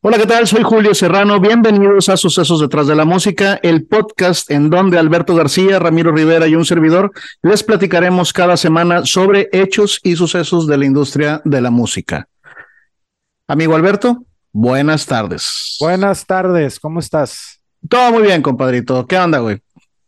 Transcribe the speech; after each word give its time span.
Hola, 0.00 0.16
¿qué 0.16 0.26
tal? 0.26 0.46
Soy 0.46 0.62
Julio 0.62 0.94
Serrano. 0.94 1.40
Bienvenidos 1.40 2.08
a 2.08 2.16
Sucesos 2.16 2.60
detrás 2.60 2.86
de 2.86 2.94
la 2.94 3.04
música, 3.04 3.58
el 3.64 3.84
podcast 3.84 4.48
en 4.48 4.70
donde 4.70 4.96
Alberto 4.96 5.34
García, 5.34 5.80
Ramiro 5.80 6.12
Rivera 6.12 6.46
y 6.46 6.54
un 6.54 6.64
servidor 6.64 7.10
les 7.42 7.64
platicaremos 7.64 8.32
cada 8.32 8.56
semana 8.56 9.04
sobre 9.04 9.48
hechos 9.50 9.98
y 10.04 10.14
sucesos 10.14 10.68
de 10.68 10.78
la 10.78 10.86
industria 10.86 11.42
de 11.44 11.60
la 11.60 11.72
música. 11.72 12.28
Amigo 13.48 13.74
Alberto, 13.74 14.24
buenas 14.52 15.04
tardes. 15.04 15.76
Buenas 15.80 16.24
tardes, 16.24 16.78
¿cómo 16.78 17.00
estás? 17.00 17.60
Todo 17.88 18.12
muy 18.12 18.22
bien, 18.22 18.40
compadrito. 18.40 19.04
¿Qué 19.04 19.18
onda, 19.18 19.40
güey? 19.40 19.58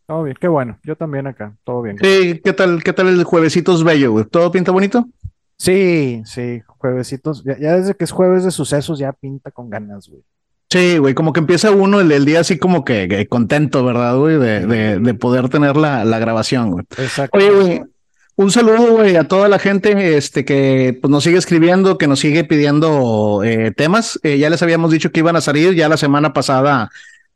Todo 0.06 0.22
bien, 0.22 0.36
qué 0.40 0.46
bueno. 0.46 0.78
Yo 0.84 0.94
también 0.94 1.26
acá, 1.26 1.56
todo 1.64 1.82
bien. 1.82 1.96
Sí, 2.00 2.40
¿qué 2.44 2.52
tal, 2.52 2.84
qué 2.84 2.92
tal 2.92 3.08
el 3.08 3.24
juevesitos 3.24 3.82
bello, 3.82 4.12
güey? 4.12 4.24
¿Todo 4.24 4.52
pinta 4.52 4.70
bonito? 4.70 5.08
Sí, 5.60 6.22
sí, 6.24 6.62
juevesitos. 6.66 7.44
Ya, 7.44 7.58
ya 7.58 7.76
desde 7.76 7.94
que 7.94 8.04
es 8.04 8.12
jueves 8.12 8.44
de 8.44 8.50
sucesos 8.50 8.98
ya 8.98 9.12
pinta 9.12 9.50
con 9.50 9.68
ganas, 9.68 10.08
güey. 10.08 10.22
Sí, 10.70 10.96
güey, 10.96 11.12
como 11.12 11.34
que 11.34 11.40
empieza 11.40 11.70
uno 11.70 12.00
el, 12.00 12.10
el 12.12 12.24
día 12.24 12.40
así 12.40 12.58
como 12.58 12.82
que, 12.82 13.08
que 13.08 13.26
contento, 13.26 13.84
¿verdad, 13.84 14.16
güey? 14.16 14.38
De, 14.38 14.66
de, 14.66 14.98
de 14.98 15.14
poder 15.14 15.50
tener 15.50 15.76
la, 15.76 16.06
la 16.06 16.18
grabación, 16.18 16.70
güey. 16.70 16.84
Exacto. 16.96 17.36
Oye, 17.36 17.50
güey, 17.50 17.82
un 18.36 18.50
saludo, 18.50 18.92
güey, 18.96 19.16
a 19.16 19.28
toda 19.28 19.50
la 19.50 19.58
gente 19.58 20.16
este, 20.16 20.46
que 20.46 20.98
pues, 20.98 21.10
nos 21.10 21.24
sigue 21.24 21.36
escribiendo, 21.36 21.98
que 21.98 22.06
nos 22.06 22.20
sigue 22.20 22.44
pidiendo 22.44 23.42
eh, 23.44 23.70
temas. 23.76 24.18
Eh, 24.22 24.38
ya 24.38 24.48
les 24.48 24.62
habíamos 24.62 24.90
dicho 24.90 25.12
que 25.12 25.20
iban 25.20 25.36
a 25.36 25.42
salir, 25.42 25.74
ya 25.74 25.90
la 25.90 25.98
semana 25.98 26.32
pasada 26.32 26.88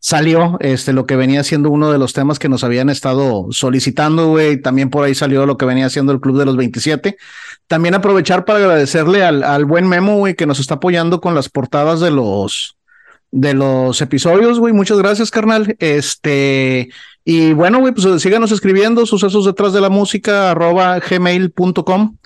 salió 0.05 0.59
este, 0.61 0.93
lo 0.93 1.07
que 1.07 1.17
venía 1.17 1.43
siendo 1.45 1.71
uno 1.71 1.91
de 1.91 1.97
los 1.97 2.13
temas 2.13 2.39
que 2.39 2.51
nos 2.51 2.63
habían 2.63 2.91
estado 2.91 3.47
solicitando, 3.53 4.29
güey. 4.29 4.61
También 4.61 4.91
por 4.91 5.03
ahí 5.03 5.15
salió 5.15 5.47
lo 5.47 5.57
que 5.57 5.65
venía 5.65 5.89
siendo 5.89 6.13
el 6.13 6.21
Club 6.21 6.39
de 6.39 6.45
los 6.45 6.59
27. 6.59 7.17
También 7.69 7.95
aprovechar 7.95 8.45
para 8.45 8.59
agradecerle 8.59 9.25
al, 9.25 9.43
al 9.43 9.65
buen 9.65 9.89
Memo, 9.89 10.19
güey, 10.19 10.35
que 10.35 10.45
nos 10.45 10.61
está 10.61 10.75
apoyando 10.75 11.23
con 11.23 11.35
las 11.35 11.49
portadas 11.49 12.01
de 12.01 12.11
los 12.11 12.77
de 13.31 13.55
los 13.55 14.03
episodios, 14.03 14.61
güey. 14.61 14.75
Muchas 14.75 14.99
gracias, 14.99 15.31
carnal. 15.31 15.75
Este, 15.79 16.91
y 17.25 17.55
bueno, 17.55 17.79
güey, 17.79 17.95
pues 17.95 18.21
síganos 18.21 18.53
escribiendo, 18.53 19.07
sucesos 19.07 19.47
detrás 19.47 19.73
de 19.73 19.81
la 19.81 19.89
música, 19.89 20.51
arroba 20.51 20.99
gmail.com. 20.99 22.19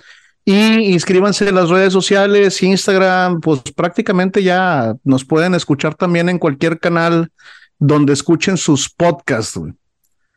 Y 0.44 0.94
inscríbanse 0.94 1.48
en 1.48 1.54
las 1.54 1.68
redes 1.70 1.92
sociales, 1.92 2.60
Instagram, 2.60 3.40
pues 3.40 3.62
prácticamente 3.76 4.42
ya 4.42 4.96
nos 5.04 5.24
pueden 5.24 5.54
escuchar 5.54 5.94
también 5.94 6.28
en 6.28 6.40
cualquier 6.40 6.80
canal 6.80 7.30
donde 7.78 8.12
escuchen 8.12 8.56
sus 8.56 8.92
podcasts, 8.92 9.56
güey. 9.56 9.72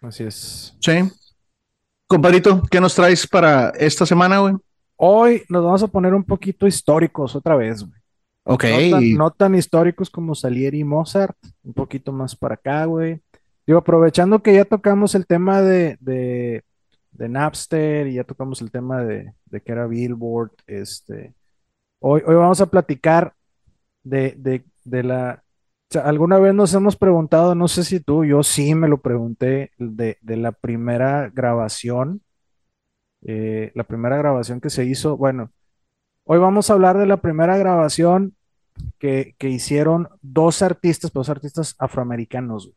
Así 0.01 0.23
es. 0.23 0.75
Sí. 0.79 1.11
Compadrito, 2.07 2.61
¿qué 2.69 2.81
nos 2.81 2.95
traes 2.95 3.25
para 3.27 3.69
esta 3.69 4.05
semana, 4.05 4.39
güey? 4.39 4.55
Hoy 4.95 5.43
nos 5.49 5.63
vamos 5.63 5.83
a 5.83 5.87
poner 5.87 6.13
un 6.13 6.23
poquito 6.23 6.67
históricos 6.67 7.35
otra 7.35 7.55
vez, 7.55 7.83
güey. 7.83 7.99
Ok. 8.43 8.63
No 8.63 8.89
tan, 8.89 9.13
no 9.13 9.31
tan 9.31 9.55
históricos 9.55 10.09
como 10.09 10.35
Salieri 10.35 10.79
y 10.79 10.83
Mozart, 10.83 11.37
un 11.63 11.73
poquito 11.73 12.11
más 12.11 12.35
para 12.35 12.55
acá, 12.55 12.85
güey. 12.85 13.21
Digo, 13.65 13.79
aprovechando 13.79 14.41
que 14.41 14.53
ya 14.53 14.65
tocamos 14.65 15.15
el 15.15 15.27
tema 15.27 15.61
de, 15.61 15.97
de, 16.01 16.63
de 17.11 17.29
Napster 17.29 18.07
y 18.07 18.15
ya 18.15 18.23
tocamos 18.23 18.61
el 18.61 18.71
tema 18.71 19.03
de, 19.03 19.33
de 19.45 19.61
que 19.61 19.71
era 19.71 19.87
Billboard, 19.87 20.51
este, 20.67 21.33
hoy, 21.99 22.21
hoy 22.25 22.35
vamos 22.35 22.59
a 22.61 22.65
platicar 22.65 23.33
de, 24.03 24.33
de, 24.37 24.65
de 24.83 25.03
la... 25.03 25.43
alguna 25.99 26.39
vez 26.39 26.53
nos 26.53 26.73
hemos 26.73 26.95
preguntado, 26.95 27.55
no 27.55 27.67
sé 27.67 27.83
si 27.83 27.99
tú, 27.99 28.23
yo 28.25 28.43
sí 28.43 28.75
me 28.75 28.87
lo 28.87 29.01
pregunté, 29.01 29.71
de, 29.77 30.17
de 30.21 30.37
la 30.37 30.51
primera 30.51 31.29
grabación, 31.29 32.21
eh, 33.23 33.71
la 33.75 33.83
primera 33.83 34.17
grabación 34.17 34.61
que 34.61 34.69
se 34.69 34.85
hizo, 34.85 35.17
bueno, 35.17 35.51
hoy 36.23 36.39
vamos 36.39 36.69
a 36.69 36.73
hablar 36.73 36.97
de 36.97 37.05
la 37.05 37.17
primera 37.17 37.57
grabación 37.57 38.35
que, 38.99 39.35
que 39.37 39.49
hicieron 39.49 40.09
dos 40.21 40.61
artistas, 40.61 41.11
dos 41.13 41.29
artistas 41.29 41.75
afroamericanos, 41.77 42.71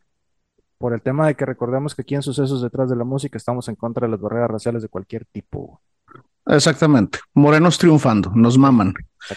por 0.78 0.92
el 0.92 1.02
tema 1.02 1.26
de 1.26 1.34
que 1.34 1.46
recordemos 1.46 1.94
que 1.94 2.02
aquí 2.02 2.14
en 2.14 2.22
Sucesos 2.22 2.62
Detrás 2.62 2.90
de 2.90 2.96
la 2.96 3.04
Música 3.04 3.38
estamos 3.38 3.68
en 3.68 3.76
contra 3.76 4.06
de 4.06 4.10
las 4.10 4.20
barreras 4.20 4.50
raciales 4.50 4.82
de 4.82 4.88
cualquier 4.88 5.24
tipo. 5.24 5.80
Exactamente. 6.46 7.18
Morenos 7.34 7.78
triunfando, 7.78 8.30
nos 8.34 8.58
maman. 8.58 8.94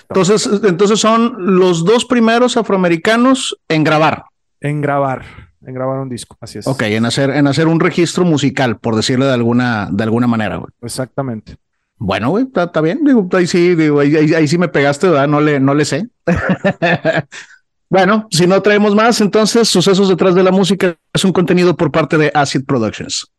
Entonces, 0.10 0.50
entonces 0.64 1.00
son 1.00 1.36
los 1.58 1.86
dos 1.86 2.04
primeros 2.06 2.58
afroamericanos 2.58 3.58
en 3.70 3.84
grabar. 3.86 4.26
En 4.60 4.82
grabar, 4.82 5.24
en 5.66 5.74
grabar 5.74 6.00
un 6.00 6.10
disco, 6.10 6.36
así 6.42 6.60
es. 6.60 6.68
Ok, 6.68 6.82
en 6.84 7.06
hacer, 7.06 7.30
en 7.30 7.48
hacer 7.48 7.68
un 7.68 7.80
registro 7.80 8.26
musical, 8.26 8.78
por 8.80 8.96
decirlo 8.96 9.26
de 9.26 9.34
alguna, 9.34 9.88
de 9.92 10.04
alguna 10.04 10.28
manera, 10.28 10.58
güey. 10.58 10.72
Exactamente. 10.82 11.56
Bueno, 12.00 12.30
güey, 12.30 12.44
está, 12.46 12.66
está 12.66 12.82
bien. 12.82 13.04
Digo, 13.06 13.28
ahí 13.32 13.48
sí, 13.48 13.74
digo, 13.76 14.00
ahí, 14.02 14.16
ahí- 14.16 14.34
ahí 14.34 14.48
sí 14.48 14.58
me 14.58 14.68
pegaste, 14.68 15.08
¿verdad? 15.08 15.28
No 15.28 15.40
le, 15.40 15.60
no 15.60 15.74
le 15.74 15.86
sé. 15.86 16.08
bueno, 17.90 18.28
si 18.32 18.46
no 18.48 18.62
traemos 18.62 18.94
más, 18.96 19.22
entonces 19.22 19.68
Sucesos 19.70 20.10
detrás 20.10 20.36
de 20.36 20.44
la 20.44 20.52
música 20.52 20.96
es 21.14 21.24
un 21.24 21.32
contenido 21.32 21.76
por 21.76 21.92
parte 21.92 22.18
de 22.18 22.32
Acid 22.34 22.66
Productions. 22.66 23.32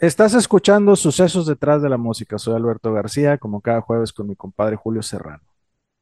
Estás 0.00 0.32
escuchando 0.32 0.96
Sucesos 0.96 1.44
Detrás 1.44 1.82
de 1.82 1.90
la 1.90 1.98
Música. 1.98 2.38
Soy 2.38 2.54
Alberto 2.54 2.90
García, 2.90 3.36
como 3.36 3.60
cada 3.60 3.82
jueves 3.82 4.14
con 4.14 4.28
mi 4.28 4.34
compadre 4.34 4.74
Julio 4.74 5.02
Serrano. 5.02 5.42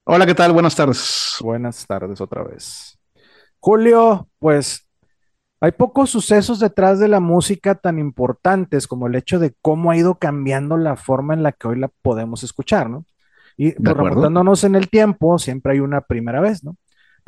Hola, 0.05 0.25
¿qué 0.25 0.37
tal? 0.37 0.53
Buenas 0.53 0.77
tardes. 0.77 1.35
Buenas 1.41 1.85
tardes 1.85 2.21
otra 2.21 2.45
vez. 2.45 2.97
Julio, 3.59 4.29
pues 4.39 4.89
hay 5.61 5.73
pocos 5.73 6.11
sucesos 6.11 6.61
detrás 6.61 7.01
de 7.01 7.09
la 7.09 7.19
música 7.19 7.75
tan 7.75 7.99
importantes 7.99 8.87
como 8.87 9.09
el 9.09 9.17
hecho 9.17 9.41
de 9.41 9.57
cómo 9.63 9.91
ha 9.91 9.97
ido 9.97 10.15
cambiando 10.15 10.77
la 10.77 10.95
forma 10.95 11.35
en 11.35 11.43
la 11.43 11.51
que 11.51 11.67
hoy 11.67 11.81
la 11.81 11.89
podemos 11.89 12.45
escuchar, 12.45 12.89
¿no? 12.89 13.05
Y 13.57 13.73
pues, 13.73 13.97
remontándonos 13.97 14.63
en 14.63 14.77
el 14.77 14.89
tiempo, 14.89 15.41
siempre 15.41 15.73
hay 15.73 15.81
una 15.81 16.03
primera 16.03 16.41
vez, 16.41 16.63
¿no? 16.63 16.77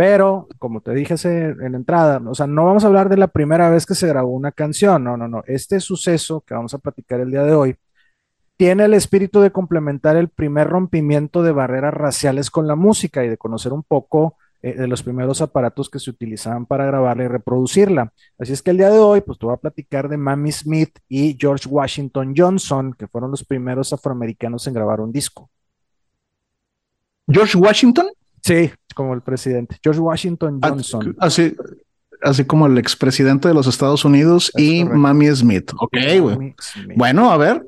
Pero, 0.01 0.49
como 0.59 0.81
te 0.81 0.95
dije 0.95 1.15
en 1.23 1.73
la 1.73 1.77
entrada, 1.77 2.23
o 2.27 2.35
sea, 2.35 2.47
no 2.47 2.65
vamos 2.65 2.85
a 2.85 2.87
hablar 2.87 3.11
de 3.11 3.19
la 3.19 3.27
primera 3.27 3.69
vez 3.69 3.85
que 3.85 3.95
se 3.95 4.09
grabó 4.09 4.31
una 4.31 4.51
canción, 4.51 5.05
no, 5.05 5.19
no, 5.19 5.29
no. 5.29 5.43
Este 5.47 5.79
suceso 5.79 6.41
que 6.41 6.55
vamos 6.55 6.73
a 6.73 6.79
platicar 6.79 7.21
el 7.21 7.31
día 7.31 7.43
de 7.43 7.53
hoy 7.53 7.77
tiene 8.57 8.87
el 8.87 8.95
espíritu 8.95 9.43
de 9.43 9.51
complementar 9.53 10.17
el 10.17 10.31
primer 10.31 10.69
rompimiento 10.69 11.43
de 11.43 11.53
barreras 11.53 11.93
raciales 11.93 12.51
con 12.51 12.67
la 12.67 12.77
música 12.77 13.23
y 13.27 13.29
de 13.29 13.37
conocer 13.37 13.75
un 13.75 13.83
poco 13.83 14.39
eh, 14.63 14.73
de 14.73 14.89
los 14.89 15.03
primeros 15.03 15.43
aparatos 15.43 15.91
que 15.91 15.99
se 15.99 16.09
utilizaban 16.09 16.65
para 16.65 16.87
grabarla 16.87 17.25
y 17.25 17.29
reproducirla. 17.29 18.11
Así 18.39 18.55
es 18.55 18.63
que 18.63 18.71
el 18.71 18.79
día 18.79 18.89
de 18.89 19.01
hoy, 19.01 19.21
pues 19.21 19.39
te 19.39 19.45
voy 19.45 19.55
a 19.55 19.59
platicar 19.59 20.09
de 20.09 20.17
Mamie 20.17 20.53
Smith 20.53 20.99
y 21.11 21.37
George 21.39 21.69
Washington 21.69 22.33
Johnson, 22.35 22.95
que 22.95 23.07
fueron 23.07 23.33
los 23.33 23.45
primeros 23.45 23.93
afroamericanos 23.93 24.67
en 24.67 24.73
grabar 24.73 25.03
un 25.03 25.13
disco. 25.13 25.51
George 27.29 27.59
Washington, 27.59 28.07
Sí, 28.43 28.71
como 28.95 29.15
el 29.15 29.21
presidente. 29.23 29.77
George 29.83 30.01
Washington 30.01 30.61
Johnson. 30.63 31.15
así, 31.19 31.55
así 32.23 32.45
como 32.45 32.67
el 32.67 32.79
expresidente 32.79 33.49
de 33.49 33.55
los 33.55 33.67
Estados 33.67 34.05
Unidos 34.05 34.51
Es 34.55 34.63
y 34.63 34.81
correcto. 34.83 34.99
Mamie 34.99 35.35
Smith. 35.37 35.73
Ok, 35.79 35.97
güey. 36.21 36.55
Bueno, 36.97 37.31
a 37.31 37.37
ver. 37.37 37.65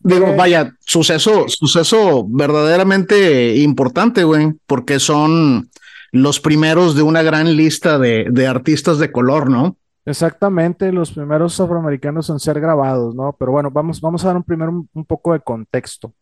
Digo, 0.00 0.26
Eh, 0.28 0.36
vaya, 0.36 0.72
suceso, 0.80 1.46
suceso 1.48 2.26
verdaderamente 2.28 3.56
importante, 3.56 4.22
güey, 4.24 4.52
porque 4.66 5.00
son 5.00 5.68
los 6.12 6.38
primeros 6.40 6.94
de 6.94 7.02
una 7.02 7.22
gran 7.22 7.56
lista 7.56 7.98
de, 7.98 8.26
de 8.30 8.46
artistas 8.46 8.98
de 8.98 9.10
color, 9.10 9.50
¿no? 9.50 9.76
Exactamente, 10.04 10.92
los 10.92 11.10
primeros 11.10 11.58
afroamericanos 11.58 12.30
en 12.30 12.38
ser 12.38 12.60
grabados, 12.60 13.14
¿no? 13.16 13.34
Pero 13.36 13.50
bueno, 13.50 13.72
vamos, 13.72 14.00
vamos 14.00 14.22
a 14.24 14.28
dar 14.28 14.36
un 14.36 14.44
primero 14.44 14.70
un, 14.70 14.88
un 14.94 15.04
poco 15.04 15.32
de 15.32 15.40
contexto. 15.40 16.12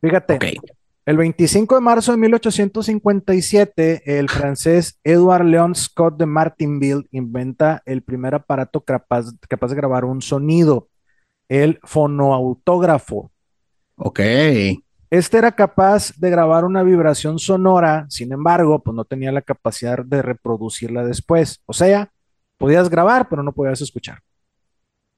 Fíjate, 0.00 0.34
Ok. 0.34 0.44
El 1.06 1.16
25 1.16 1.76
de 1.76 1.80
marzo 1.80 2.10
de 2.10 2.18
1857, 2.18 4.18
el 4.18 4.28
francés 4.28 4.98
Edward 5.04 5.44
Leon 5.44 5.76
Scott 5.76 6.18
de 6.18 6.26
Martinville 6.26 7.06
inventa 7.12 7.80
el 7.86 8.02
primer 8.02 8.34
aparato 8.34 8.80
capaz, 8.80 9.26
capaz 9.48 9.68
de 9.68 9.76
grabar 9.76 10.04
un 10.04 10.20
sonido, 10.20 10.88
el 11.48 11.78
fonoautógrafo. 11.84 13.30
Ok. 13.94 14.18
Este 15.08 15.38
era 15.38 15.52
capaz 15.52 16.12
de 16.16 16.28
grabar 16.28 16.64
una 16.64 16.82
vibración 16.82 17.38
sonora, 17.38 18.06
sin 18.08 18.32
embargo, 18.32 18.82
pues 18.82 18.96
no 18.96 19.04
tenía 19.04 19.30
la 19.30 19.42
capacidad 19.42 20.04
de 20.04 20.22
reproducirla 20.22 21.04
después. 21.04 21.62
O 21.66 21.72
sea, 21.72 22.10
podías 22.58 22.90
grabar, 22.90 23.28
pero 23.28 23.44
no 23.44 23.52
podías 23.52 23.80
escuchar. 23.80 24.18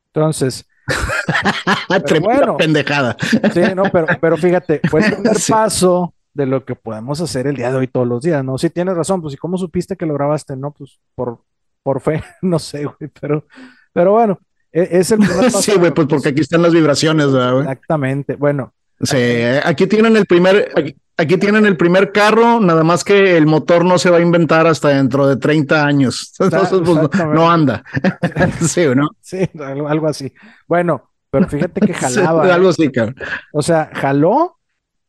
Entonces, 0.09 0.67
Tremenda 2.07 2.37
bueno. 2.39 2.57
pendejada. 2.57 3.17
sí, 3.53 3.61
no, 3.75 3.85
pero, 3.93 4.07
pero 4.21 4.37
fíjate, 4.37 4.81
fue 4.89 5.05
el 5.07 5.13
primer 5.15 5.37
Sí. 5.39 5.53
paso 5.53 6.15
de 6.35 6.47
lo 6.47 6.65
que 6.65 6.75
podemos 6.75 7.21
hacer 7.21 7.47
el 7.47 7.57
día 7.57 7.71
de 7.71 7.79
hoy 7.79 7.87
todos 7.89 8.07
los 8.07 8.23
días, 8.23 8.45
¿no? 8.45 8.59
Si 8.59 8.71
tienes 8.71 8.97
razón, 8.97 9.21
pues, 9.21 9.35
¿y 9.35 9.37
cómo 9.37 9.59
supiste 9.59 9.97
que 9.97 10.07
lo 10.07 10.15
grabaste? 10.15 10.57
No, 10.57 10.73
pues, 10.73 10.99
por, 11.15 11.41
por 11.83 12.01
fe, 12.01 12.23
no 12.43 12.59
sé, 12.59 12.85
güey, 12.85 13.11
pero, 13.21 13.45
pero 13.93 14.13
bueno, 14.13 14.39
e- 14.73 14.89
es 14.93 15.11
el 15.11 15.19
primer 15.19 15.45
paso 15.45 15.63
Sí, 15.63 15.73
güey, 15.77 15.93
pues 15.93 16.07
que- 16.07 16.15
porque 16.15 16.29
aquí 16.31 16.41
están 16.41 16.63
las 16.63 16.73
vibraciones, 16.73 17.33
¿verdad, 17.33 17.53
güey? 17.53 17.63
Exactamente, 17.65 18.37
bueno, 18.37 18.73
Sí, 19.01 19.17
aquí 19.63 19.87
tienen 19.87 20.17
el 20.17 20.27
primer, 20.27 20.73
aquí, 20.77 20.97
aquí 21.19 21.37
tienen 21.37 21.67
el 21.67 21.77
primer 21.77 22.13
carro, 22.13 22.61
nada 22.61 22.85
más 22.85 23.05
que 23.05 23.37
el 23.37 23.47
motor 23.47 23.85
no 23.85 23.99
se 23.99 24.09
va 24.09 24.19
a 24.19 24.23
inventar 24.23 24.67
hasta 24.67 24.89
dentro 24.89 25.27
de 25.27 25.37
30 25.37 25.85
años. 25.85 26.33
Entonces, 26.39 26.81
pues, 26.85 27.27
no, 27.27 27.51
anda. 27.51 27.85
sí, 28.61 28.87
¿no? 28.95 29.11
Sí, 29.21 29.49
algo, 29.61 30.07
así. 30.07 30.33
Bueno, 30.67 31.11
pero 31.31 31.49
fíjate 31.49 31.81
que 31.81 31.93
jalaba. 31.93 32.49
¿eh? 32.49 32.53
algo 32.53 32.71
así, 32.71 32.91
cabrón. 32.91 33.17
O 33.53 33.61
sea, 33.61 33.91
jaló. 33.93 34.55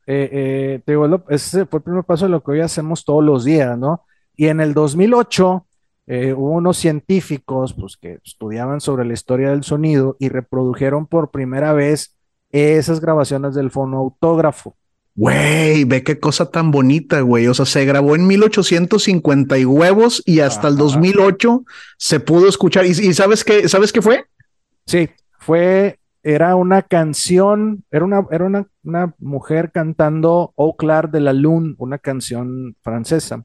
Eh, 0.08 0.30
eh, 0.32 0.82
te 0.84 0.94
digo, 0.94 1.24
ese 1.30 1.68
fue 1.68 1.78
el 1.78 1.84
primer 1.84 2.04
paso 2.04 2.26
de 2.26 2.32
lo 2.32 2.44
que 2.44 2.52
hoy 2.52 2.62
hacemos 2.62 3.06
todos 3.06 3.24
los 3.24 3.46
días, 3.46 3.78
¿no? 3.78 4.06
Y 4.36 4.48
en 4.48 4.60
el 4.60 4.74
2008 4.74 5.66
hubo 6.36 6.54
unos 6.54 6.78
científicos 6.78 7.76
pues, 7.76 7.96
que 7.96 8.20
estudiaban 8.26 8.82
sobre 8.82 9.06
la 9.06 9.14
historia 9.14 9.52
del 9.52 9.64
sonido 9.64 10.18
y 10.20 10.30
reprodujeron 10.30 11.06
por 11.06 11.30
primera 11.30 11.72
vez 11.74 12.18
esas 12.50 13.00
grabaciones 13.00 13.54
del 13.54 13.70
fonoautógrafo. 13.70 14.76
Güey, 15.20 15.84
ve 15.84 16.02
qué 16.02 16.18
cosa 16.18 16.50
tan 16.50 16.72
bonita, 16.72 17.20
güey. 17.20 17.46
O 17.48 17.54
sea, 17.54 17.66
se 17.66 17.84
grabó 17.84 18.16
en 18.16 18.26
1850 18.26 19.58
y 19.58 19.66
huevos 19.66 20.24
y 20.26 20.40
hasta 20.40 20.70
el 20.70 20.78
2008 20.78 21.66
se 21.98 22.22
pudo 22.22 22.48
escuchar. 22.48 22.86
¿Y, 22.86 22.94
sabes 23.14 23.44
qué, 23.44 23.68
sabes 23.68 23.92
qué 23.92 24.02
fue? 24.02 24.24
Sí, 24.86 25.10
fue, 25.38 26.00
era 26.24 26.56
una 26.56 26.84
canción, 26.84 27.84
era 27.92 28.06
una, 28.06 28.26
era 28.32 28.46
una, 28.46 28.68
una 28.82 29.14
mujer 29.20 29.74
cantando 29.74 30.54
Au 30.56 30.78
clair 30.78 31.10
de 31.10 31.20
la 31.20 31.34
lune, 31.34 31.76
una 31.80 31.98
canción 31.98 32.78
francesa. 32.82 33.44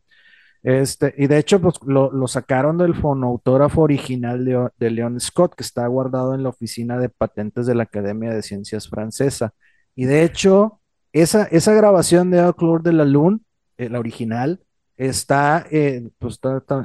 Este, 0.62 1.12
y 1.18 1.26
de 1.26 1.38
hecho, 1.38 1.60
pues 1.60 1.74
lo, 1.84 2.28
sacaron 2.28 2.78
del 2.78 2.94
fonautógrafo 2.94 3.80
original 3.80 4.44
de, 4.44 4.68
de, 4.78 4.90
Leon 4.92 5.18
Scott, 5.18 5.56
que 5.56 5.64
está 5.64 5.84
guardado 5.88 6.36
en 6.36 6.44
la 6.44 6.50
oficina 6.50 6.98
de 6.98 7.08
patentes 7.08 7.66
de 7.66 7.74
la 7.74 7.82
Academia 7.82 8.32
de 8.32 8.44
Ciencias 8.44 8.88
Francesa. 8.88 9.54
Y 9.96 10.04
de 10.04 10.22
hecho, 10.22 10.80
esa, 11.14 11.44
esa 11.44 11.72
grabación 11.72 12.30
de 12.30 12.52
Claude 12.56 12.90
de 12.90 12.92
la 12.92 13.04
Lune, 13.04 13.40
eh, 13.78 13.88
la 13.88 13.98
original, 13.98 14.60
está, 14.96 15.66
eh, 15.70 16.10
pues 16.18 16.38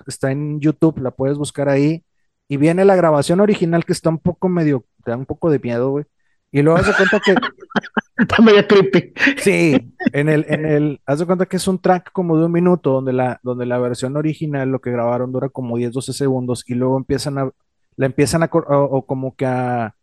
está, 0.08 0.32
en 0.32 0.60
YouTube, 0.62 1.00
la 1.00 1.12
puedes 1.12 1.38
buscar 1.38 1.68
ahí. 1.68 2.06
Y 2.48 2.58
viene 2.58 2.86
la 2.86 2.96
grabación 2.96 3.42
original 3.42 3.86
que 3.86 3.94
está 3.94 4.10
un 4.10 4.20
poco 4.20 4.50
medio, 4.50 4.86
te 5.04 5.12
da 5.12 5.18
un 5.18 5.26
poco 5.26 5.52
de 5.52 5.60
miedo, 5.60 5.92
güey. 5.92 6.06
Y 6.52 6.62
luego 6.64 6.80
hace 6.80 6.94
cuenta 6.96 7.20
que 7.20 7.36
Está 8.20 8.42
medio 8.42 8.68
creepy. 8.68 9.14
Sí, 9.38 9.94
en 10.12 10.30
el, 10.30 10.46
en 10.50 10.66
el, 10.66 11.02
haz 11.06 11.20
de 11.20 11.26
cuenta 11.26 11.46
que 11.46 11.58
es 11.58 11.68
un 11.68 11.80
track 11.80 12.12
como 12.12 12.38
de 12.38 12.46
un 12.46 12.52
minuto, 12.52 12.92
donde 12.92 13.14
la, 13.14 13.40
donde 13.44 13.66
la 13.66 13.80
versión 13.80 14.18
original, 14.18 14.70
lo 14.70 14.82
que 14.82 14.92
grabaron 14.92 15.32
dura 15.32 15.50
como 15.50 15.78
10, 15.78 15.94
12 15.94 16.14
segundos, 16.14 16.64
y 16.68 16.76
luego 16.76 16.98
empiezan 16.98 17.38
a, 17.38 17.50
la 17.96 18.06
empiezan 18.06 18.44
a, 18.44 18.50
o, 18.52 19.06
como 19.06 19.36
que 19.36 19.46
a, 19.46 19.96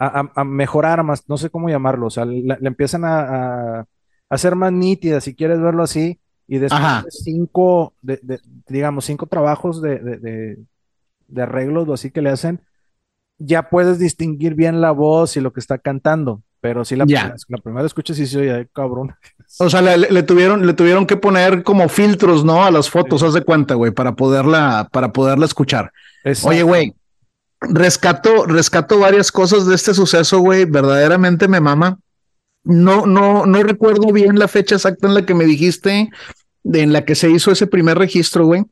a, 0.00 0.44
mejorar 0.44 1.02
más, 1.04 1.28
no 1.28 1.36
sé 1.36 1.50
cómo 1.50 1.68
llamarlo, 1.68 2.06
o 2.06 2.10
sea, 2.10 2.24
la, 2.24 2.58
empiezan 2.62 3.04
a, 3.04 3.86
hacer 4.30 4.54
más 4.56 4.72
nítida, 4.72 5.20
si 5.20 5.34
quieres 5.34 5.60
verlo 5.60 5.82
así, 5.82 6.18
y 6.48 6.58
después 6.58 7.04
de 7.04 7.10
cinco, 7.10 7.94
de, 8.00 8.40
digamos, 8.66 9.04
cinco 9.04 9.26
trabajos 9.26 9.82
de, 9.82 9.98
de, 9.98 10.58
de 11.28 11.42
arreglos 11.42 11.88
o 11.88 11.92
así 11.92 12.10
que 12.10 12.22
le 12.22 12.30
hacen, 12.30 12.60
ya 13.38 13.68
puedes 13.68 13.98
distinguir 13.98 14.54
bien 14.54 14.80
la 14.80 14.90
voz 14.90 15.36
y 15.36 15.40
lo 15.40 15.52
que 15.52 15.60
está 15.60 15.78
cantando. 15.78 16.42
Pero 16.60 16.84
sí, 16.84 16.94
la, 16.94 17.06
la, 17.06 17.58
primera 17.58 17.86
escucha 17.86 18.12
sí 18.12 18.26
se 18.26 18.38
oye, 18.38 18.68
cabrón. 18.74 19.14
O 19.58 19.70
sea, 19.70 19.80
le, 19.80 20.22
tuvieron, 20.22 20.66
le 20.66 20.74
tuvieron 20.74 21.06
que 21.06 21.16
poner 21.16 21.62
como 21.62 21.88
filtros, 21.88 22.44
¿no? 22.44 22.62
A 22.62 22.70
las 22.70 22.90
fotos, 22.90 23.22
haz 23.22 23.32
de 23.32 23.42
cuenta, 23.42 23.74
güey, 23.74 23.92
para 23.92 24.14
poderla, 24.14 24.88
para 24.92 25.10
poderla 25.10 25.46
escuchar. 25.46 25.90
Oye, 26.44 26.62
güey, 26.62 26.94
rescato, 27.60 28.46
rescato 28.46 28.98
varias 28.98 29.30
cosas 29.30 29.66
de 29.66 29.74
este 29.74 29.94
suceso, 29.94 30.38
güey. 30.40 30.64
Verdaderamente 30.64 31.48
me 31.48 31.60
mama. 31.60 31.98
No, 32.64 33.06
no, 33.06 33.46
no 33.46 33.62
recuerdo 33.62 34.12
bien 34.12 34.38
la 34.38 34.48
fecha 34.48 34.74
exacta 34.74 35.06
en 35.06 35.14
la 35.14 35.24
que 35.24 35.34
me 35.34 35.44
dijiste, 35.44 36.10
de, 36.62 36.82
en 36.82 36.92
la 36.92 37.04
que 37.04 37.14
se 37.14 37.30
hizo 37.30 37.50
ese 37.50 37.66
primer 37.66 37.98
registro, 37.98 38.46
güey. 38.46 38.64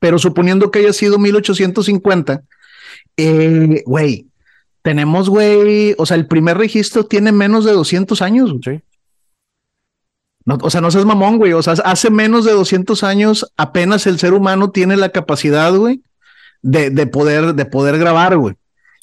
Pero 0.00 0.18
suponiendo 0.18 0.70
que 0.70 0.80
haya 0.80 0.92
sido 0.92 1.18
1850, 1.18 2.42
eh, 3.16 3.82
güey, 3.84 4.28
tenemos, 4.82 5.28
güey, 5.28 5.94
o 5.98 6.06
sea, 6.06 6.16
el 6.16 6.26
primer 6.26 6.56
registro 6.56 7.04
tiene 7.04 7.32
menos 7.32 7.64
de 7.64 7.72
200 7.72 8.22
años. 8.22 8.54
Sí. 8.64 8.80
No, 10.44 10.56
o 10.62 10.70
sea, 10.70 10.80
no 10.80 10.90
seas 10.90 11.04
mamón, 11.04 11.38
güey. 11.38 11.52
O 11.52 11.62
sea, 11.62 11.74
hace 11.84 12.10
menos 12.10 12.44
de 12.44 12.52
200 12.52 13.02
años 13.02 13.52
apenas 13.56 14.06
el 14.06 14.18
ser 14.18 14.32
humano 14.32 14.70
tiene 14.70 14.96
la 14.96 15.10
capacidad, 15.10 15.74
güey, 15.74 16.02
de, 16.62 16.90
de, 16.90 17.06
poder, 17.06 17.54
de 17.54 17.64
poder 17.64 17.98
grabar, 17.98 18.36
güey. 18.36 18.54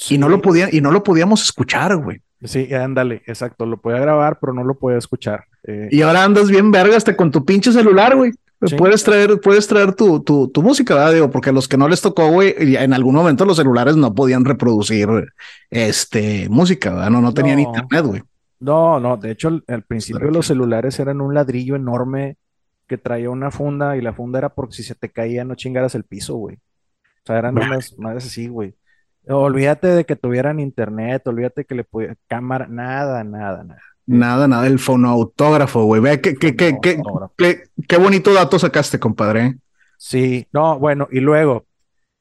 Y 0.09 0.17
no 0.17 0.29
lo 0.29 0.41
podía, 0.41 0.69
y 0.71 0.81
no 0.81 0.91
lo 0.91 1.03
podíamos 1.03 1.43
escuchar, 1.43 1.95
güey. 1.97 2.21
Sí, 2.43 2.73
ándale, 2.73 3.23
exacto. 3.25 3.65
Lo 3.65 3.77
podía 3.77 3.99
grabar, 3.99 4.37
pero 4.39 4.53
no 4.53 4.63
lo 4.63 4.75
podía 4.75 4.97
escuchar. 4.97 5.45
Eh. 5.67 5.89
y 5.91 6.01
ahora 6.03 6.23
andas 6.23 6.47
bien 6.47 6.69
verga 6.69 6.95
hasta 6.95 7.15
con 7.15 7.31
tu 7.31 7.43
pinche 7.43 7.71
celular, 7.71 8.15
güey. 8.15 8.31
Puedes 8.77 9.03
traer, 9.03 9.39
puedes 9.41 9.67
traer 9.67 9.93
tu, 9.93 10.21
tu, 10.21 10.47
tu, 10.47 10.61
música, 10.61 10.95
¿verdad? 10.95 11.13
Digo, 11.13 11.29
porque 11.29 11.49
a 11.49 11.53
los 11.53 11.67
que 11.67 11.77
no 11.77 11.87
les 11.87 12.01
tocó, 12.01 12.29
güey, 12.29 12.55
en 12.57 12.93
algún 12.93 13.13
momento 13.13 13.45
los 13.45 13.57
celulares 13.57 13.95
no 13.95 14.13
podían 14.15 14.45
reproducir 14.45 15.07
este 15.69 16.47
música, 16.49 16.91
¿verdad? 16.91 17.09
No, 17.09 17.21
no 17.21 17.33
tenían 17.33 17.59
internet, 17.59 18.05
güey. 18.05 18.23
No, 18.59 18.99
no, 18.99 19.17
de 19.17 19.31
hecho, 19.31 19.61
al 19.67 19.83
principio 19.83 20.31
los 20.31 20.47
celulares 20.47 20.99
eran 20.99 21.21
un 21.21 21.33
ladrillo 21.33 21.75
enorme 21.75 22.37
que 22.87 22.97
traía 22.97 23.29
una 23.29 23.51
funda 23.51 23.97
y 23.97 24.01
la 24.01 24.13
funda 24.13 24.39
era 24.39 24.49
porque 24.49 24.75
si 24.75 24.83
se 24.83 24.95
te 24.95 25.09
caía 25.09 25.43
no 25.43 25.55
chingaras 25.55 25.95
el 25.95 26.03
piso, 26.03 26.35
güey. 26.35 26.57
O 27.25 27.25
sea, 27.25 27.39
eran 27.39 27.57
unas 27.57 27.97
madres 27.97 28.27
así, 28.27 28.47
güey. 28.47 28.75
Olvídate 29.27 29.87
de 29.87 30.05
que 30.05 30.15
tuvieran 30.15 30.59
internet, 30.59 31.27
olvídate 31.27 31.65
que 31.65 31.73
le 31.73 31.83
pudiera 31.83 32.13
cámara, 32.27 32.67
nada, 32.69 33.23
nada, 33.23 33.63
nada. 33.63 33.81
Nada, 34.05 34.47
nada, 34.47 34.67
el 34.67 34.77
fonoautógrafo, 34.77 35.85
güey. 35.85 36.01
Ve 36.01 36.21
qué, 36.21 36.35
qué, 36.35 36.55
qué, 36.55 36.77
qué, 36.79 37.01
qué, 37.87 37.97
bonito 37.97 38.31
dato 38.31 38.59
sacaste, 38.59 38.99
compadre. 38.99 39.45
¿eh? 39.45 39.55
Sí, 39.97 40.45
no, 40.53 40.77
bueno, 40.77 41.07
y 41.11 41.21
luego, 41.21 41.65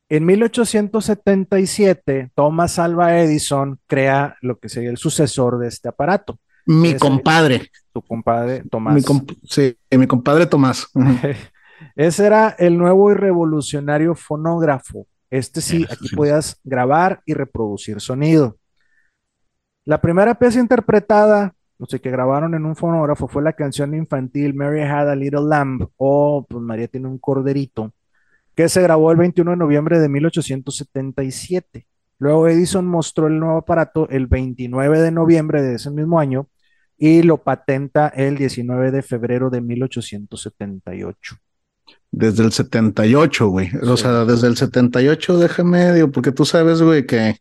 en 0.09 0.25
1877, 0.25 2.31
Thomas 2.35 2.79
Alva 2.79 3.21
Edison 3.21 3.79
crea 3.87 4.39
lo 4.41 4.59
que 4.59 4.71
sería 4.71 4.89
el 4.89 4.97
sucesor 4.97 5.59
de 5.59 5.69
este 5.69 5.91
aparato. 5.91 6.39
Mi 6.65 6.97
compadre. 6.97 7.71
Tu 7.93 8.01
compadre, 8.01 8.63
Tomás. 8.71 8.95
Mi 8.95 9.03
sí, 9.43 9.77
mi 9.91 10.07
compadre 10.07 10.47
Tomás. 10.47 10.89
Ese 11.97 12.27
era 12.27 12.51
el 12.59 12.79
nuevo 12.79 13.11
y 13.11 13.15
revolucionario 13.15 14.15
fonógrafo. 14.15 15.07
Este 15.31 15.61
sí, 15.61 15.87
aquí 15.91 16.15
podías 16.15 16.61
grabar 16.65 17.23
y 17.27 17.35
reproducir 17.35 18.01
sonido. 18.01 18.57
La 19.85 20.01
primera 20.01 20.35
pieza 20.39 20.61
interpretada 20.61 21.55
no 21.79 21.87
sé, 21.87 22.01
que 22.01 22.11
grabaron 22.11 22.55
en 22.55 22.65
un 22.65 22.77
fonógrafo 22.77 23.29
fue 23.29 23.43
la 23.43 23.53
canción 23.53 23.95
infantil 23.95 24.55
Mary 24.55 24.83
Had 24.83 25.11
a 25.11 25.17
Little 25.17 25.43
Lamb 25.49 25.89
o 25.97 26.47
pues 26.49 26.63
María 26.63 26.89
tiene 26.89 27.09
un 27.09 27.19
corderito, 27.19 27.93
que 28.55 28.69
se 28.69 28.83
grabó 28.83 29.11
el 29.11 29.19
21 29.19 29.53
de 29.53 29.57
noviembre 29.57 29.99
de 29.99 30.09
1877. 30.09 31.87
Luego 32.19 32.49
Edison 32.49 32.87
mostró 32.87 33.27
el 33.27 33.39
nuevo 33.41 33.59
aparato 33.59 34.09
el 34.09 34.27
29 34.29 35.01
de 35.01 35.11
noviembre 35.11 35.63
de 35.63 35.75
ese 35.75 35.91
mismo 35.91 36.21
año 36.21 36.49
y 36.97 37.23
lo 37.23 37.39
patenta 37.39 38.09
el 38.09 38.37
19 38.37 38.93
de 38.93 39.03
febrero 39.03 39.51
de 39.51 39.61
1878. 39.61 41.37
Desde 42.17 42.45
el 42.45 42.53
78, 42.53 43.49
güey. 43.49 43.71
O 43.83 43.97
sea, 43.97 44.25
desde 44.25 44.47
el 44.47 44.57
78, 44.57 45.39
déjame, 45.39 45.95
digo, 45.95 46.11
porque 46.11 46.33
tú 46.33 46.45
sabes, 46.45 46.81
güey, 46.81 47.07
que 47.07 47.39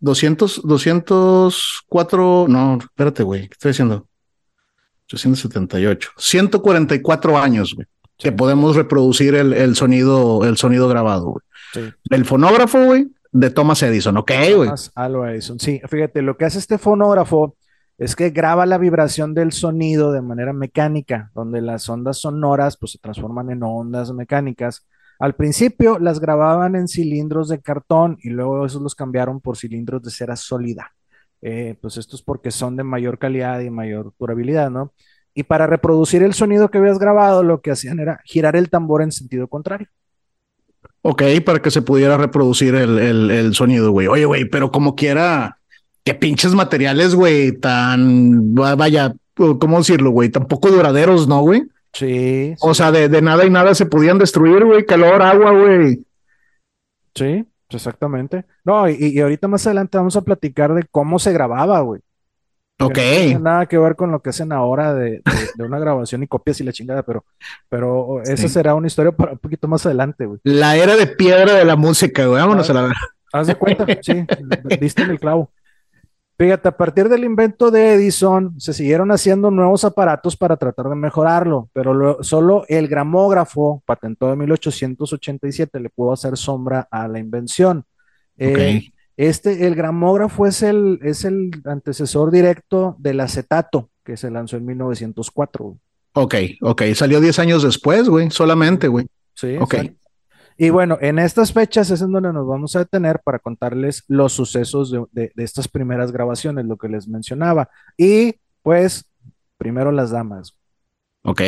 200, 0.00 0.60
204, 0.64 2.46
no, 2.48 2.78
espérate, 2.78 3.22
güey, 3.22 3.42
¿qué 3.42 3.52
estoy 3.52 3.68
diciendo? 3.70 4.08
878, 5.12 6.10
144 6.16 7.38
años, 7.38 7.74
güey, 7.74 7.86
que 8.16 8.32
podemos 8.32 8.74
reproducir 8.74 9.34
el, 9.34 9.52
el, 9.52 9.76
sonido, 9.76 10.44
el 10.44 10.56
sonido 10.56 10.88
grabado, 10.88 11.26
güey. 11.26 11.42
El 12.10 12.24
fonógrafo, 12.24 12.82
güey, 12.84 13.08
de 13.32 13.50
Thomas 13.50 13.82
Edison, 13.82 14.16
ok, 14.16 14.32
güey. 14.54 14.68
Thomas 14.68 14.92
Edison, 15.30 15.58
sí, 15.58 15.80
fíjate, 15.88 16.22
lo 16.22 16.36
que 16.36 16.44
hace 16.44 16.58
este 16.58 16.78
fonógrafo 16.78 17.56
es 17.98 18.14
que 18.14 18.30
graba 18.30 18.66
la 18.66 18.78
vibración 18.78 19.34
del 19.34 19.52
sonido 19.52 20.12
de 20.12 20.20
manera 20.20 20.52
mecánica, 20.52 21.30
donde 21.34 21.62
las 21.62 21.88
ondas 21.88 22.18
sonoras 22.18 22.76
pues 22.76 22.92
se 22.92 22.98
transforman 22.98 23.50
en 23.50 23.62
ondas 23.62 24.12
mecánicas. 24.12 24.86
Al 25.18 25.34
principio 25.34 25.98
las 25.98 26.20
grababan 26.20 26.76
en 26.76 26.88
cilindros 26.88 27.48
de 27.48 27.60
cartón 27.60 28.18
y 28.20 28.28
luego 28.28 28.66
esos 28.66 28.82
los 28.82 28.94
cambiaron 28.94 29.40
por 29.40 29.56
cilindros 29.56 30.02
de 30.02 30.10
cera 30.10 30.36
sólida. 30.36 30.92
Eh, 31.40 31.76
pues 31.80 31.96
esto 31.96 32.16
es 32.16 32.22
porque 32.22 32.50
son 32.50 32.76
de 32.76 32.84
mayor 32.84 33.18
calidad 33.18 33.60
y 33.60 33.70
mayor 33.70 34.12
durabilidad, 34.18 34.70
¿no? 34.70 34.92
Y 35.32 35.44
para 35.44 35.66
reproducir 35.66 36.22
el 36.22 36.34
sonido 36.34 36.70
que 36.70 36.78
habías 36.78 36.98
grabado, 36.98 37.42
lo 37.42 37.60
que 37.60 37.70
hacían 37.70 37.98
era 37.98 38.20
girar 38.24 38.56
el 38.56 38.70
tambor 38.70 39.02
en 39.02 39.12
sentido 39.12 39.48
contrario. 39.48 39.88
Ok, 41.08 41.22
para 41.44 41.62
que 41.62 41.70
se 41.70 41.82
pudiera 41.82 42.16
reproducir 42.16 42.74
el, 42.74 43.30
el 43.30 43.54
sonido, 43.54 43.92
güey. 43.92 44.08
Oye, 44.08 44.24
güey, 44.24 44.44
pero 44.44 44.72
como 44.72 44.96
quiera, 44.96 45.58
qué 46.02 46.14
pinches 46.14 46.52
materiales, 46.52 47.14
güey, 47.14 47.52
tan, 47.52 48.56
vaya, 48.56 49.14
¿cómo 49.34 49.78
decirlo, 49.78 50.10
güey? 50.10 50.30
Tampoco 50.30 50.68
duraderos, 50.68 51.28
¿no, 51.28 51.42
güey? 51.42 51.62
Sí, 51.92 52.54
O 52.60 52.74
sea, 52.74 52.90
de, 52.90 53.22
nada 53.22 53.46
y 53.46 53.50
nada 53.50 53.72
se 53.76 53.86
podían 53.86 54.18
destruir, 54.18 54.64
güey, 54.64 54.84
calor, 54.84 55.22
agua, 55.22 55.52
güey. 55.52 56.04
Sí, 57.14 57.44
exactamente. 57.70 58.44
No, 58.64 58.88
y, 58.88 58.96
y 58.98 59.20
ahorita 59.20 59.46
más 59.46 59.64
adelante 59.64 59.98
vamos 59.98 60.16
a 60.16 60.22
platicar 60.22 60.74
de 60.74 60.86
cómo 60.90 61.20
se 61.20 61.32
grababa, 61.32 61.78
güey. 61.82 62.00
Ok. 62.78 62.92
Que 62.94 63.00
no 63.00 63.24
tiene 63.26 63.40
nada 63.40 63.66
que 63.66 63.78
ver 63.78 63.96
con 63.96 64.10
lo 64.10 64.20
que 64.20 64.30
hacen 64.30 64.52
ahora 64.52 64.92
de, 64.94 65.10
de- 65.12 65.22
de 65.56 65.64
una 65.64 65.78
grabación 65.78 66.22
y 66.22 66.26
copias 66.26 66.60
y 66.60 66.64
la 66.64 66.72
chingada, 66.72 67.02
pero, 67.02 67.24
pero 67.68 68.20
esa 68.22 68.36
Sí. 68.36 68.48
será 68.48 68.74
una 68.74 68.86
historia 68.86 69.12
para 69.12 69.32
un 69.32 69.38
poquito 69.38 69.66
más 69.66 69.86
adelante, 69.86 70.26
güey. 70.26 70.40
La 70.44 70.76
era 70.76 70.94
de 70.96 71.06
piedra 71.06 71.54
de 71.54 71.64
la 71.64 71.76
música, 71.76 72.26
güey. 72.26 72.40
Vámonos 72.40 72.68
a 72.70 72.74
la 72.74 72.92
Haz 73.32 73.46
de 73.48 73.54
cuenta, 73.56 73.84
sí, 74.02 74.24
diste 74.80 75.02
en 75.02 75.10
el 75.10 75.18
clavo. 75.20 75.50
Fíjate, 76.38 76.68
a 76.68 76.76
partir 76.76 77.08
del 77.08 77.24
invento 77.24 77.70
de 77.70 77.94
Edison, 77.94 78.60
se 78.60 78.74
siguieron 78.74 79.10
haciendo 79.10 79.50
nuevos 79.50 79.84
aparatos 79.86 80.36
para 80.36 80.56
tratar 80.58 80.86
de 80.90 80.94
mejorarlo, 80.96 81.70
pero 81.72 81.94
lo- 81.94 82.22
solo 82.22 82.64
el 82.68 82.88
gramógrafo, 82.88 83.82
patentado 83.86 84.34
en 84.34 84.40
1887, 84.40 85.80
le 85.80 85.88
pudo 85.90 86.12
hacer 86.12 86.36
sombra 86.36 86.86
a 86.90 87.08
la 87.08 87.18
invención. 87.18 87.84
Eh, 88.36 88.82
Ok. 88.86 88.95
Este, 89.16 89.66
el 89.66 89.74
gramógrafo 89.74 90.46
es 90.46 90.62
el, 90.62 90.98
es 91.02 91.24
el 91.24 91.50
antecesor 91.64 92.30
directo 92.30 92.96
del 92.98 93.20
acetato, 93.20 93.90
que 94.04 94.16
se 94.16 94.30
lanzó 94.30 94.56
en 94.56 94.66
1904. 94.66 95.64
güey. 95.64 95.78
Ok, 96.14 96.34
ok. 96.62 96.82
Salió 96.94 97.20
10 97.20 97.38
años 97.38 97.62
después, 97.62 98.08
güey. 98.08 98.30
Solamente, 98.30 98.88
güey. 98.88 99.06
Sí, 99.34 99.56
Ok. 99.60 99.74
Y 100.58 100.70
bueno, 100.70 100.96
en 101.02 101.18
estas 101.18 101.52
fechas 101.52 101.90
es 101.90 102.00
en 102.00 102.10
donde 102.12 102.32
nos 102.32 102.46
vamos 102.46 102.74
a 102.76 102.78
detener 102.78 103.20
para 103.22 103.38
contarles 103.38 104.04
los 104.08 104.32
sucesos 104.32 104.90
de, 104.90 105.04
de- 105.12 105.30
de 105.34 105.44
estas 105.44 105.68
primeras 105.68 106.12
grabaciones, 106.12 106.64
lo 106.64 106.78
que 106.78 106.88
les 106.88 107.06
mencionaba. 107.06 107.68
Y 107.98 108.36
pues, 108.62 109.04
primero 109.58 109.92
las 109.92 110.10
damas. 110.12 110.56
Ok. 111.24 111.42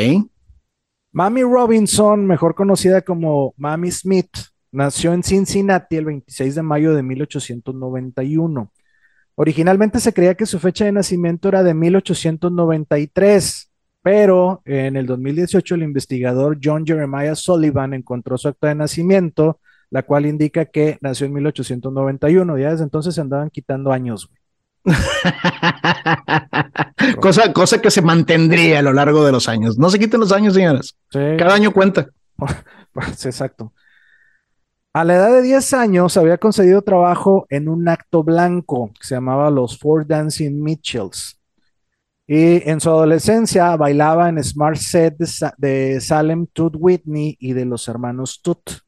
Mami 1.13 1.43
Robinson, 1.43 2.27
mejor 2.27 2.55
conocida 2.55 3.01
como 3.01 3.55
Mami 3.57 3.91
Smith, 3.91 4.29
nació 4.73 5.13
en 5.13 5.23
Cincinnati 5.23 5.97
el 5.97 6.07
26 6.07 6.55
de 6.55 6.63
mayo 6.63 6.95
de 6.95 7.03
1891. 7.03 8.73
Originalmente 9.35 10.01
se 10.01 10.13
creía 10.13 10.35
que 10.35 10.47
su 10.47 10.59
fecha 10.59 10.85
de 10.85 10.93
nacimiento 10.93 11.49
era 11.49 11.63
de 11.63 11.75
1893, 11.75 13.71
pero 14.03 14.63
en 14.65 14.97
el 14.97 15.07
2018 15.07 15.77
el 15.77 15.83
investigador 15.85 16.59
John 16.63 16.85
Jeremiah 16.85 17.35
Sullivan 17.35 17.95
encontró 17.95 18.37
su 18.37 18.49
acta 18.49 18.69
de 18.69 18.75
nacimiento, 18.75 19.61
la 19.91 20.03
cual 20.03 20.27
indica 20.27 20.65
que 20.65 20.99
nació 21.01 21.27
en 21.27 21.35
1891. 21.35 22.59
Ya 22.59 22.73
desde 22.73 22.85
entonces 22.85 23.15
se 23.15 23.21
andaban 23.21 23.51
quitando 23.51 23.93
años. 23.93 24.29
güey. 24.29 24.39
cosa, 27.21 27.53
cosa 27.53 27.81
que 27.81 27.91
se 27.91 28.03
mantendría 28.03 28.81
a 28.81 28.83
lo 28.83 28.93
largo 28.93 29.25
de 29.25 29.33
los 29.33 29.49
años. 29.49 29.79
No 29.79 29.91
se 29.91 29.99
quiten 29.99 30.21
los 30.21 30.33
años, 30.33 30.55
señoras. 30.55 30.97
Sí, 31.11 31.19
Cada 31.39 31.55
año 31.55 31.73
cuenta. 31.73 32.09
pues, 32.93 33.27
exacto. 33.27 33.73
A 34.99 35.05
la 35.05 35.15
edad 35.15 35.31
de 35.31 35.43
10 35.43 35.75
años 35.75 36.17
había 36.17 36.39
conseguido 36.39 36.83
trabajo 36.83 37.47
en 37.51 37.69
un 37.69 37.89
acto 37.89 38.25
blanco 38.25 38.91
que 39.01 39.07
se 39.07 39.15
llamaba 39.15 39.49
los 39.49 39.79
Four 39.79 40.05
Dancing 40.09 40.61
Mitchells. 40.61 41.39
Y 42.27 42.69
en 42.69 42.81
su 42.81 42.91
adolescencia 42.91 43.77
bailaba 43.77 44.29
en 44.29 44.43
Smart 44.43 44.77
Set 44.77 45.17
de, 45.19 45.27
Sa- 45.29 45.55
de 45.57 46.01
Salem 46.01 46.49
Tooth 46.53 46.75
Whitney 46.77 47.37
y 47.39 47.53
de 47.53 47.65
los 47.65 47.87
hermanos 47.87 48.41
Tooth. 48.43 48.81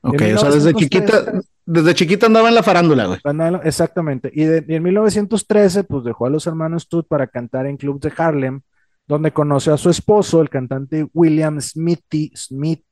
Ok, 0.00 0.20
En 0.22 0.34
o 0.34 0.38
sea, 0.40 0.50
desde 0.50 0.74
1913 0.74 0.74
chiquita, 0.74 1.40
desde 1.66 1.94
chiquita 1.94 2.26
andaba 2.26 2.48
en 2.48 2.56
la 2.56 2.64
farándula, 2.64 3.06
güey. 3.06 3.20
Exactamente. 3.62 4.32
Y, 4.34 4.42
de- 4.44 4.64
y 4.66 4.74
en 4.74 4.82
1913, 4.82 5.84
pues 5.84 6.02
dejó 6.02 6.26
a 6.26 6.30
los 6.30 6.48
hermanos 6.48 6.88
Tooth 6.88 7.06
para 7.06 7.28
cantar 7.28 7.66
en 7.66 7.76
clubs 7.76 8.00
de 8.00 8.12
Harlem, 8.16 8.62
donde 9.06 9.30
conoció 9.32 9.72
a 9.72 9.78
su 9.78 9.88
esposo, 9.88 10.42
el 10.42 10.50
cantante 10.50 11.06
William 11.14 11.60
Smithy 11.60 12.32
Smith. 12.34 12.82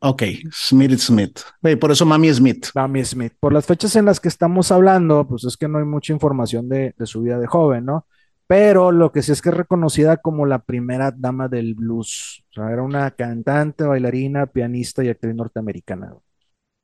Ok, 0.00 0.22
Smith 0.52 0.98
Smith. 0.98 1.40
Güey, 1.60 1.76
por 1.76 1.90
eso 1.90 2.06
Mami 2.06 2.32
Smith. 2.32 2.66
Mami 2.74 3.04
Smith. 3.04 3.32
Por 3.40 3.52
las 3.52 3.66
fechas 3.66 3.96
en 3.96 4.04
las 4.04 4.20
que 4.20 4.28
estamos 4.28 4.70
hablando, 4.70 5.26
pues 5.26 5.44
es 5.44 5.56
que 5.56 5.66
no 5.66 5.78
hay 5.78 5.84
mucha 5.84 6.12
información 6.12 6.68
de, 6.68 6.94
de 6.96 7.06
su 7.06 7.22
vida 7.22 7.38
de 7.38 7.46
joven, 7.46 7.84
¿no? 7.84 8.06
Pero 8.46 8.92
lo 8.92 9.12
que 9.12 9.22
sí 9.22 9.30
es 9.32 9.42
que 9.42 9.50
es 9.50 9.56
reconocida 9.56 10.16
como 10.16 10.46
la 10.46 10.60
primera 10.60 11.10
dama 11.10 11.48
del 11.48 11.74
blues. 11.74 12.42
O 12.50 12.54
sea, 12.54 12.70
era 12.70 12.82
una 12.82 13.10
cantante, 13.10 13.84
bailarina, 13.84 14.46
pianista 14.46 15.04
y 15.04 15.08
actriz 15.08 15.34
norteamericana. 15.34 16.14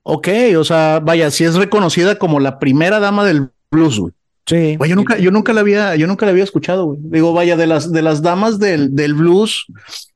Ok, 0.02 0.28
o 0.58 0.64
sea, 0.64 1.00
vaya, 1.00 1.30
sí 1.30 1.44
es 1.44 1.54
reconocida 1.54 2.18
como 2.18 2.38
la 2.38 2.58
primera 2.58 3.00
dama 3.00 3.24
del 3.24 3.48
blues, 3.70 3.98
güey. 3.98 4.12
Sí. 4.44 4.76
Güey, 4.76 4.90
yo 4.90 4.96
nunca, 4.96 5.16
yo 5.16 5.30
nunca 5.30 5.54
la 5.54 5.62
había, 5.62 5.96
yo 5.96 6.06
nunca 6.06 6.26
la 6.26 6.32
había 6.32 6.44
escuchado, 6.44 6.84
güey. 6.84 6.98
Digo, 7.00 7.32
vaya, 7.32 7.56
de 7.56 7.66
las, 7.66 7.90
de 7.90 8.02
las 8.02 8.20
damas 8.20 8.58
del, 8.58 8.94
del 8.94 9.14
blues, 9.14 9.64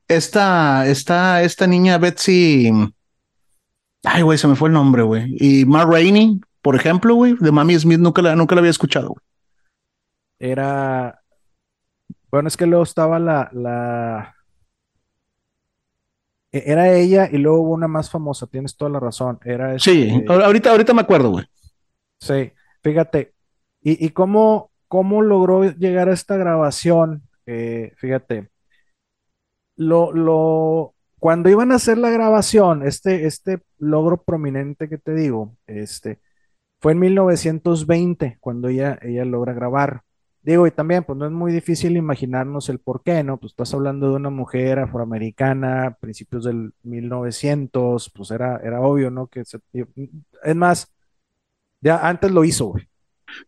esta, 0.09 0.85
esta, 0.87 1.41
esta 1.43 1.67
niña 1.67 1.97
Betsy, 1.97 2.69
ay, 4.03 4.21
güey, 4.23 4.37
se 4.37 4.47
me 4.47 4.55
fue 4.55 4.67
el 4.69 4.73
nombre, 4.73 5.03
güey. 5.03 5.33
Y 5.39 5.65
Ma 5.65 5.85
Rainey, 5.85 6.41
por 6.61 6.75
ejemplo, 6.75 7.15
güey, 7.15 7.35
de 7.39 7.51
Mami 7.51 7.79
Smith, 7.79 7.99
nunca 7.99 8.21
la, 8.21 8.35
nunca 8.35 8.55
la 8.55 8.59
había 8.59 8.71
escuchado, 8.71 9.09
güey. 9.09 9.21
Era. 10.39 11.21
Bueno, 12.31 12.47
es 12.47 12.57
que 12.57 12.65
luego 12.65 12.83
estaba 12.83 13.19
la, 13.19 13.49
la. 13.53 14.35
e- 16.51 16.63
Era 16.65 16.91
ella 16.93 17.29
y 17.31 17.37
luego 17.37 17.61
hubo 17.61 17.73
una 17.73 17.87
más 17.87 18.09
famosa, 18.09 18.47
tienes 18.47 18.75
toda 18.75 18.91
la 18.91 18.99
razón. 18.99 19.39
Era 19.43 19.77
Sí, 19.79 20.09
este- 20.11 20.31
ahorita, 20.33 20.71
ahorita 20.71 20.93
me 20.93 21.01
acuerdo, 21.01 21.31
güey. 21.31 21.45
Sí, 22.19 22.51
fíjate. 22.83 23.33
¿Y, 23.81 24.05
y 24.05 24.09
cómo, 24.09 24.71
cómo 24.87 25.21
logró 25.21 25.63
llegar 25.71 26.09
a 26.09 26.13
esta 26.13 26.35
grabación? 26.37 27.23
Eh, 27.45 27.93
fíjate. 27.97 28.49
Lo, 29.79 30.11
lo, 30.13 30.93
cuando 31.19 31.49
iban 31.49 31.71
a 31.71 31.75
hacer 31.77 31.97
la 31.97 32.09
grabación, 32.11 32.85
este, 32.85 33.25
este 33.27 33.61
logro 33.79 34.23
prominente 34.23 34.89
que 34.89 34.97
te 34.99 35.15
digo, 35.15 35.55
este, 35.67 36.19
fue 36.81 36.93
en 36.93 36.99
1920 36.99 38.37
cuando 38.41 38.69
ella, 38.69 38.99
ella 39.01 39.25
logra 39.25 39.53
grabar. 39.53 40.01
Digo, 40.41 40.67
y 40.67 40.71
también, 40.71 41.03
pues 41.03 41.17
no 41.19 41.25
es 41.25 41.31
muy 41.31 41.51
difícil 41.53 41.97
imaginarnos 41.97 42.69
el 42.69 42.79
por 42.79 43.03
qué, 43.03 43.23
¿no? 43.23 43.37
Pues 43.37 43.53
estás 43.53 43.73
hablando 43.73 44.09
de 44.09 44.15
una 44.17 44.29
mujer 44.29 44.79
afroamericana, 44.79 45.97
principios 46.01 46.45
del 46.45 46.73
1900, 46.83 48.09
pues 48.15 48.31
era, 48.31 48.57
era 48.63 48.81
obvio, 48.81 49.11
¿no? 49.11 49.27
Que 49.27 49.45
se- 49.45 49.59
es 50.43 50.55
más, 50.55 50.91
ya 51.81 52.07
antes 52.07 52.31
lo 52.31 52.43
hizo, 52.43 52.67
güey. 52.67 52.87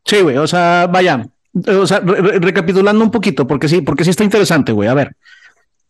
Sí, 0.06 0.22
güey, 0.22 0.38
o 0.38 0.48
sea, 0.48 0.88
vaya, 0.92 1.28
o 1.68 1.88
sea, 1.88 2.00
re- 2.02 2.22
re- 2.22 2.40
recapitulando 2.40 3.04
un 3.04 3.12
poquito, 3.12 3.48
porque 3.48 3.68
sí, 3.68 3.82
porque 3.82 4.04
sí 4.04 4.12
está 4.12 4.24
interesante, 4.24 4.72
güey. 4.72 4.90
A 4.90 4.94
ver, 4.94 5.16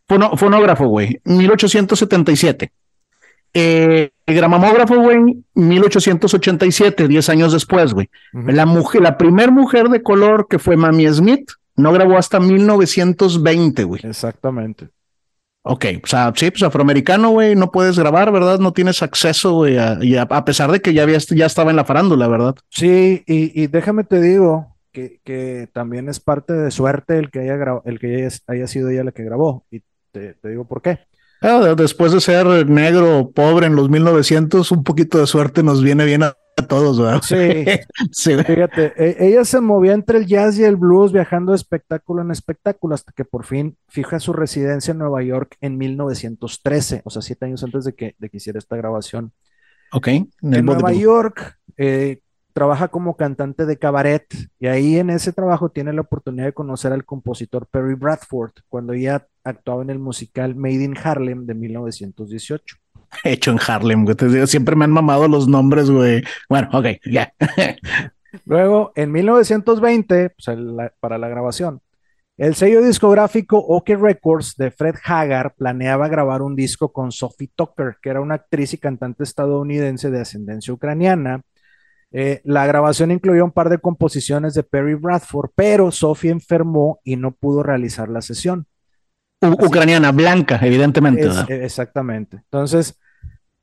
Fono- 0.08 0.36
fonógrafo, 0.38 0.88
güey, 0.88 1.20
1877. 1.26 2.72
Eh, 3.54 4.12
el 4.26 4.36
gramamógrafo, 4.36 4.96
güey, 5.02 5.44
1887, 5.56 7.08
10 7.08 7.30
años 7.30 7.54
después, 7.54 7.94
güey. 7.94 8.10
La 8.34 8.66
mujer, 8.66 9.02
la 9.02 9.18
primer 9.18 9.52
mujer 9.52 9.90
de 9.90 10.02
color 10.02 10.48
que 10.50 10.60
fue 10.60 10.78
Mami 10.78 11.08
Smith, 11.10 11.52
no 11.76 11.92
grabó 11.92 12.18
hasta 12.18 12.40
1920, 12.40 13.84
güey. 13.84 14.02
Exactamente. 14.06 14.90
Ok, 15.64 15.86
o 16.04 16.08
sea, 16.08 16.34
sí, 16.36 16.50
pues 16.50 16.64
afroamericano, 16.64 17.30
güey, 17.30 17.56
no 17.56 17.72
puedes 17.72 18.00
grabar, 18.00 18.32
¿verdad? 18.32 18.58
No 18.60 18.74
tienes 18.74 19.04
acceso, 19.04 19.54
güey, 19.54 19.78
a, 19.78 19.98
y 20.02 20.16
a, 20.16 20.24
a 20.24 20.44
pesar 20.46 20.72
de 20.72 20.82
que 20.82 20.94
ya, 20.94 21.04
había, 21.04 21.20
ya 21.20 21.46
estaba 21.46 21.70
en 21.70 21.76
la 21.76 21.86
farándula, 21.86 22.28
¿verdad? 22.28 22.56
Sí, 22.70 23.24
y, 23.28 23.62
y 23.62 23.68
déjame 23.68 24.04
te 24.04 24.20
digo 24.22 24.76
que, 24.92 25.20
que 25.24 25.70
también 25.72 26.10
es 26.10 26.20
parte 26.20 26.54
de 26.54 26.72
suerte 26.72 27.20
el 27.20 27.30
que 27.30 27.42
haya, 27.42 27.58
el 27.86 28.00
que 28.00 28.16
haya, 28.26 28.30
haya 28.48 28.68
sido 28.68 28.90
ella 28.90 29.04
la 29.04 29.12
que 29.12 29.24
grabó. 29.24 29.66
Y 29.70 29.82
te, 30.12 30.34
te 30.36 30.50
digo 30.50 30.66
por 30.68 30.82
qué. 30.82 31.00
Ah, 31.42 31.60
de- 31.60 31.76
después 31.76 32.12
de 32.12 32.22
ser 32.22 32.70
negro, 32.70 33.32
pobre 33.34 33.66
en 33.68 33.76
los 33.76 33.90
1900, 33.90 34.72
un 34.72 34.84
poquito 34.84 35.18
de 35.20 35.28
suerte 35.28 35.64
nos 35.64 35.82
viene 35.84 36.06
bien 36.06 36.22
a, 36.24 36.36
a 36.58 36.68
todos, 36.68 37.00
¿verdad? 37.00 37.22
Sí, 37.24 37.36
Sí, 38.12 38.36
fíjate, 38.44 38.94
e- 38.96 39.28
ella 39.28 39.44
se 39.44 39.60
movía 39.60 39.94
entre 39.94 40.20
el 40.20 40.28
jazz 40.28 40.60
y 40.60 40.64
el 40.64 40.76
blues, 40.76 41.12
viajando 41.12 41.52
de 41.54 41.56
espectáculo 41.56 42.22
en 42.22 42.30
espectáculo, 42.32 42.94
hasta 42.94 43.12
que 43.12 43.26
por 43.26 43.46
fin 43.46 43.76
fija 43.88 44.20
su 44.20 44.34
residencia 44.34 44.92
en 44.92 45.00
Nueva 45.00 45.24
York 45.24 45.56
en 45.62 45.78
1913, 45.80 47.02
o 47.06 47.10
sea, 47.10 47.22
siete 47.24 47.46
años 47.46 47.64
antes 47.64 47.86
de 47.86 47.94
que, 47.94 48.16
de 48.20 48.30
que 48.30 48.38
hiciera 48.38 48.60
esta 48.60 48.76
grabación. 48.78 49.32
Ok, 49.94 50.08
en 50.08 50.30
En 50.44 50.66
Nueva. 50.66 50.94
York 50.94 51.58
eh, 51.78 52.22
trabaja 52.54 52.88
como 52.90 53.16
cantante 53.18 53.66
de 53.66 53.78
cabaret 53.78 54.26
y 54.60 54.68
ahí 54.68 54.98
en 54.98 55.10
ese 55.10 55.34
trabajo 55.34 55.70
tiene 55.70 55.94
la 55.94 56.02
oportunidad 56.02 56.46
de 56.46 56.54
conocer 56.54 56.94
al 56.94 57.06
compositor 57.06 57.68
Perry 57.68 57.96
Bradford 57.96 58.52
cuando 58.70 58.94
ella 58.94 59.28
actuaba 59.44 59.82
en 59.84 59.90
el 59.90 60.00
musical 60.00 60.56
Made 60.56 60.84
in 60.84 60.96
Harlem 61.02 61.46
de 61.46 61.54
1918. 61.56 62.78
Hecho 63.24 63.52
en 63.52 63.60
Harlem, 63.66 64.04
güey. 64.06 64.16
Te 64.16 64.28
digo, 64.28 64.48
siempre 64.48 64.76
me 64.76 64.86
han 64.86 64.92
mamado 64.92 65.28
los 65.28 65.48
nombres, 65.48 65.90
güey. 65.90 66.24
Bueno, 66.50 66.70
ok, 66.74 66.86
ya. 67.10 67.34
Luego, 68.46 68.92
en 68.96 69.12
1920, 69.12 70.30
pues, 70.32 70.48
el- 70.48 70.76
la- 70.78 70.94
para 71.00 71.18
la 71.18 71.28
grabación, 71.28 71.82
el 72.38 72.56
sello 72.56 72.82
discográfico 72.82 73.58
OK 73.58 73.90
Records 73.90 74.56
de 74.58 74.72
Fred 74.72 74.96
Haggard 75.06 75.54
planeaba 75.58 76.08
grabar 76.08 76.42
un 76.42 76.56
disco 76.56 76.92
con 76.92 77.12
Sophie 77.12 77.52
Tucker, 77.56 77.98
que 78.02 78.10
era 78.10 78.22
una 78.22 78.36
actriz 78.36 78.74
y 78.74 78.78
cantante 78.78 79.24
estadounidense 79.24 80.10
de 80.10 80.22
ascendencia 80.22 80.74
ucraniana. 80.74 81.42
Eh, 82.14 82.42
la 82.44 82.66
grabación 82.68 83.12
incluyó 83.12 83.46
un 83.46 83.52
par 83.52 83.70
de 83.70 83.78
composiciones 83.78 84.54
de 84.54 84.64
Perry 84.64 84.96
Bradford, 84.96 85.52
pero 85.56 85.92
Sophie 85.92 86.32
enfermó 86.32 87.00
y 87.04 87.16
no 87.16 87.32
pudo 87.32 87.64
realizar 87.64 88.10
la 88.10 88.22
sesión. 88.22 88.66
Ucraniana, 89.42 90.12
blanca, 90.12 90.60
evidentemente. 90.62 91.26
Es- 91.28 91.50
exactamente. 91.50 92.38
Entonces, 92.38 93.00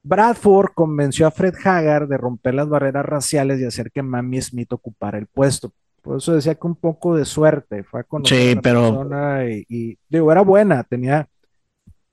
Bradford 0.02 0.70
convenció 0.74 1.26
a 1.26 1.30
Fred 1.30 1.54
Haggard 1.62 2.08
de 2.08 2.16
romper 2.16 2.54
las 2.54 2.68
barreras 2.68 3.04
raciales 3.04 3.60
y 3.60 3.64
hacer 3.64 3.90
que 3.92 4.02
Mamie 4.02 4.40
Smith 4.42 4.72
ocupara 4.72 5.18
el 5.18 5.26
puesto. 5.26 5.72
Por 6.02 6.16
eso 6.16 6.32
decía 6.34 6.54
que 6.54 6.66
un 6.66 6.76
poco 6.76 7.14
de 7.16 7.24
suerte. 7.24 7.82
Fue 7.84 8.00
a 8.00 8.04
conocer 8.04 8.38
Sí, 8.38 8.52
a 8.52 8.54
la 8.54 8.60
pero- 8.62 8.80
persona 8.80 9.44
y, 9.50 9.66
y, 9.68 9.98
digo, 10.08 10.32
era 10.32 10.40
buena, 10.40 10.82
tenía, 10.84 11.28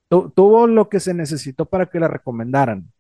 tu- 0.10 0.30
tuvo 0.32 0.68
lo 0.68 0.89
que 0.89 1.00
se 1.00 1.13
necesitó 1.13 1.65
para 1.65 1.86
que 1.86 2.00
la 2.00 2.08
recomendaran. 2.10 2.92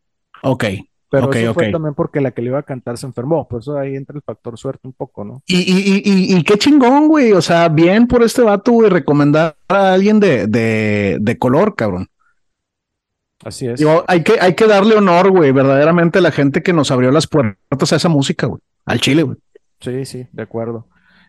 Ok. 0.41 0.63
Pero 1.09 1.31
eso 1.31 1.53
fue 1.53 1.71
también 1.71 1.93
porque 1.93 2.19
la 2.19 2.31
que 2.31 2.41
le 2.41 2.49
iba 2.49 2.59
a 2.59 2.63
cantar 2.63 2.97
se 2.97 3.05
enfermó. 3.05 3.47
Por 3.47 3.61
eso 3.61 3.77
ahí 3.77 3.95
entra 3.95 4.15
el 4.15 4.23
factor 4.23 4.57
suerte 4.57 4.87
un 4.87 4.93
poco, 4.93 5.23
¿no? 5.23 5.43
Y, 5.45 5.57
y, 5.57 5.77
y, 5.77 6.01
y, 6.03 6.37
y 6.37 6.43
qué 6.43 6.57
chingón, 6.57 7.07
güey. 7.07 7.31
O 7.31 7.41
sea, 7.41 7.69
bien 7.69 8.07
por 8.07 8.23
este 8.23 8.41
vato, 8.41 8.71
güey, 8.71 8.89
recomendar 8.89 9.55
a 9.67 9.93
alguien 9.93 10.19
de, 10.19 10.47
de, 10.47 11.17
de 11.21 11.37
color, 11.37 11.75
cabrón. 11.75 12.07
Así 13.43 13.67
es. 13.67 13.79
Digo, 13.79 14.03
hay 14.07 14.23
que, 14.23 14.39
hay 14.39 14.55
que 14.55 14.65
darle 14.65 14.95
honor, 14.95 15.29
güey, 15.29 15.51
verdaderamente 15.51 16.17
a 16.19 16.21
la 16.21 16.31
gente 16.31 16.63
que 16.63 16.73
nos 16.73 16.89
abrió 16.89 17.11
las 17.11 17.27
puertas 17.27 17.93
a 17.93 17.95
esa 17.97 18.09
música, 18.09 18.47
güey. 18.47 18.61
Al 18.85 18.99
chile, 18.99 19.23
güey. 19.23 19.37
Sí, 19.79 20.05
sí, 20.05 20.27
de 20.31 20.43
acuerdo. 20.43 20.87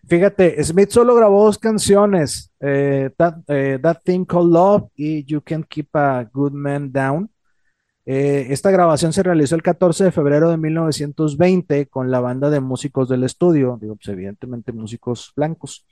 Fíjate, 0.08 0.62
Smith 0.62 0.90
solo 0.90 1.14
grabó 1.16 1.44
dos 1.44 1.58
canciones, 1.58 2.52
eh, 2.60 3.10
That, 3.16 3.38
eh, 3.48 3.78
That 3.82 3.98
Thing 4.04 4.24
Called 4.24 4.52
Love 4.52 4.84
y 4.94 5.24
You 5.24 5.42
Can 5.42 5.64
Keep 5.64 5.94
a 5.94 6.24
Good 6.32 6.52
Man 6.52 6.92
Down. 6.92 7.28
Eh, 8.08 8.46
esta 8.50 8.70
grabación 8.70 9.12
se 9.12 9.24
realizó 9.24 9.56
el 9.56 9.62
14 9.62 10.04
de 10.04 10.12
febrero 10.12 10.48
de 10.48 10.56
1920 10.56 11.86
con 11.86 12.12
la 12.12 12.20
banda 12.20 12.50
de 12.50 12.60
músicos 12.60 13.08
del 13.08 13.24
estudio, 13.24 13.78
digo, 13.80 13.96
pues 13.96 14.08
evidentemente 14.08 14.72
músicos 14.72 15.32
blancos. 15.34 15.84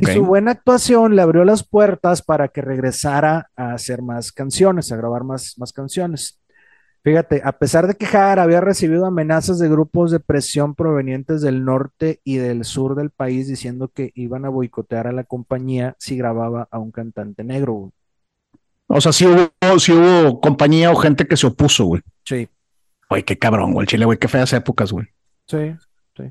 Y 0.00 0.06
su 0.06 0.24
buena 0.24 0.52
actuación 0.52 1.14
le 1.14 1.22
abrió 1.22 1.44
las 1.44 1.66
puertas 1.66 2.22
para 2.22 2.48
que 2.48 2.60
regresara 2.60 3.50
a 3.56 3.72
hacer 3.72 4.02
más 4.02 4.32
canciones, 4.32 4.90
a 4.90 4.96
grabar 4.96 5.24
más, 5.24 5.54
más 5.58 5.72
canciones. 5.72 6.40
Fíjate, 7.02 7.40
a 7.44 7.52
pesar 7.52 7.86
de 7.86 7.94
que 7.94 8.04
Hagar 8.04 8.40
había 8.40 8.60
recibido 8.60 9.06
amenazas 9.06 9.60
de 9.60 9.68
grupos 9.68 10.10
de 10.10 10.18
presión 10.18 10.74
provenientes 10.74 11.40
del 11.40 11.64
norte 11.64 12.20
y 12.24 12.38
del 12.38 12.64
sur 12.64 12.96
del 12.96 13.10
país 13.10 13.46
diciendo 13.46 13.88
que 13.88 14.10
iban 14.14 14.44
a 14.44 14.48
boicotear 14.48 15.06
a 15.06 15.12
la 15.12 15.22
compañía 15.22 15.94
si 16.00 16.16
grababa 16.16 16.66
a 16.70 16.80
un 16.80 16.90
cantante 16.90 17.44
negro. 17.44 17.92
O 18.88 19.00
sea, 19.00 19.12
sí 19.12 19.26
hubo, 19.26 19.78
sí 19.78 19.92
hubo 19.92 20.40
compañía 20.40 20.90
o 20.90 20.96
gente 20.96 21.26
que 21.26 21.36
se 21.36 21.46
opuso, 21.46 21.84
güey. 21.84 22.02
Sí, 22.24 22.48
Güey, 23.08 23.22
qué 23.22 23.38
cabrón, 23.38 23.72
güey. 23.72 23.84
El 23.84 23.88
chile, 23.88 24.04
güey, 24.04 24.18
qué 24.18 24.26
feas 24.28 24.52
épocas, 24.52 24.92
güey. 24.92 25.06
sí. 25.46 25.72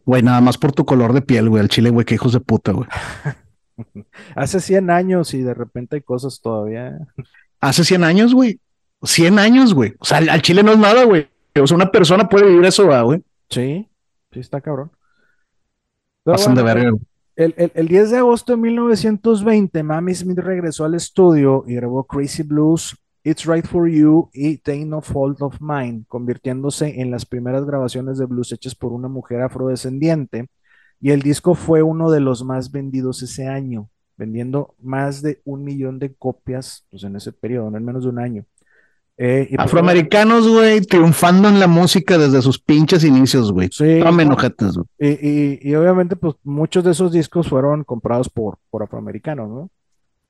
Güey, 0.03 0.23
nada 0.23 0.41
más 0.41 0.57
por 0.57 0.71
tu 0.71 0.83
color 0.83 1.13
de 1.13 1.21
piel, 1.21 1.47
güey. 1.47 1.61
El 1.61 1.69
chile, 1.69 1.91
güey, 1.91 2.05
qué 2.05 2.15
hijos 2.15 2.33
de 2.33 2.39
puta, 2.39 2.71
güey. 2.71 2.87
Hace 4.35 4.59
100 4.59 4.89
años 4.89 5.33
y 5.35 5.43
de 5.43 5.53
repente 5.53 5.97
hay 5.97 6.01
cosas 6.01 6.41
todavía. 6.41 6.97
Hace 7.59 7.83
100 7.83 8.03
años, 8.03 8.33
güey. 8.33 8.59
100 9.03 9.37
años, 9.37 9.75
güey. 9.75 9.93
O 9.99 10.05
sea, 10.05 10.17
al, 10.17 10.29
al 10.29 10.41
chile 10.41 10.63
no 10.63 10.71
es 10.71 10.79
nada, 10.79 11.03
güey. 11.03 11.27
O 11.61 11.67
sea, 11.67 11.75
una 11.75 11.91
persona 11.91 12.27
puede 12.27 12.47
vivir 12.47 12.65
eso, 12.65 12.87
güey. 13.03 13.21
Sí, 13.49 13.87
sí 14.31 14.39
está 14.39 14.59
cabrón. 14.59 14.91
Pero 16.23 16.35
Pasan 16.35 16.55
de 16.55 16.63
verga. 16.63 16.89
güey. 16.89 17.01
El, 17.35 17.53
el- 17.57 17.71
el 17.75 17.87
10 17.87 18.11
de 18.11 18.17
agosto 18.17 18.53
de 18.53 18.57
1920, 18.57 19.83
Mamie 19.83 20.15
Smith 20.15 20.39
regresó 20.39 20.85
al 20.85 20.95
estudio 20.95 21.63
y 21.67 21.75
grabó 21.75 22.05
Crazy 22.05 22.43
Blues, 22.43 22.95
It's 23.23 23.45
Right 23.45 23.65
for 23.65 23.89
You 23.89 24.29
y 24.33 24.57
Take 24.59 24.85
No 24.85 25.01
Fault 25.01 25.41
of 25.41 25.57
Mine, 25.59 26.05
convirtiéndose 26.07 27.01
en 27.01 27.11
las 27.11 27.25
primeras 27.25 27.65
grabaciones 27.65 28.17
de 28.17 28.25
blues 28.25 28.51
hechas 28.51 28.75
por 28.75 28.93
una 28.93 29.07
mujer 29.09 29.41
afrodescendiente. 29.41 30.47
Y 31.01 31.11
el 31.11 31.21
disco 31.21 31.55
fue 31.55 31.83
uno 31.83 32.09
de 32.09 32.21
los 32.21 32.43
más 32.45 32.71
vendidos 32.71 33.21
ese 33.21 33.47
año, 33.47 33.89
vendiendo 34.17 34.75
más 34.81 35.21
de 35.21 35.41
un 35.43 35.63
millón 35.63 35.99
de 35.99 36.13
copias 36.15 36.85
pues, 36.89 37.03
en 37.03 37.15
ese 37.17 37.33
periodo, 37.33 37.75
en 37.75 37.83
menos 37.83 38.03
de 38.03 38.09
un 38.09 38.19
año. 38.19 38.45
Eh, 39.17 39.47
y 39.49 39.55
pues, 39.55 39.65
Afroamericanos, 39.65 40.47
güey, 40.47 40.81
triunfando 40.81 41.47
en 41.47 41.59
la 41.59 41.67
música 41.67 42.17
desde 42.17 42.41
sus 42.41 42.59
pinches 42.59 43.03
inicios, 43.05 43.51
güey. 43.51 43.69
Sí, 43.71 43.99
no, 43.99 44.33
ojetes, 44.33 44.73
güey. 44.75 44.87
y, 44.99 45.07
y- 45.29 45.59
y 45.61 45.75
obviamente, 45.75 46.15
pues 46.17 46.35
muchos 46.43 46.83
de 46.83 46.91
esos 46.91 47.11
discos 47.13 47.47
fueron 47.47 47.83
comprados 47.85 48.27
por, 48.29 48.57
por 48.69 48.83
afroamericanos, 48.83 49.49
¿no? 49.49 49.69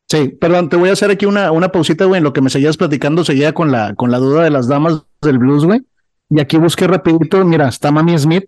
Sí, 0.08 0.30
perdón, 0.30 0.70
te 0.70 0.76
voy 0.76 0.90
a 0.90 0.94
hacer 0.94 1.10
aquí 1.10 1.26
una, 1.26 1.52
una 1.52 1.70
pausita, 1.72 2.06
güey, 2.06 2.20
en 2.20 2.24
lo 2.24 2.32
que 2.32 2.42
me 2.42 2.52
seguías 2.52 2.78
platicando, 2.78 3.24
seguía 3.26 3.54
con 3.54 3.72
la, 3.72 3.96
con 3.96 4.12
la 4.12 4.20
duda 4.20 4.44
de 4.44 4.52
las 4.52 4.68
damas 4.68 5.04
del 5.22 5.40
blues, 5.40 5.66
güey. 5.66 5.82
Y 6.30 6.40
aquí 6.40 6.58
busqué 6.58 6.86
rapidito, 6.86 7.44
mira, 7.44 7.68
está 7.70 7.92
Mami 7.92 8.18
Smith, 8.20 8.46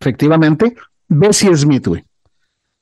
efectivamente. 0.00 0.74
Bessie 1.08 1.56
Smith, 1.56 1.86
güey. 1.86 2.04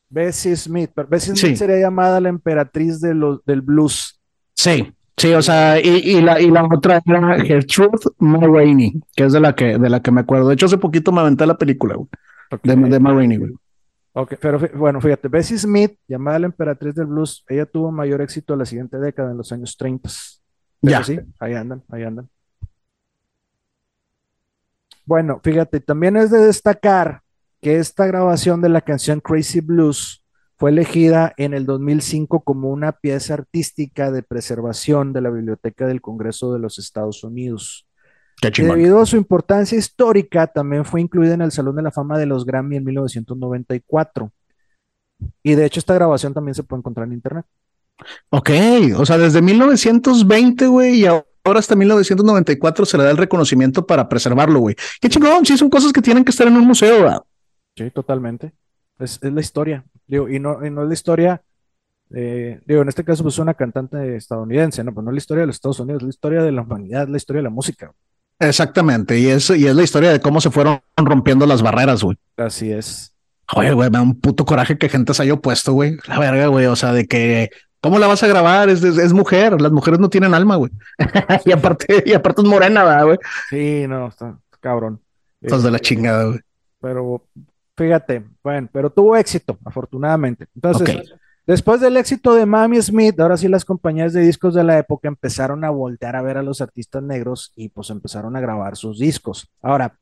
Bessie 0.08 0.56
Smith, 0.56 0.90
pero 0.94 1.08
Bessie 1.08 1.34
Sí. 1.34 1.46
Smith 1.48 1.56
sería 1.58 1.78
llamada 1.78 2.20
la 2.20 2.28
emperatriz 2.30 3.00
de 3.00 3.14
los, 3.14 3.44
del 3.44 3.60
blues. 3.62 4.18
Sí, 4.54 4.92
sí, 5.16 5.32
o 5.32 5.42
sea, 5.42 5.80
y, 5.80 5.88
y 5.88 6.20
la, 6.20 6.40
y 6.40 6.50
la 6.50 6.64
otra 6.64 7.00
era 7.04 7.38
Gertrude 7.44 7.98
Mulroney, 8.18 9.00
que 9.14 9.24
es 9.24 9.32
de 9.32 9.40
la 9.40 9.54
que, 9.54 9.78
de 9.78 9.88
la 9.90 10.00
que 10.00 10.10
me 10.10 10.20
acuerdo. 10.22 10.48
De 10.48 10.54
hecho, 10.54 10.66
hace 10.66 10.78
poquito 10.78 11.12
me 11.12 11.20
aventé 11.20 11.46
la 11.46 11.56
película, 11.56 11.94
güey, 11.96 12.08
de, 12.62 12.76
de 12.76 12.98
Mulroney, 13.00 13.36
güey. 13.38 13.52
Ok, 14.16 14.34
pero 14.40 14.60
bueno, 14.74 15.00
fíjate, 15.00 15.26
Bessie 15.28 15.58
Smith, 15.58 15.96
llamada 16.06 16.38
la 16.38 16.46
emperatriz 16.46 16.94
del 16.94 17.06
blues, 17.06 17.44
ella 17.48 17.66
tuvo 17.66 17.90
mayor 17.90 18.20
éxito 18.22 18.54
la 18.56 18.64
siguiente 18.64 18.98
década, 18.98 19.32
en 19.32 19.36
los 19.36 19.50
años 19.52 19.76
30. 19.76 20.08
Pero 20.80 20.98
Ya. 20.98 21.02
sí, 21.04 21.18
ahí 21.40 21.54
andan, 21.54 21.82
ahí 21.90 22.04
andan. 22.04 22.28
Bueno, 25.06 25.40
fíjate, 25.42 25.80
también 25.80 26.16
es 26.16 26.30
de 26.30 26.38
destacar 26.46 27.20
que 27.60 27.76
esta 27.78 28.06
grabación 28.06 28.60
de 28.62 28.68
la 28.68 28.80
canción 28.80 29.20
Crazy 29.20 29.60
Blues 29.60 30.23
fue 30.56 30.70
elegida 30.70 31.32
en 31.36 31.54
el 31.54 31.66
2005 31.66 32.40
como 32.40 32.70
una 32.70 32.92
pieza 32.92 33.34
artística 33.34 34.10
de 34.10 34.22
preservación 34.22 35.12
de 35.12 35.20
la 35.20 35.30
Biblioteca 35.30 35.86
del 35.86 36.00
Congreso 36.00 36.52
de 36.52 36.60
los 36.60 36.78
Estados 36.78 37.24
Unidos. 37.24 37.86
Y 38.42 38.62
debido 38.62 39.00
a 39.00 39.06
su 39.06 39.16
importancia 39.16 39.78
histórica, 39.78 40.46
también 40.46 40.84
fue 40.84 41.00
incluida 41.00 41.34
en 41.34 41.42
el 41.42 41.52
Salón 41.52 41.76
de 41.76 41.82
la 41.82 41.90
Fama 41.90 42.18
de 42.18 42.26
los 42.26 42.44
Grammy 42.44 42.76
en 42.76 42.84
1994. 42.84 44.30
Y 45.42 45.54
de 45.54 45.64
hecho, 45.64 45.80
esta 45.80 45.94
grabación 45.94 46.34
también 46.34 46.54
se 46.54 46.62
puede 46.62 46.80
encontrar 46.80 47.06
en 47.06 47.14
internet. 47.14 47.46
Ok, 48.30 48.50
o 48.96 49.06
sea, 49.06 49.18
desde 49.18 49.40
1920, 49.40 50.66
güey, 50.66 51.00
y 51.00 51.06
ahora 51.06 51.24
hasta 51.58 51.76
1994 51.76 52.84
se 52.84 52.98
le 52.98 53.04
da 53.04 53.10
el 53.10 53.16
reconocimiento 53.16 53.86
para 53.86 54.08
preservarlo, 54.08 54.60
güey. 54.60 54.76
Qué 55.00 55.08
chingón, 55.08 55.46
sí, 55.46 55.56
son 55.56 55.70
cosas 55.70 55.92
que 55.92 56.02
tienen 56.02 56.24
que 56.24 56.30
estar 56.30 56.46
en 56.46 56.56
un 56.56 56.66
museo, 56.66 57.02
¿verdad? 57.02 57.22
Sí, 57.76 57.90
totalmente. 57.90 58.52
Es, 58.98 59.18
es 59.22 59.32
la 59.32 59.40
historia. 59.40 59.84
Digo, 60.06 60.28
y 60.28 60.38
no, 60.38 60.64
y 60.64 60.70
no 60.70 60.82
es 60.82 60.88
la 60.88 60.94
historia, 60.94 61.42
eh, 62.14 62.60
digo, 62.66 62.82
en 62.82 62.88
este 62.88 63.04
caso, 63.04 63.22
pues 63.22 63.38
una 63.38 63.54
cantante 63.54 64.16
estadounidense, 64.16 64.84
¿no? 64.84 64.92
Pues 64.92 65.04
no 65.04 65.10
es 65.10 65.14
la 65.14 65.18
historia 65.18 65.40
de 65.42 65.46
los 65.48 65.56
Estados 65.56 65.80
Unidos, 65.80 66.02
es 66.02 66.04
la 66.04 66.10
historia 66.10 66.42
de 66.42 66.52
la 66.52 66.62
humanidad, 66.62 67.04
es 67.04 67.08
la 67.08 67.16
historia 67.16 67.38
de 67.38 67.44
la 67.44 67.50
música. 67.50 67.92
Exactamente, 68.38 69.18
y 69.18 69.26
es, 69.28 69.48
y 69.50 69.66
es 69.66 69.74
la 69.74 69.82
historia 69.82 70.12
de 70.12 70.20
cómo 70.20 70.40
se 70.40 70.50
fueron 70.50 70.80
rompiendo 70.96 71.46
las 71.46 71.62
barreras, 71.62 72.02
güey. 72.02 72.16
Así 72.36 72.70
es. 72.72 73.14
Oye, 73.54 73.72
güey, 73.72 73.90
me 73.90 73.98
da 73.98 74.02
un 74.02 74.20
puto 74.20 74.44
coraje 74.44 74.78
que 74.78 74.88
gente 74.88 75.14
se 75.14 75.22
haya 75.22 75.34
opuesto, 75.34 75.72
güey. 75.72 75.96
La 76.06 76.18
verga, 76.18 76.46
güey, 76.48 76.66
o 76.66 76.76
sea, 76.76 76.92
de 76.92 77.06
que, 77.06 77.50
¿cómo 77.80 77.98
la 77.98 78.06
vas 78.06 78.22
a 78.22 78.26
grabar? 78.26 78.68
Es, 78.68 78.82
es, 78.82 78.98
es 78.98 79.12
mujer, 79.12 79.60
las 79.60 79.72
mujeres 79.72 80.00
no 80.00 80.08
tienen 80.08 80.34
alma, 80.34 80.56
güey. 80.56 80.72
y 81.44 81.52
aparte, 81.52 82.02
y 82.06 82.12
aparte 82.12 82.42
es 82.42 82.48
morena, 82.48 82.84
¿verdad, 82.84 83.04
güey. 83.06 83.18
Sí, 83.50 83.86
no, 83.88 84.08
está 84.08 84.38
cabrón. 84.60 85.00
Hijos 85.42 85.62
de 85.62 85.70
la 85.70 85.76
Este, 85.76 85.88
chingada, 85.88 86.24
güey. 86.24 86.40
Pero 86.80 87.26
fíjate, 87.76 88.24
bueno, 88.42 88.68
pero 88.72 88.90
tuvo 88.90 89.16
éxito, 89.16 89.58
afortunadamente. 89.64 90.46
Entonces, 90.54 91.14
después 91.46 91.80
del 91.80 91.96
éxito 91.96 92.34
de 92.34 92.46
Mami 92.46 92.80
Smith, 92.80 93.18
ahora 93.20 93.36
sí 93.36 93.48
las 93.48 93.64
compañías 93.64 94.12
de 94.12 94.22
discos 94.22 94.54
de 94.54 94.64
la 94.64 94.78
época 94.78 95.08
empezaron 95.08 95.64
a 95.64 95.70
voltear 95.70 96.16
a 96.16 96.22
ver 96.22 96.36
a 96.36 96.42
los 96.42 96.60
artistas 96.60 97.02
negros 97.02 97.52
y 97.56 97.68
pues 97.68 97.90
empezaron 97.90 98.36
a 98.36 98.40
grabar 98.40 98.76
sus 98.76 98.98
discos. 98.98 99.50
Ahora, 99.62 99.96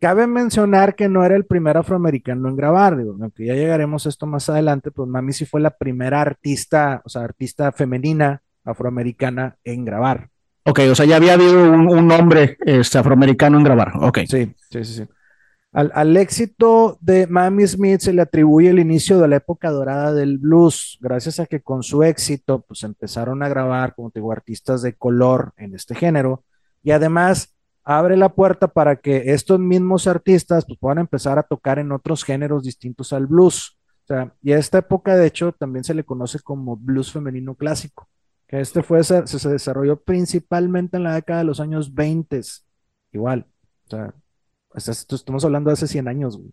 cabe 0.00 0.26
mencionar 0.26 0.94
que 0.94 1.08
no 1.08 1.24
era 1.24 1.36
el 1.36 1.46
primer 1.46 1.76
afroamericano 1.76 2.48
en 2.48 2.56
grabar, 2.56 2.96
digo, 2.96 3.16
aunque 3.20 3.46
ya 3.46 3.54
llegaremos 3.54 4.06
a 4.06 4.08
esto 4.08 4.26
más 4.26 4.48
adelante, 4.48 4.90
pues 4.90 5.08
Mami 5.08 5.32
sí 5.32 5.46
fue 5.46 5.60
la 5.60 5.70
primera 5.70 6.20
artista, 6.20 7.02
o 7.04 7.08
sea, 7.08 7.22
artista 7.22 7.72
femenina 7.72 8.42
afroamericana 8.64 9.56
en 9.64 9.84
grabar. 9.84 10.28
Ok, 10.66 10.80
o 10.90 10.94
sea, 10.94 11.04
ya 11.04 11.16
había 11.16 11.34
habido 11.34 11.62
un, 11.62 11.88
un 11.88 12.10
hombre 12.10 12.56
este, 12.64 12.96
afroamericano 12.96 13.58
en 13.58 13.64
grabar. 13.64 13.92
Ok. 14.00 14.20
Sí, 14.26 14.54
sí, 14.70 14.84
sí, 14.84 14.94
sí. 14.94 15.04
Al, 15.74 16.16
éxito 16.16 16.98
de 17.00 17.26
Mamie 17.26 17.66
Smith 17.66 17.98
se 17.98 18.12
le 18.12 18.22
atribuye 18.22 18.70
el 18.70 18.78
inicio 18.78 19.18
de 19.18 19.26
la 19.26 19.36
época 19.36 19.72
dorada 19.72 20.14
del 20.14 20.38
blues, 20.38 20.98
gracias 21.00 21.40
a 21.40 21.46
que 21.46 21.62
con 21.62 21.82
su 21.82 22.04
éxito 22.04 22.60
pues 22.60 22.84
empezaron 22.84 23.42
a 23.42 23.48
grabar, 23.48 23.92
como 23.96 24.12
te 24.12 24.20
digo, 24.20 24.30
artistas 24.30 24.82
de 24.82 24.94
color 24.94 25.52
en 25.56 25.74
este 25.74 25.96
género 25.96 26.44
y 26.84 26.92
además 26.92 27.56
abre 27.82 28.16
la 28.16 28.28
puerta 28.28 28.68
para 28.68 28.94
que 28.94 29.32
estos 29.32 29.58
mismos 29.58 30.06
artistas 30.06 30.64
pues, 30.64 30.78
puedan 30.78 30.98
empezar 30.98 31.40
a 31.40 31.42
tocar 31.42 31.80
en 31.80 31.90
otros 31.90 32.22
géneros 32.22 32.62
distintos 32.62 33.12
al 33.12 33.26
blues. 33.26 33.76
O 34.04 34.06
sea, 34.06 34.32
y 34.42 34.52
a 34.52 34.58
esta 34.58 34.78
época 34.78 35.16
de 35.16 35.26
hecho 35.26 35.50
también 35.50 35.82
se 35.82 35.94
le 35.94 36.04
conoce 36.04 36.38
como 36.38 36.76
blues 36.76 37.10
femenino 37.10 37.56
clásico, 37.56 38.08
que 38.46 38.60
este 38.60 38.84
fue, 38.84 39.02
se, 39.02 39.26
se 39.26 39.48
desarrolló 39.48 40.00
principalmente 40.00 40.98
en 40.98 41.02
la 41.02 41.14
década 41.14 41.40
de 41.40 41.46
los 41.46 41.58
años 41.58 41.92
20, 41.92 42.40
igual. 43.10 43.48
O 43.86 43.90
sea, 43.90 44.14
esto- 44.76 45.14
estamos 45.16 45.44
hablando 45.44 45.70
de 45.70 45.74
hace 45.74 45.86
100 45.86 46.08
años, 46.08 46.36
güey. 46.36 46.50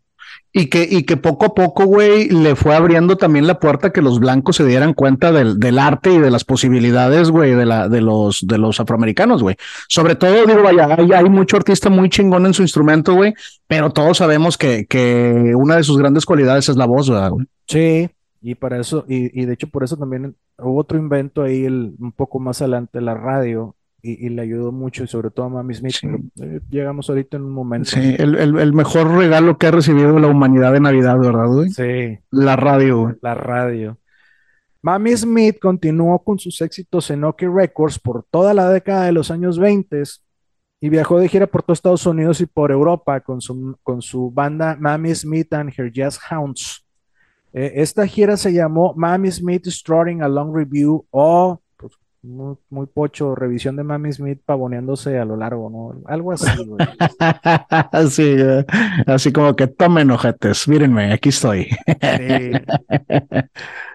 Y 0.54 0.68
que, 0.68 0.88
y 0.90 1.04
que 1.04 1.18
poco 1.18 1.48
a 1.48 1.54
poco, 1.56 1.86
güey, 1.86 2.30
le 2.30 2.56
fue 2.56 2.76
abriendo 2.76 3.18
también 3.18 3.48
la 3.48 3.60
puerta 3.60 3.92
que 3.92 4.02
los 4.02 4.20
blancos 4.20 4.56
se 4.58 4.66
dieran 4.66 4.94
cuenta 4.94 5.32
del, 5.32 5.60
del 5.60 5.80
arte 5.80 6.14
y 6.14 6.20
de 6.20 6.30
las 6.32 6.44
posibilidades, 6.46 7.32
güey, 7.32 7.56
de, 7.56 7.66
la, 7.66 7.90
de, 7.90 8.02
los, 8.02 8.46
de 8.46 8.58
los 8.58 8.80
afroamericanos, 8.80 9.42
güey. 9.42 9.56
Sobre 9.88 10.16
todo, 10.16 10.46
digo, 10.46 10.62
vaya, 10.64 10.96
hay, 10.98 11.12
hay 11.12 11.30
mucho 11.30 11.58
artista 11.58 11.90
muy 11.90 12.10
chingón 12.10 12.46
en 12.46 12.54
su 12.54 12.62
instrumento, 12.62 13.16
güey, 13.16 13.34
pero 13.68 13.90
todos 13.92 14.18
sabemos 14.20 14.58
que, 14.58 14.86
que 14.86 15.54
una 15.56 15.78
de 15.78 15.84
sus 15.84 15.98
grandes 15.98 16.26
cualidades 16.26 16.70
es 16.70 16.78
la 16.78 16.86
voz, 16.86 17.10
güey? 17.10 17.46
Sí, 17.68 18.10
y 18.42 18.56
para 18.56 18.80
eso, 18.80 19.06
y, 19.08 19.40
y, 19.42 19.46
de 19.46 19.54
hecho 19.54 19.68
por 19.68 19.84
eso 19.84 19.98
también 19.98 20.36
hubo 20.60 20.80
otro 20.80 20.98
invento 20.98 21.42
ahí 21.44 21.66
el, 21.66 21.94
un 22.00 22.12
poco 22.12 22.40
más 22.40 22.62
adelante, 22.62 23.02
la 23.02 23.16
radio, 23.16 23.76
y, 24.02 24.30
le 24.30 24.42
ayudó 24.42 24.72
mucho, 24.72 25.04
y 25.04 25.08
sobre 25.08 25.30
todo 25.30 25.46
a 25.46 25.50
Mami 25.50 25.74
Smith. 25.74 25.96
Eh, 26.42 26.60
llegamos 26.70 27.10
ahorita 27.10 27.38
en 27.38 27.44
un 27.44 27.52
momento. 27.52 27.92
Sí, 27.92 28.16
el, 28.18 28.36
el, 28.36 28.74
mejor 28.74 29.16
regalo 29.16 29.58
que 29.58 29.68
ha 29.68 29.72
recibido 29.72 30.18
la 30.20 30.28
humanidad 30.28 30.74
de 30.74 30.80
Navidad, 30.80 31.18
¿verdad, 31.20 31.48
güey? 31.48 31.70
Sí. 31.70 32.20
La 32.32 32.56
radio, 32.56 33.02
güey. 33.02 33.16
La 33.22 33.36
radio. 33.36 33.98
Mami 34.82 35.16
Smith 35.16 35.60
continuó 35.60 36.24
con 36.24 36.40
sus 36.40 36.60
éxitos 36.62 37.12
en 37.12 37.24
OK 37.24 37.44
Records 37.44 38.00
por 38.00 38.24
toda 38.24 38.54
la 38.54 38.70
década 38.70 39.06
de 39.06 39.12
los 39.12 39.30
años 39.30 39.60
20 39.60 40.02
y 40.80 40.90
viajó 40.90 41.20
de 41.20 41.30
gira 41.30 41.46
por 41.46 41.62
todo 41.62 41.74
Estados 41.74 42.06
Unidos 42.08 42.42
y 42.42 42.48
por 42.48 42.72
Europa 42.72 43.20
con 43.20 43.40
su, 43.40 43.78
con 43.84 44.02
su 44.02 44.32
banda 44.32 44.76
Mami 44.80 45.14
Smith 45.14 45.54
and 45.54 45.72
Her 45.78 45.92
Jazz 45.92 46.20
Hounds. 46.32 46.84
Eh, 47.54 47.74
esta 47.76 48.08
gira 48.08 48.36
se 48.36 48.52
llamó 48.52 48.96
Mami 48.96 49.30
Smith 49.30 49.68
Strutting 49.68 50.24
a 50.24 50.28
Long 50.28 50.56
Review 50.56 51.06
o 51.12 51.61
muy, 52.24 52.86
pocho, 52.88 53.36
revisión 53.36 53.76
de 53.76 53.84
Mami 53.84 54.12
Smith 54.14 54.42
pavoneándose 54.46 55.18
a 55.18 55.26
lo 55.26 55.36
largo, 55.36 55.70
¿no? 55.70 56.02
Algo 56.08 56.32
así, 56.32 56.46
güey. 56.66 56.86
así, 57.92 58.36
así 59.08 59.34
como 59.34 59.56
que 59.56 59.68
tomen 59.68 60.12
ojetes, 60.12 60.68
mírenme, 60.68 61.14
aquí 61.14 61.30
estoy. 61.30 61.68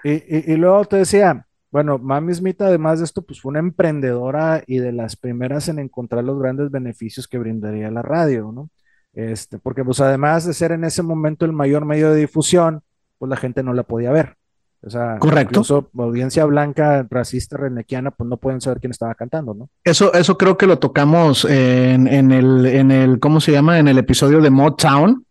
y, 0.04 0.52
y, 0.52 0.56
luego 0.56 0.84
te 0.86 0.96
decía, 0.96 1.46
bueno, 1.70 1.98
Mami 1.98 2.34
Smith, 2.34 2.60
además 2.62 2.98
de 2.98 3.04
esto, 3.04 3.22
pues 3.22 3.40
fue 3.40 3.50
una 3.50 3.60
emprendedora 3.60 4.62
y 4.66 4.78
de 4.78 4.92
las 4.92 5.16
primeras 5.16 5.68
en 5.68 5.78
encontrar 5.78 6.24
los 6.24 6.38
grandes 6.38 6.70
beneficios 6.70 7.28
que 7.28 7.38
brindaría 7.38 7.90
la 7.90 8.02
radio, 8.02 8.50
¿no? 8.52 8.70
Este, 9.12 9.58
porque 9.58 9.84
pues 9.84 10.00
además 10.00 10.44
de 10.44 10.52
ser 10.52 10.72
en 10.72 10.84
ese 10.84 11.02
momento 11.02 11.46
el 11.46 11.52
mayor 11.52 11.86
medio 11.86 12.10
de 12.10 12.20
difusión, 12.20 12.82
pues 13.18 13.30
la 13.30 13.36
gente 13.36 13.62
no 13.62 13.72
la 13.72 13.82
podía 13.82 14.10
ver. 14.10 14.36
O 14.87 14.90
sea, 14.90 15.18
Correcto. 15.18 15.51
incluso 15.51 15.90
audiencia 15.99 16.44
blanca, 16.44 17.05
racista, 17.11 17.57
renequiana, 17.57 18.12
pues 18.12 18.31
no 18.31 18.37
pueden 18.37 18.61
saber 18.61 18.79
quién 18.79 18.92
estaba 18.92 19.16
cantando, 19.16 19.53
¿no? 19.53 19.68
Eso, 19.83 20.14
eso 20.14 20.38
creo 20.38 20.57
que 20.57 20.68
lo 20.68 20.79
tocamos 20.79 21.44
en, 21.44 22.07
en, 22.07 22.31
el, 22.31 22.64
en 22.66 22.92
el, 22.92 23.18
¿cómo 23.18 23.40
se 23.40 23.51
llama? 23.51 23.81
En 23.81 23.88
el 23.88 23.99
episodio 23.99 24.40
de 24.40 24.51
Motown, 24.51 25.27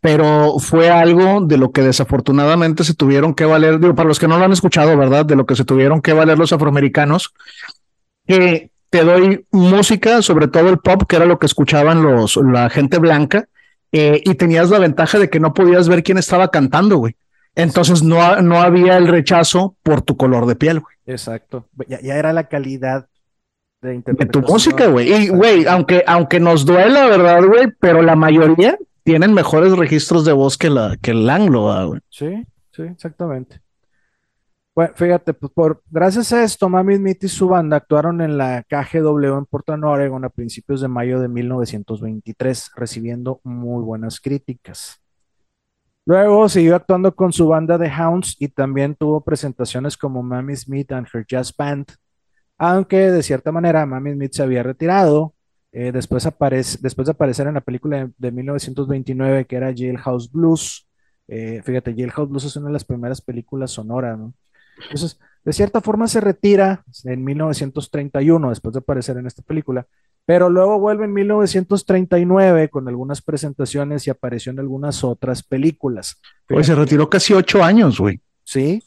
pero 0.00 0.58
fue 0.60 0.88
algo 0.88 1.42
de 1.42 1.58
lo 1.58 1.72
que 1.72 1.82
desafortunadamente 1.82 2.84
se 2.84 2.94
tuvieron 2.94 3.34
que 3.34 3.44
valer, 3.44 3.80
digo, 3.80 3.94
para 3.94 4.08
los 4.08 4.18
que 4.18 4.28
no 4.28 4.38
lo 4.38 4.46
han 4.46 4.52
escuchado, 4.52 4.96
¿verdad? 4.96 5.26
De 5.26 5.36
lo 5.36 5.44
que 5.44 5.56
se 5.56 5.66
tuvieron 5.66 6.00
que 6.00 6.14
valer 6.14 6.38
los 6.38 6.54
afroamericanos, 6.54 7.34
que 8.26 8.70
te 8.88 9.04
doy 9.04 9.44
música, 9.50 10.22
sobre 10.22 10.48
todo 10.48 10.70
el 10.70 10.78
pop, 10.78 11.02
que 11.06 11.16
era 11.16 11.26
lo 11.26 11.38
que 11.38 11.44
escuchaban 11.44 12.02
los, 12.02 12.36
la 12.36 12.70
gente 12.70 12.98
blanca, 12.98 13.46
eh, 13.92 14.22
y 14.24 14.36
tenías 14.36 14.70
la 14.70 14.78
ventaja 14.78 15.18
de 15.18 15.28
que 15.28 15.38
no 15.38 15.52
podías 15.52 15.86
ver 15.86 16.02
quién 16.02 16.16
estaba 16.16 16.48
cantando, 16.50 16.96
güey. 16.96 17.14
Entonces 17.56 18.02
no, 18.02 18.40
no 18.42 18.60
había 18.60 18.98
el 18.98 19.08
rechazo 19.08 19.76
por 19.82 20.02
tu 20.02 20.16
color 20.16 20.46
de 20.46 20.56
piel, 20.56 20.80
güey. 20.80 20.94
Exacto. 21.06 21.66
Ya, 21.88 21.98
era 22.14 22.32
la 22.34 22.48
calidad 22.48 23.08
de 23.80 24.02
De 24.04 24.26
tu 24.26 24.42
música, 24.42 24.88
güey. 24.88 25.10
Y, 25.10 25.28
güey, 25.28 25.66
aunque, 25.66 26.04
aunque 26.06 26.38
nos 26.38 26.66
duela, 26.66 27.06
¿verdad, 27.06 27.42
güey? 27.44 27.68
Pero 27.80 28.02
la 28.02 28.14
mayoría 28.14 28.78
tienen 29.02 29.32
mejores 29.32 29.72
registros 29.76 30.24
de 30.26 30.32
voz 30.32 30.58
que, 30.58 30.68
la, 30.68 30.96
que 31.00 31.12
el 31.12 31.28
anglo, 31.30 31.88
güey. 31.88 32.00
Sí, 32.10 32.46
sí, 32.72 32.82
exactamente. 32.82 33.60
Bueno, 34.74 34.92
fíjate, 34.94 35.32
pues 35.32 35.50
por, 35.52 35.82
gracias 35.90 36.34
a 36.34 36.44
esto, 36.44 36.68
Mami 36.68 36.96
Smith 36.96 37.24
y 37.24 37.28
su 37.28 37.48
banda 37.48 37.78
actuaron 37.78 38.20
en 38.20 38.36
la 38.36 38.62
KGW 38.64 39.38
en 39.38 39.46
Portland, 39.46 39.82
Oregon 39.84 40.22
a 40.26 40.28
principios 40.28 40.82
de 40.82 40.88
mayo 40.88 41.18
de 41.18 41.28
1923, 41.28 42.72
recibiendo 42.76 43.40
muy 43.42 43.82
buenas 43.82 44.20
críticas. 44.20 45.00
Luego 46.06 46.48
siguió 46.48 46.76
actuando 46.76 47.16
con 47.16 47.32
su 47.32 47.48
banda 47.48 47.78
de 47.78 47.90
Hounds 47.90 48.36
y 48.38 48.46
también 48.46 48.94
tuvo 48.94 49.22
presentaciones 49.22 49.96
como 49.96 50.22
Mammy 50.22 50.54
Smith 50.54 50.92
and 50.92 51.08
Her 51.12 51.26
Jazz 51.26 51.52
Band, 51.56 51.86
aunque 52.56 53.10
de 53.10 53.24
cierta 53.24 53.50
manera 53.50 53.84
Mammy 53.86 54.12
Smith 54.12 54.32
se 54.32 54.42
había 54.44 54.62
retirado. 54.62 55.34
Eh, 55.72 55.90
después, 55.92 56.22
de 56.22 57.10
aparecer 57.10 57.48
en 57.48 57.54
la 57.54 57.60
película 57.60 58.08
de, 58.16 58.30
1929 58.30 59.46
que 59.46 59.56
era 59.56 59.74
Jailhouse 59.76 60.30
Blues. 60.30 60.88
Eh, 61.26 61.60
fíjate, 61.64 61.92
Jailhouse 61.92 62.30
Blues 62.30 62.44
es 62.44 62.56
una 62.56 62.68
de 62.68 62.74
las 62.74 62.84
primeras 62.84 63.20
películas 63.20 63.72
sonoras, 63.72 64.16
¿no? 64.16 64.32
Entonces, 64.84 65.18
de 65.44 65.52
cierta 65.52 65.80
forma 65.80 66.06
se 66.06 66.20
retira 66.20 66.84
en 67.04 67.24
1931 67.24 68.48
después 68.50 68.72
de 68.74 68.78
aparecer 68.78 69.16
en 69.16 69.26
esta 69.26 69.42
película 69.42 69.86
pero 70.26 70.50
luego 70.50 70.80
vuelve 70.80 71.04
en 71.04 71.12
1939 71.12 72.68
con 72.68 72.88
algunas 72.88 73.22
presentaciones 73.22 74.06
y 74.06 74.10
apareció 74.10 74.50
en 74.50 74.58
algunas 74.58 75.04
otras 75.04 75.44
películas. 75.44 76.20
Pues 76.48 76.66
se 76.66 76.74
retiró 76.74 77.08
casi 77.08 77.32
ocho 77.32 77.62
años, 77.62 78.00
güey. 78.00 78.20
Sí. 78.42 78.82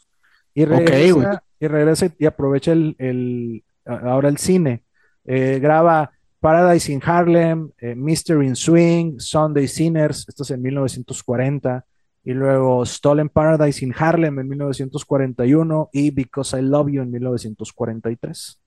Y 0.53 0.65
regresa, 0.65 1.43
y, 1.57 1.67
regresa 1.67 2.11
y 2.19 2.25
aprovecha 2.25 2.73
el, 2.73 3.63
ahora 3.85 4.27
el 4.27 4.37
cine. 4.37 4.83
Eh, 5.23 5.59
graba 5.61 6.11
Paradise 6.41 6.91
in 6.91 7.01
Harlem, 7.05 7.71
eh, 7.77 7.95
Mystery 7.95 8.45
in 8.45 8.55
Swing, 8.57 9.19
Sunday 9.19 9.67
Sinners, 9.67 10.25
esto 10.27 10.43
es 10.43 10.51
en 10.51 10.61
1940, 10.61 11.85
y 12.25 12.33
luego 12.33 12.85
Stolen 12.85 13.29
Paradise 13.29 13.85
in 13.85 13.93
Harlem 13.97 14.39
en 14.39 14.49
1941 14.49 15.89
y 15.93 16.11
Because 16.11 16.59
I 16.59 16.61
Love 16.63 16.91
You 16.91 17.01
en 17.01 17.11
1943. 17.11 18.61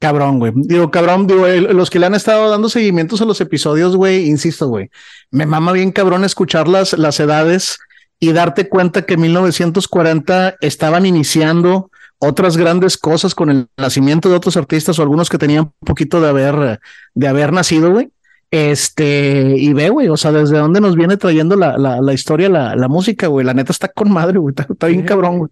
Cabrón, 0.00 0.38
güey. 0.38 0.52
Digo, 0.56 0.90
cabrón, 0.90 1.26
digo, 1.26 1.46
los 1.46 1.90
que 1.90 1.98
le 1.98 2.06
han 2.06 2.14
estado 2.14 2.50
dando 2.50 2.70
seguimientos 2.70 3.20
a 3.20 3.26
los 3.26 3.40
episodios, 3.42 3.96
güey, 3.96 4.26
insisto, 4.26 4.66
güey, 4.66 4.90
me 5.30 5.44
mama 5.44 5.72
bien 5.72 5.92
cabrón 5.92 6.24
escuchar 6.24 6.68
las, 6.68 6.94
las 6.94 7.20
edades 7.20 7.78
y 8.18 8.32
darte 8.32 8.68
cuenta 8.68 9.02
que 9.02 9.14
en 9.14 9.20
1940 9.20 10.56
estaban 10.62 11.04
iniciando 11.04 11.90
otras 12.18 12.56
grandes 12.56 12.96
cosas 12.96 13.34
con 13.34 13.50
el 13.50 13.68
nacimiento 13.76 14.30
de 14.30 14.36
otros 14.36 14.56
artistas 14.56 14.98
o 14.98 15.02
algunos 15.02 15.28
que 15.28 15.38
tenían 15.38 15.64
un 15.64 15.86
poquito 15.86 16.20
de 16.20 16.28
haber, 16.30 16.80
de 17.14 17.28
haber 17.28 17.52
nacido, 17.52 17.90
güey. 17.90 18.10
Este, 18.50 19.54
y 19.56 19.72
ve, 19.74 19.90
güey, 19.90 20.08
o 20.08 20.16
sea, 20.16 20.32
desde 20.32 20.58
dónde 20.58 20.80
nos 20.80 20.96
viene 20.96 21.16
trayendo 21.16 21.56
la, 21.56 21.78
la, 21.78 22.00
la 22.00 22.12
historia, 22.12 22.48
la, 22.48 22.74
la 22.74 22.88
música, 22.88 23.26
güey. 23.28 23.46
La 23.46 23.54
neta 23.54 23.72
está 23.72 23.88
con 23.88 24.10
madre, 24.10 24.38
güey. 24.38 24.54
Está, 24.56 24.86
bien 24.86 25.04
cabrón, 25.04 25.38
güey. 25.38 25.50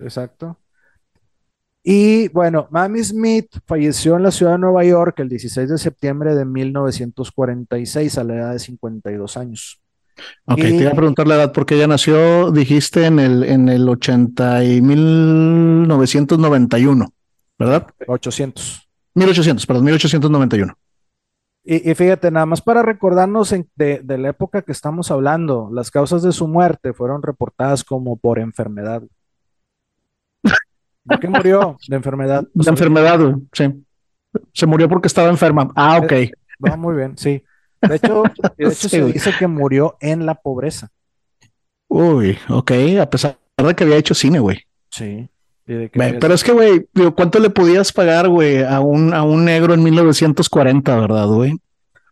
Exacto. 0.00 0.56
Y 1.82 2.28
bueno, 2.28 2.68
Mamie 2.70 3.02
Smith 3.02 3.48
falleció 3.66 4.16
en 4.16 4.24
la 4.24 4.30
ciudad 4.30 4.52
de 4.52 4.58
Nueva 4.58 4.84
York 4.84 5.18
el 5.20 5.30
16 5.30 5.70
de 5.70 5.78
septiembre 5.78 6.34
de 6.34 6.44
1946 6.44 8.18
a 8.18 8.24
la 8.24 8.34
edad 8.34 8.52
de 8.52 8.58
52 8.58 9.38
años. 9.38 9.80
Ok, 10.44 10.60
te 10.60 10.76
iba 10.76 10.90
a 10.90 10.94
preguntar 10.94 11.26
la 11.26 11.36
edad 11.36 11.50
porque 11.52 11.76
ella 11.76 11.86
nació, 11.86 12.50
dijiste, 12.50 13.06
en 13.06 13.18
el, 13.18 13.42
en 13.44 13.70
el 13.70 13.88
80 13.88 14.64
y 14.64 14.82
1991, 14.82 17.06
¿verdad? 17.58 17.86
800. 18.06 18.86
1800, 19.14 19.66
perdón, 19.66 19.84
1891. 19.84 20.76
Y, 21.64 21.90
y 21.90 21.94
fíjate, 21.94 22.30
nada 22.30 22.44
más 22.46 22.60
para 22.60 22.82
recordarnos 22.82 23.54
de, 23.76 24.00
de 24.02 24.18
la 24.18 24.28
época 24.28 24.60
que 24.62 24.72
estamos 24.72 25.10
hablando, 25.10 25.70
las 25.72 25.90
causas 25.90 26.22
de 26.22 26.32
su 26.32 26.46
muerte 26.46 26.92
fueron 26.92 27.22
reportadas 27.22 27.84
como 27.84 28.16
por 28.16 28.38
enfermedad. 28.38 29.02
¿De 31.10 31.18
qué 31.18 31.28
murió? 31.28 31.76
De 31.88 31.96
enfermedad. 31.96 32.44
De 32.54 32.70
enfermedad, 32.70 33.20
sí. 33.52 33.84
Se 34.52 34.66
murió 34.66 34.88
porque 34.88 35.08
estaba 35.08 35.28
enferma. 35.28 35.70
Ah, 35.74 35.98
ok. 35.98 36.12
Eh, 36.12 36.32
va 36.64 36.76
muy 36.76 36.96
bien, 36.96 37.18
sí. 37.18 37.42
De 37.82 37.96
hecho, 37.96 38.22
se 38.70 39.04
dice 39.12 39.32
que 39.38 39.46
murió 39.46 39.96
en 40.00 40.24
la 40.24 40.34
pobreza. 40.34 40.88
Uy, 41.88 42.38
ok, 42.48 42.70
a 43.00 43.10
pesar 43.10 43.36
de 43.56 43.74
que 43.74 43.84
había 43.84 43.96
hecho 43.96 44.14
cine, 44.14 44.38
güey. 44.38 44.64
Sí. 44.90 45.28
Pero 45.64 46.34
es 46.34 46.42
que, 46.42 46.52
güey, 46.52 46.88
¿cuánto 47.14 47.38
le 47.38 47.50
podías 47.50 47.92
pagar, 47.92 48.28
güey, 48.28 48.62
a 48.62 48.80
un, 48.80 49.14
a 49.14 49.22
un 49.22 49.44
negro 49.44 49.74
en 49.74 49.82
1940, 49.82 50.96
verdad, 50.96 51.26
güey? 51.26 51.56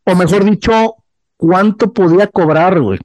O 0.04 0.14
mejor 0.14 0.44
dicho, 0.44 0.96
¿cuánto 1.36 1.92
podía 1.92 2.28
cobrar, 2.28 2.80
güey? 2.80 3.00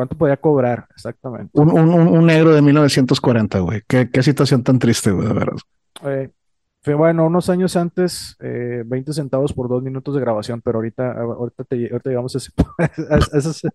¿Cuánto 0.00 0.16
podía 0.16 0.38
cobrar? 0.38 0.86
Exactamente. 0.94 1.50
Un, 1.52 1.78
un, 1.78 1.90
un 1.90 2.24
negro 2.24 2.54
de 2.54 2.62
1940, 2.62 3.58
güey. 3.58 3.82
Qué, 3.86 4.08
qué, 4.10 4.22
situación 4.22 4.62
tan 4.62 4.78
triste, 4.78 5.10
güey, 5.10 5.28
de 5.28 5.34
verdad. 5.34 5.56
Eh, 6.04 6.30
fue 6.80 6.94
bueno, 6.94 7.26
unos 7.26 7.50
años 7.50 7.76
antes, 7.76 8.34
eh, 8.40 8.82
20 8.86 9.12
centavos 9.12 9.52
por 9.52 9.68
dos 9.68 9.82
minutos 9.82 10.14
de 10.14 10.22
grabación, 10.22 10.62
pero 10.62 10.78
ahorita, 10.78 11.20
ahorita, 11.20 11.64
te, 11.64 11.90
ahorita 11.90 12.08
llegamos 12.08 12.34
a 12.34 12.38
ese. 12.38 12.50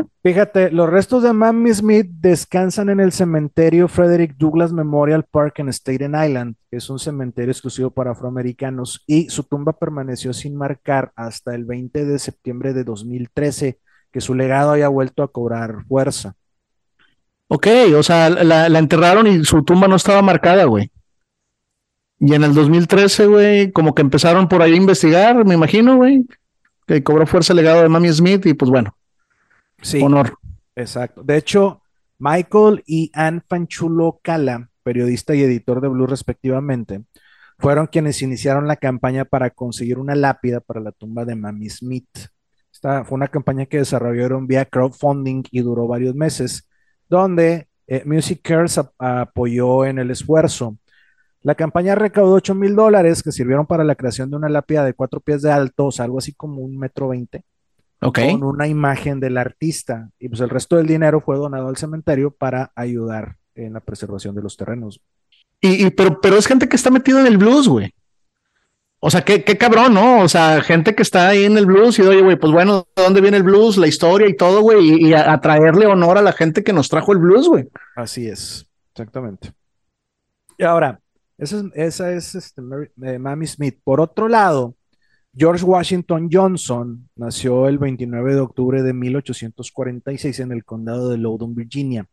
Fíjate, 0.24 0.72
los 0.72 0.90
restos 0.90 1.22
de 1.22 1.32
Mammy 1.32 1.72
Smith 1.72 2.08
descansan 2.18 2.88
en 2.88 2.98
el 2.98 3.12
cementerio 3.12 3.86
Frederick 3.86 4.36
Douglass 4.36 4.72
Memorial 4.72 5.22
Park 5.22 5.60
en 5.60 5.68
Staten 5.68 6.16
Island, 6.16 6.56
que 6.68 6.78
es 6.78 6.90
un 6.90 6.98
cementerio 6.98 7.52
exclusivo 7.52 7.90
para 7.90 8.10
afroamericanos, 8.10 9.04
y 9.06 9.28
su 9.28 9.44
tumba 9.44 9.72
permaneció 9.74 10.32
sin 10.32 10.56
marcar 10.56 11.12
hasta 11.14 11.54
el 11.54 11.64
20 11.64 12.06
de 12.06 12.18
septiembre 12.18 12.72
de 12.74 12.82
2013 12.82 13.78
que 14.14 14.20
su 14.20 14.32
legado 14.32 14.70
haya 14.70 14.86
vuelto 14.86 15.24
a 15.24 15.32
cobrar 15.32 15.84
fuerza. 15.88 16.36
Ok, 17.48 17.66
o 17.96 18.02
sea, 18.04 18.30
la, 18.30 18.68
la 18.68 18.78
enterraron 18.78 19.26
y 19.26 19.44
su 19.44 19.64
tumba 19.64 19.88
no 19.88 19.96
estaba 19.96 20.22
marcada, 20.22 20.66
güey. 20.66 20.88
Y 22.20 22.32
en 22.32 22.44
el 22.44 22.54
2013, 22.54 23.26
güey, 23.26 23.72
como 23.72 23.92
que 23.92 24.02
empezaron 24.02 24.46
por 24.48 24.62
ahí 24.62 24.74
a 24.74 24.76
investigar, 24.76 25.44
me 25.44 25.54
imagino, 25.54 25.96
güey, 25.96 26.24
que 26.86 27.02
cobró 27.02 27.26
fuerza 27.26 27.52
el 27.52 27.56
legado 27.56 27.82
de 27.82 27.88
Mami 27.88 28.12
Smith 28.12 28.46
y 28.46 28.54
pues 28.54 28.70
bueno, 28.70 28.96
Sí, 29.82 30.00
honor. 30.00 30.38
exacto. 30.76 31.24
De 31.24 31.36
hecho, 31.36 31.82
Michael 32.20 32.84
y 32.86 33.10
Ann 33.14 33.42
Panchulo 33.46 34.20
Cala, 34.22 34.70
periodista 34.84 35.34
y 35.34 35.42
editor 35.42 35.80
de 35.80 35.88
Blue 35.88 36.06
respectivamente, 36.06 37.02
fueron 37.58 37.88
quienes 37.88 38.22
iniciaron 38.22 38.68
la 38.68 38.76
campaña 38.76 39.24
para 39.24 39.50
conseguir 39.50 39.98
una 39.98 40.14
lápida 40.14 40.60
para 40.60 40.78
la 40.80 40.92
tumba 40.92 41.24
de 41.24 41.34
Mami 41.34 41.68
Smith. 41.68 42.28
Esta 42.84 43.02
fue 43.02 43.16
una 43.16 43.28
campaña 43.28 43.64
que 43.64 43.78
desarrollaron 43.78 44.46
vía 44.46 44.66
crowdfunding 44.66 45.44
y 45.50 45.60
duró 45.62 45.86
varios 45.86 46.14
meses, 46.14 46.68
donde 47.08 47.66
eh, 47.86 48.02
Music 48.04 48.40
Cares 48.42 48.76
ap- 48.76 48.92
apoyó 48.98 49.86
en 49.86 49.98
el 49.98 50.10
esfuerzo. 50.10 50.76
La 51.40 51.54
campaña 51.54 51.94
recaudó 51.94 52.34
8 52.34 52.54
mil 52.54 52.76
dólares 52.76 53.22
que 53.22 53.32
sirvieron 53.32 53.64
para 53.64 53.84
la 53.84 53.94
creación 53.94 54.28
de 54.28 54.36
una 54.36 54.50
lápida 54.50 54.84
de 54.84 54.92
cuatro 54.92 55.20
pies 55.20 55.40
de 55.40 55.50
alto, 55.50 55.86
o 55.86 55.92
sea, 55.92 56.04
algo 56.04 56.18
así 56.18 56.34
como 56.34 56.60
un 56.60 56.76
metro 56.76 57.08
veinte, 57.08 57.44
Ok. 58.02 58.18
con 58.32 58.44
una 58.44 58.68
imagen 58.68 59.18
del 59.18 59.38
artista. 59.38 60.10
Y 60.18 60.28
pues 60.28 60.42
el 60.42 60.50
resto 60.50 60.76
del 60.76 60.86
dinero 60.86 61.22
fue 61.22 61.38
donado 61.38 61.68
al 61.68 61.78
cementerio 61.78 62.32
para 62.32 62.70
ayudar 62.76 63.36
en 63.54 63.72
la 63.72 63.80
preservación 63.80 64.34
de 64.34 64.42
los 64.42 64.58
terrenos. 64.58 65.00
Y, 65.58 65.86
y- 65.86 65.90
pero, 65.90 66.20
pero 66.20 66.36
es 66.36 66.46
gente 66.46 66.68
que 66.68 66.76
está 66.76 66.90
metida 66.90 67.18
en 67.22 67.28
el 67.28 67.38
blues, 67.38 67.66
güey. 67.66 67.94
O 69.06 69.10
sea, 69.10 69.22
qué, 69.22 69.44
qué 69.44 69.58
cabrón, 69.58 69.92
¿no? 69.92 70.22
O 70.22 70.28
sea, 70.28 70.62
gente 70.62 70.94
que 70.94 71.02
está 71.02 71.28
ahí 71.28 71.44
en 71.44 71.58
el 71.58 71.66
blues 71.66 71.98
y 71.98 72.02
oye, 72.02 72.22
güey, 72.22 72.36
pues 72.36 72.50
bueno, 72.52 72.86
¿de 72.96 73.02
dónde 73.02 73.20
viene 73.20 73.36
el 73.36 73.42
blues? 73.42 73.76
La 73.76 73.86
historia 73.86 74.26
y 74.28 74.34
todo, 74.34 74.62
güey, 74.62 74.78
y, 75.04 75.08
y 75.08 75.12
a, 75.12 75.30
a 75.30 75.40
traerle 75.42 75.86
honor 75.86 76.16
a 76.16 76.22
la 76.22 76.32
gente 76.32 76.64
que 76.64 76.72
nos 76.72 76.88
trajo 76.88 77.12
el 77.12 77.18
blues, 77.18 77.46
güey. 77.48 77.68
Así 77.96 78.26
es, 78.26 78.66
exactamente. 78.92 79.52
Y 80.56 80.64
ahora, 80.64 81.00
esa 81.36 81.58
es, 81.58 81.64
esa 81.74 82.12
es 82.12 82.34
este, 82.34 82.62
Mary- 82.62 82.90
eh, 83.02 83.18
Mamie 83.18 83.46
Smith. 83.46 83.78
Por 83.84 84.00
otro 84.00 84.26
lado, 84.26 84.74
George 85.36 85.64
Washington 85.64 86.28
Johnson 86.32 87.08
nació 87.16 87.68
el 87.68 87.76
29 87.78 88.34
de 88.34 88.40
octubre 88.40 88.82
de 88.82 88.94
1846 88.94 90.40
en 90.40 90.52
el 90.52 90.64
condado 90.64 91.10
de 91.10 91.18
Loudoun, 91.18 91.54
Virginia. 91.54 92.06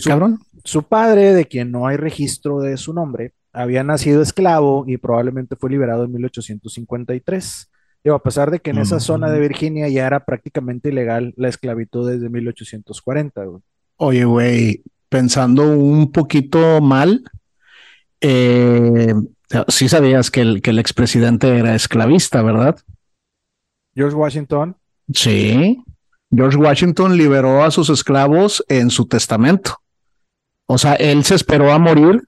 Su- 0.00 0.10
cabrón. 0.10 0.38
Su 0.64 0.82
padre, 0.82 1.32
de 1.32 1.46
quien 1.46 1.70
no 1.70 1.86
hay 1.86 1.96
registro 1.96 2.60
de 2.60 2.76
su 2.76 2.92
nombre, 2.92 3.32
había 3.54 3.82
nacido 3.84 4.20
esclavo 4.20 4.84
y 4.86 4.96
probablemente 4.98 5.56
fue 5.56 5.70
liberado 5.70 6.04
en 6.04 6.12
1853. 6.12 7.70
Digo, 8.02 8.16
a 8.16 8.22
pesar 8.22 8.50
de 8.50 8.60
que 8.60 8.70
en 8.70 8.78
esa 8.78 9.00
zona 9.00 9.30
de 9.30 9.40
Virginia 9.40 9.88
ya 9.88 10.06
era 10.06 10.24
prácticamente 10.26 10.90
ilegal 10.90 11.32
la 11.36 11.48
esclavitud 11.48 12.10
desde 12.10 12.28
1840. 12.28 13.44
güey. 13.44 13.62
Oye, 13.96 14.24
güey, 14.24 14.82
pensando 15.08 15.70
un 15.70 16.12
poquito 16.12 16.82
mal, 16.82 17.22
eh, 18.20 19.14
sí 19.68 19.88
sabías 19.88 20.30
que 20.30 20.42
el, 20.42 20.60
que 20.60 20.70
el 20.70 20.78
expresidente 20.78 21.56
era 21.56 21.74
esclavista, 21.74 22.42
¿verdad? 22.42 22.76
George 23.94 24.16
Washington, 24.16 24.76
Sí. 25.12 25.82
George 26.30 26.56
Washington 26.56 27.16
liberó 27.16 27.62
a 27.62 27.70
sus 27.70 27.90
esclavos 27.90 28.64
en 28.68 28.90
su 28.90 29.06
testamento. 29.06 29.78
O 30.66 30.78
sea, 30.78 30.94
él 30.94 31.24
se 31.24 31.34
esperó 31.34 31.72
a 31.72 31.78
morir 31.78 32.22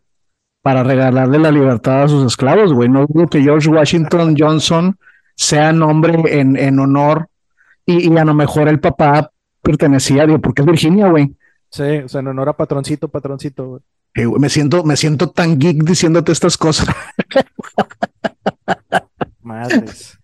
para 0.66 0.82
regalarle 0.82 1.38
la 1.38 1.52
libertad 1.52 2.02
a 2.02 2.08
sus 2.08 2.26
esclavos, 2.26 2.72
güey. 2.72 2.88
No 2.88 3.06
digo 3.06 3.28
que 3.28 3.40
George 3.40 3.68
Washington 3.68 4.34
Johnson 4.36 4.98
sea 5.36 5.72
nombre 5.72 6.40
en, 6.40 6.56
en 6.56 6.80
honor 6.80 7.28
y, 7.84 8.12
y 8.12 8.18
a 8.18 8.24
lo 8.24 8.34
mejor 8.34 8.66
el 8.66 8.80
papá 8.80 9.30
pertenecía, 9.62 10.26
digo, 10.26 10.40
porque 10.40 10.62
es 10.62 10.66
Virginia, 10.66 11.08
güey. 11.08 11.36
sí, 11.70 11.98
o 12.04 12.08
sea, 12.08 12.18
en 12.18 12.26
honor 12.26 12.48
a 12.48 12.56
patroncito, 12.56 13.06
patroncito. 13.06 13.64
güey. 13.68 13.80
Eh, 14.16 14.26
güey, 14.26 14.40
Me 14.40 14.48
siento, 14.48 14.82
me 14.82 14.96
siento 14.96 15.30
tan 15.30 15.56
geek 15.56 15.84
diciéndote 15.84 16.32
estas 16.32 16.56
cosas. 16.56 16.88
Madres. 19.42 20.18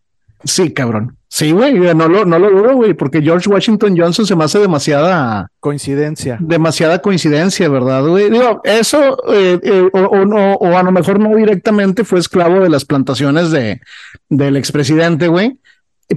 Sí, 0.44 0.72
cabrón. 0.72 1.16
Sí, 1.28 1.52
güey, 1.52 1.72
no 1.72 2.08
lo, 2.08 2.26
no 2.26 2.38
lo 2.38 2.50
dudo, 2.50 2.74
güey, 2.74 2.92
porque 2.92 3.22
George 3.22 3.48
Washington 3.48 3.96
Johnson 3.96 4.26
se 4.26 4.36
me 4.36 4.44
hace 4.44 4.58
demasiada, 4.58 5.48
Coincidencia. 5.60 6.36
demasiada 6.40 7.00
coincidencia, 7.00 7.70
¿verdad, 7.70 8.06
güey? 8.06 8.28
Digo, 8.28 8.60
eso, 8.64 9.16
eh, 9.32 9.58
eh, 9.62 9.88
o, 9.94 9.98
o 9.98 10.24
no, 10.26 10.52
o 10.54 10.76
a 10.76 10.82
lo 10.82 10.92
mejor 10.92 11.18
no 11.20 11.34
directamente 11.34 12.04
fue 12.04 12.18
esclavo 12.18 12.60
de 12.60 12.68
las 12.68 12.84
plantaciones 12.84 13.50
de, 13.50 13.80
del 14.28 14.56
expresidente, 14.58 15.28
güey. 15.28 15.58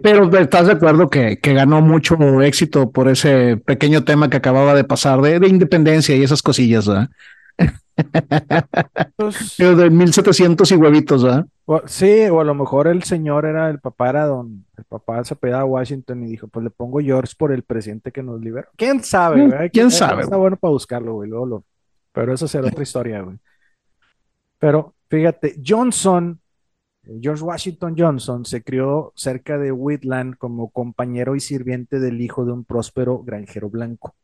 Pero 0.03 0.29
estás 0.37 0.67
de 0.67 0.73
acuerdo 0.73 1.09
que, 1.09 1.39
que 1.39 1.53
ganó 1.53 1.79
mucho 1.79 2.17
éxito 2.41 2.91
por 2.91 3.07
ese 3.07 3.55
pequeño 3.55 4.03
tema 4.03 4.29
que 4.29 4.35
acababa 4.35 4.73
de 4.75 4.83
pasar 4.83 5.21
de, 5.21 5.39
de 5.39 5.47
independencia 5.47 6.13
y 6.17 6.23
esas 6.23 6.41
cosillas, 6.41 6.85
¿verdad? 6.87 7.07
Pues, 9.15 9.55
De 9.57 9.89
1700 9.89 10.71
y 10.71 10.75
huevitos, 10.75 11.23
¿verdad? 11.23 11.45
o- 11.65 11.81
sí, 11.85 12.25
o 12.29 12.41
a 12.41 12.43
lo 12.43 12.53
mejor 12.53 12.87
el 12.87 13.03
señor 13.03 13.45
era, 13.45 13.69
el 13.69 13.79
papá 13.79 14.09
era 14.09 14.25
don, 14.25 14.65
el 14.77 14.83
papá 14.83 15.23
se 15.23 15.33
apellidaba 15.33 15.65
Washington 15.65 16.23
y 16.23 16.27
dijo, 16.31 16.47
pues 16.47 16.63
le 16.63 16.69
pongo 16.69 16.99
George 16.99 17.33
por 17.37 17.51
el 17.51 17.63
presidente 17.63 18.11
que 18.11 18.21
nos 18.21 18.41
liberó. 18.41 18.67
¿Quién 18.75 19.03
sabe, 19.03 19.47
Mm, 19.47 19.51
güey? 19.51 19.69
quién 19.69 19.87
Eh, 19.87 19.91
sabe, 19.91 20.23
Está 20.23 20.37
bueno 20.37 20.57
para 20.57 20.71
buscarlo, 20.71 21.13
güey, 21.13 21.29
luego 21.29 21.45
lo- 21.45 21.63
Pero 22.11 22.33
eso 22.33 22.47
será 22.47 22.67
otra 22.67 22.83
historia, 22.83 23.21
güey. 23.21 23.37
Pero 24.59 24.93
fíjate, 25.09 25.55
Johnson, 25.65 26.39
eh, 27.03 27.19
George 27.21 27.43
Washington 27.43 27.95
Johnson, 27.97 28.45
se 28.45 28.63
crió 28.63 29.11
cerca 29.15 29.57
de 29.57 29.71
Wheatland 29.71 30.37
como 30.37 30.69
compañero 30.69 31.35
y 31.35 31.39
sirviente 31.39 31.99
del 31.99 32.21
hijo 32.21 32.45
de 32.45 32.51
un 32.53 32.63
próspero 32.63 33.19
granjero 33.23 33.69
blanco. 33.69 34.15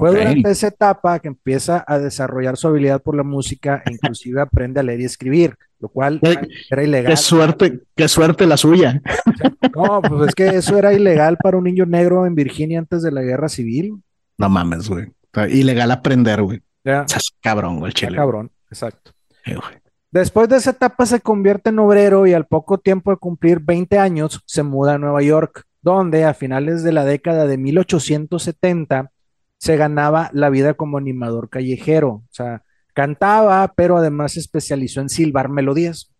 Fue 0.00 0.10
Ok. 0.10 0.16
durante 0.16 0.50
esa 0.50 0.68
etapa 0.68 1.18
que 1.18 1.28
empieza 1.28 1.84
a 1.86 1.98
desarrollar 1.98 2.56
su 2.56 2.66
habilidad 2.68 3.02
por 3.02 3.14
la 3.14 3.22
música 3.22 3.82
e 3.84 3.92
inclusive 3.92 4.40
aprende 4.40 4.80
a 4.80 4.82
leer 4.82 5.00
y 5.02 5.04
escribir, 5.04 5.56
lo 5.78 5.88
cual 5.90 6.20
era 6.70 6.82
ilegal. 6.82 7.12
Qué 7.12 7.16
suerte, 7.18 7.80
qué 7.94 8.08
suerte 8.08 8.46
la 8.46 8.56
suya. 8.56 9.02
No, 9.76 10.00
pues 10.00 10.28
es 10.30 10.34
que 10.34 10.48
eso 10.48 10.78
era 10.78 10.92
ilegal 10.94 11.36
para 11.36 11.58
un 11.58 11.64
niño 11.64 11.84
negro 11.84 12.24
en 12.26 12.34
Virginia 12.34 12.78
antes 12.78 13.02
de 13.02 13.12
la 13.12 13.20
guerra 13.22 13.48
civil. 13.50 14.00
No 14.38 14.48
mames, 14.48 14.88
güey. 14.88 15.12
Ilegal 15.50 15.90
aprender, 15.90 16.42
güey. 16.42 16.62
Ya, 16.82 17.04
cabrón, 17.42 17.78
güey, 17.78 17.90
el 17.90 17.94
chile. 17.94 18.16
cabrón, 18.16 18.50
exacto. 18.70 19.12
Después 20.10 20.48
de 20.48 20.56
esa 20.56 20.70
etapa 20.70 21.04
se 21.06 21.20
convierte 21.20 21.68
en 21.70 21.78
obrero 21.78 22.26
y 22.26 22.32
al 22.32 22.46
poco 22.46 22.78
tiempo 22.78 23.10
de 23.10 23.18
cumplir 23.18 23.60
20 23.60 23.98
años 23.98 24.40
se 24.46 24.62
muda 24.62 24.94
a 24.94 24.98
Nueva 24.98 25.22
York, 25.22 25.64
donde 25.82 26.24
a 26.24 26.32
finales 26.34 26.82
de 26.82 26.92
la 26.92 27.04
década 27.04 27.46
de 27.46 27.58
1870 27.58 29.10
se 29.60 29.76
ganaba 29.76 30.30
la 30.32 30.48
vida 30.48 30.72
como 30.74 30.96
animador 30.96 31.50
callejero. 31.50 32.08
O 32.08 32.24
sea, 32.30 32.62
cantaba, 32.94 33.72
pero 33.76 33.98
además 33.98 34.32
se 34.32 34.40
especializó 34.40 35.00
en 35.02 35.10
silbar 35.10 35.50
melodías. 35.50 36.10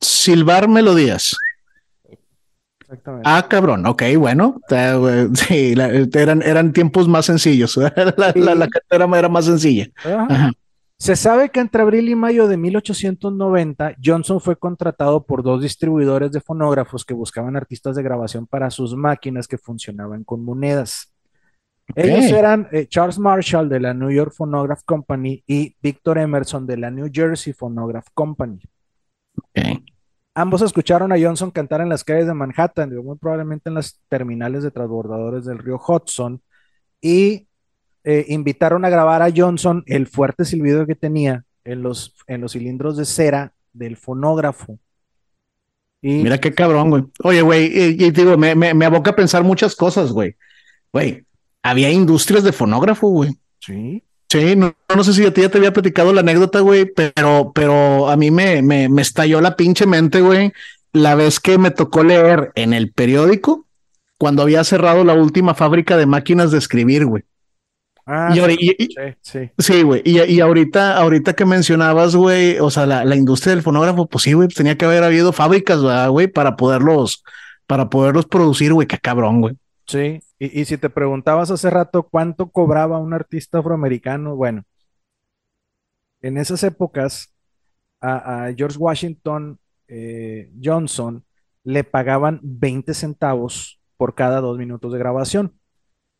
Silbar 0.00 0.66
melodías. 0.68 1.36
Exactamente. 2.80 3.28
Ah, 3.28 3.46
cabrón. 3.48 3.86
Ok, 3.86 4.02
bueno. 4.18 4.60
Sí, 5.34 5.74
la- 5.74 5.88
eran, 5.88 6.42
eran 6.42 6.72
tiempos 6.72 7.06
más 7.08 7.26
sencillos. 7.26 7.76
La, 8.16 8.32
la, 8.34 8.54
la 8.54 8.68
cartera 8.68 9.06
era 9.18 9.28
más 9.28 9.44
sencilla. 9.44 9.88
Ajá. 9.98 10.26
Ajá. 10.28 10.52
Se 10.96 11.16
sabe 11.16 11.50
que 11.50 11.60
entre 11.60 11.82
abril 11.82 12.08
y 12.08 12.14
mayo 12.14 12.46
de 12.46 12.56
1890, 12.56 13.96
Johnson 14.02 14.40
fue 14.40 14.56
contratado 14.56 15.24
por 15.26 15.42
dos 15.42 15.60
distribuidores 15.60 16.30
de 16.32 16.40
fonógrafos 16.40 17.04
que 17.04 17.12
buscaban 17.14 17.56
artistas 17.56 17.96
de 17.96 18.02
grabación 18.02 18.46
para 18.46 18.70
sus 18.70 18.94
máquinas 18.94 19.48
que 19.48 19.58
funcionaban 19.58 20.22
con 20.24 20.44
monedas. 20.44 21.12
Ellos 21.94 22.32
eran 22.32 22.68
eh, 22.72 22.86
Charles 22.86 23.18
Marshall 23.18 23.68
de 23.68 23.78
la 23.78 23.94
New 23.94 24.10
York 24.10 24.32
Phonograph 24.34 24.82
Company 24.84 25.42
y 25.46 25.76
Victor 25.82 26.18
Emerson 26.18 26.66
de 26.66 26.76
la 26.76 26.90
New 26.90 27.08
Jersey 27.12 27.52
Phonograph 27.52 28.06
Company. 28.14 28.60
Ambos 30.34 30.62
escucharon 30.62 31.12
a 31.12 31.20
Johnson 31.20 31.50
cantar 31.50 31.80
en 31.80 31.88
las 31.88 32.02
calles 32.02 32.26
de 32.26 32.34
Manhattan, 32.34 32.92
muy 33.04 33.16
probablemente 33.16 33.68
en 33.68 33.74
las 33.74 34.00
terminales 34.08 34.64
de 34.64 34.72
transbordadores 34.72 35.44
del 35.44 35.58
río 35.58 35.80
Hudson, 35.86 36.42
y 37.00 37.46
eh, 38.02 38.24
invitaron 38.28 38.84
a 38.84 38.90
grabar 38.90 39.22
a 39.22 39.32
Johnson 39.34 39.84
el 39.86 40.08
fuerte 40.08 40.44
silbido 40.44 40.86
que 40.86 40.96
tenía 40.96 41.44
en 41.62 41.82
los, 41.82 42.16
en 42.26 42.40
los 42.40 42.52
cilindros 42.52 42.96
de 42.96 43.04
cera 43.04 43.52
del 43.72 43.96
fonógrafo. 43.96 44.78
Y 46.02 46.22
Mira 46.22 46.38
qué 46.38 46.52
cabrón, 46.52 46.90
güey. 46.90 47.04
Oye, 47.22 47.42
güey, 47.42 47.66
y, 47.66 48.04
y 48.04 48.10
digo, 48.10 48.36
me, 48.36 48.54
me, 48.54 48.74
me 48.74 48.84
aboca 48.84 49.12
a 49.12 49.16
pensar 49.16 49.44
muchas 49.44 49.76
cosas, 49.76 50.10
güey. 50.10 50.36
Güey, 50.92 51.24
había 51.64 51.90
industrias 51.90 52.44
de 52.44 52.52
fonógrafo, 52.52 53.08
güey. 53.08 53.36
sí, 53.60 54.04
Sí, 54.30 54.56
no, 54.56 54.74
no 54.96 55.04
sé 55.04 55.12
si 55.12 55.24
a 55.24 55.32
ti 55.32 55.42
ya 55.42 55.48
te 55.48 55.58
había 55.58 55.72
platicado 55.72 56.12
la 56.12 56.20
anécdota, 56.22 56.58
güey, 56.60 56.86
pero, 56.86 57.52
pero 57.54 58.10
a 58.10 58.16
mí 58.16 58.32
me, 58.32 58.62
me, 58.62 58.88
me 58.88 59.02
estalló 59.02 59.40
la 59.40 59.56
pinche 59.56 59.86
mente, 59.86 60.22
güey, 60.22 60.52
la 60.92 61.14
vez 61.14 61.38
que 61.38 61.56
me 61.58 61.70
tocó 61.70 62.02
leer 62.02 62.50
en 62.56 62.72
el 62.72 62.92
periódico 62.92 63.66
cuando 64.18 64.42
había 64.42 64.64
cerrado 64.64 65.04
la 65.04 65.14
última 65.14 65.54
fábrica 65.54 65.96
de 65.96 66.06
máquinas 66.06 66.50
de 66.50 66.58
escribir, 66.58 67.06
güey. 67.06 67.22
Ah, 68.06 68.34
Y, 68.36 68.40
sí, 68.40 69.16
sí, 69.22 69.50
sí. 69.58 69.82
güey, 69.82 70.02
y, 70.04 70.20
y 70.20 70.40
ahorita, 70.40 70.96
ahorita 70.98 71.34
que 71.34 71.44
mencionabas, 71.46 72.16
güey, 72.16 72.58
o 72.58 72.70
sea, 72.70 72.86
la, 72.86 73.04
la 73.04 73.16
industria 73.16 73.54
del 73.54 73.62
fonógrafo, 73.62 74.06
pues 74.08 74.24
sí, 74.24 74.34
güey, 74.34 74.48
tenía 74.48 74.76
que 74.76 74.84
haber 74.84 75.04
habido 75.04 75.32
fábricas, 75.32 75.82
¿verdad, 75.82 76.10
güey, 76.10 76.26
para 76.26 76.56
poderlos, 76.56 77.22
para 77.66 77.88
poderlos 77.88 78.26
producir, 78.26 78.72
güey, 78.74 78.86
qué 78.88 78.98
cabrón, 78.98 79.40
güey. 79.40 79.54
Sí, 79.86 80.20
y, 80.38 80.60
y 80.60 80.64
si 80.64 80.78
te 80.78 80.90
preguntabas 80.90 81.50
hace 81.50 81.70
rato 81.70 82.04
cuánto 82.04 82.50
cobraba 82.50 82.98
un 82.98 83.14
artista 83.14 83.58
afroamericano, 83.58 84.36
bueno, 84.36 84.64
en 86.20 86.38
esas 86.38 86.62
épocas 86.62 87.34
a, 88.00 88.46
a 88.46 88.54
George 88.54 88.78
Washington 88.78 89.58
eh, 89.88 90.50
Johnson 90.62 91.24
le 91.62 91.84
pagaban 91.84 92.40
20 92.42 92.94
centavos 92.94 93.80
por 93.96 94.14
cada 94.14 94.40
dos 94.40 94.58
minutos 94.58 94.92
de 94.92 94.98
grabación. 94.98 95.58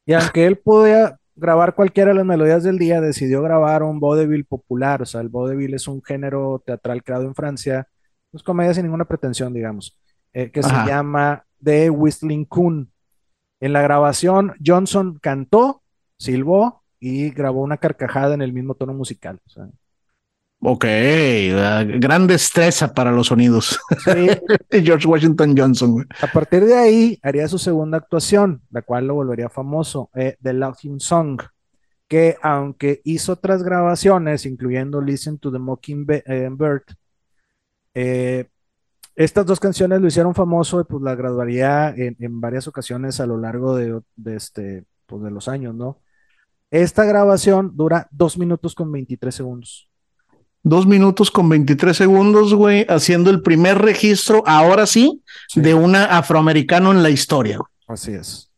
Y 0.06 0.12
aunque 0.12 0.46
él 0.46 0.58
podía 0.58 1.18
grabar 1.34 1.74
cualquiera 1.74 2.10
de 2.10 2.16
las 2.16 2.26
melodías 2.26 2.62
del 2.62 2.78
día, 2.78 3.00
decidió 3.00 3.42
grabar 3.42 3.82
un 3.82 4.00
vaudeville 4.00 4.44
popular. 4.44 5.02
O 5.02 5.06
sea, 5.06 5.20
el 5.20 5.28
vaudeville 5.28 5.76
es 5.76 5.88
un 5.88 6.02
género 6.02 6.62
teatral 6.64 7.02
creado 7.02 7.24
en 7.24 7.34
Francia, 7.34 7.88
es 8.32 8.42
comedia 8.42 8.74
sin 8.74 8.84
ninguna 8.84 9.04
pretensión, 9.04 9.52
digamos, 9.52 9.98
eh, 10.32 10.50
que 10.50 10.62
se 10.62 10.74
llama 10.86 11.44
The 11.62 11.90
Whistling 11.90 12.44
Coon. 12.44 12.90
En 13.64 13.72
la 13.72 13.80
grabación, 13.80 14.52
Johnson 14.64 15.18
cantó, 15.22 15.82
silbó 16.18 16.82
y 17.00 17.30
grabó 17.30 17.62
una 17.62 17.78
carcajada 17.78 18.34
en 18.34 18.42
el 18.42 18.52
mismo 18.52 18.74
tono 18.74 18.92
musical. 18.92 19.40
O 19.46 19.48
sea, 19.48 19.68
Ok, 20.66 20.84
gran 21.98 22.26
destreza 22.26 22.92
para 22.92 23.10
los 23.10 23.28
sonidos. 23.28 23.80
sí, 24.04 24.28
George 24.84 25.08
Washington 25.08 25.54
Johnson. 25.56 26.06
A 26.20 26.26
partir 26.26 26.66
de 26.66 26.74
ahí 26.74 27.18
haría 27.22 27.48
su 27.48 27.58
segunda 27.58 27.96
actuación, 27.96 28.60
la 28.70 28.82
cual 28.82 29.06
lo 29.06 29.14
volvería 29.14 29.48
famoso, 29.48 30.10
eh, 30.14 30.36
The 30.42 30.52
Laughing 30.52 31.00
Song, 31.00 31.40
que 32.06 32.36
aunque 32.42 33.00
hizo 33.04 33.32
otras 33.32 33.62
grabaciones, 33.62 34.44
incluyendo 34.44 35.00
Listen 35.00 35.38
to 35.38 35.50
the 35.50 35.58
Mockingbird, 35.58 36.82
eh, 37.94 38.46
estas 39.16 39.46
dos 39.46 39.60
canciones 39.60 40.00
lo 40.00 40.08
hicieron 40.08 40.34
famoso 40.34 40.80
y 40.80 40.84
pues 40.84 41.02
la 41.02 41.14
graduaría 41.14 41.90
en, 41.90 42.16
en 42.18 42.40
varias 42.40 42.66
ocasiones 42.68 43.20
a 43.20 43.26
lo 43.26 43.38
largo 43.38 43.76
de, 43.76 44.00
de 44.16 44.36
este, 44.36 44.84
pues, 45.06 45.22
de 45.22 45.30
los 45.30 45.48
años, 45.48 45.74
¿no? 45.74 46.00
Esta 46.70 47.04
grabación 47.04 47.72
dura 47.76 48.08
dos 48.10 48.36
minutos 48.38 48.74
con 48.74 48.90
23 48.90 49.32
segundos. 49.34 49.88
Dos 50.62 50.86
minutos 50.86 51.30
con 51.30 51.48
23 51.48 51.96
segundos, 51.96 52.54
güey, 52.54 52.86
haciendo 52.88 53.30
el 53.30 53.42
primer 53.42 53.78
registro, 53.78 54.42
ahora 54.46 54.86
sí, 54.86 55.22
Sí. 55.48 55.60
de 55.60 55.74
una 55.74 56.04
afroamericano 56.06 56.90
en 56.90 57.02
la 57.02 57.10
historia. 57.10 57.58
güey. 57.58 57.68
Así 57.86 58.12
es. 58.14 58.50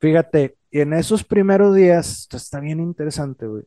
Fíjate, 0.00 0.56
en 0.70 0.92
esos 0.94 1.24
primeros 1.24 1.74
días, 1.74 2.28
está 2.32 2.60
bien 2.60 2.80
interesante, 2.80 3.46
güey. 3.46 3.64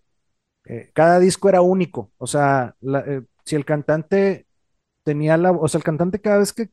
Eh, 0.65 0.89
cada 0.93 1.19
disco 1.19 1.47
era 1.49 1.61
único. 1.61 2.11
O 2.17 2.25
sea, 2.25 2.75
la- 2.81 3.01
eh, 3.01 3.21
si 3.43 3.55
el 3.55 3.65
cantante 3.65 4.45
tenía 5.05 5.37
la, 5.37 5.51
o 5.53 5.69
sea, 5.69 5.79
el 5.79 5.85
cantante 5.85 6.21
cada 6.21 6.39
vez 6.39 6.53
que, 6.53 6.71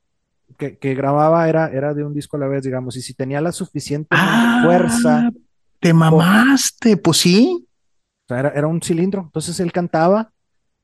que, 0.58 0.78
que 0.78 0.94
grababa 0.96 1.48
era, 1.48 1.68
era 1.68 1.94
de 1.94 2.04
un 2.04 2.14
disco 2.14 2.36
a 2.38 2.40
la 2.40 2.48
vez, 2.48 2.64
digamos, 2.64 2.96
y 2.96 3.02
si 3.02 3.14
tenía 3.14 3.40
la 3.42 3.52
suficiente 3.52 4.16
fuerza, 4.62 5.28
Ah, 5.28 5.30
te 5.80 5.92
mamaste, 5.94 6.96
pues 6.96 7.18
sí. 7.18 7.66
o 8.24 8.28
sea, 8.28 8.40
era, 8.40 8.48
era 8.50 8.66
un 8.68 8.80
cilindro. 8.82 9.22
Entonces 9.22 9.58
él 9.60 9.72
cantaba 9.72 10.32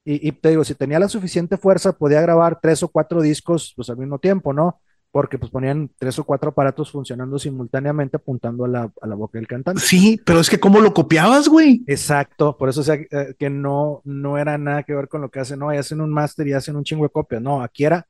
y, 0.05 0.29
y 0.29 0.33
te 0.33 0.51
digo, 0.51 0.65
si 0.65 0.75
tenía 0.75 0.99
la 1.01 1.09
suficiente 1.09 1.57
fuerza, 1.59 1.93
podía 1.93 2.21
grabar 2.23 2.61
tres 2.61 2.83
o 2.83 2.89
cuatro 2.89 3.21
discos 3.23 3.73
pues, 3.77 3.91
al 3.91 3.99
mismo 3.99 4.19
tiempo, 4.21 4.53
¿no? 4.53 4.81
Porque 5.11 5.39
pues 5.39 5.51
ponían 5.51 5.91
tres 5.99 6.19
o 6.19 6.25
cuatro 6.25 6.51
aparatos 6.51 6.91
funcionando 6.91 7.39
simultáneamente 7.39 8.19
apuntando 8.19 8.67
a 8.67 8.69
la, 8.69 8.93
a 9.01 9.07
la 9.07 9.15
boca 9.15 9.39
del 9.39 9.49
cantante. 9.49 9.81
Sí, 9.81 10.21
pero 10.25 10.41
es 10.41 10.51
que 10.51 10.61
¿cómo 10.61 10.81
lo 10.81 10.93
copiabas, 10.93 11.49
güey? 11.49 11.83
Exacto, 11.87 12.57
por 12.59 12.69
eso 12.69 12.83
o 12.83 12.85
sea, 12.85 12.97
eh, 12.97 13.35
que 13.39 13.49
no, 13.49 14.03
no 14.05 14.37
era 14.37 14.59
nada 14.59 14.83
que 14.83 14.95
ver 14.95 15.09
con 15.09 15.23
lo 15.23 15.31
que 15.31 15.41
hacen, 15.41 15.61
no, 15.61 15.73
y 15.73 15.79
hacen 15.79 16.01
un 16.01 16.13
máster 16.13 16.47
y 16.47 16.53
hacen 16.53 16.77
un 16.77 16.85
chingo 16.85 17.05
de 17.05 17.11
copias, 17.11 17.41
no, 17.41 17.63
aquí 17.63 17.85
era, 17.85 18.07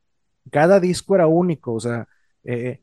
cada 0.50 0.80
disco 0.80 1.14
era 1.14 1.28
único, 1.28 1.74
o 1.74 1.80
sea, 1.80 2.08
eh, 2.42 2.80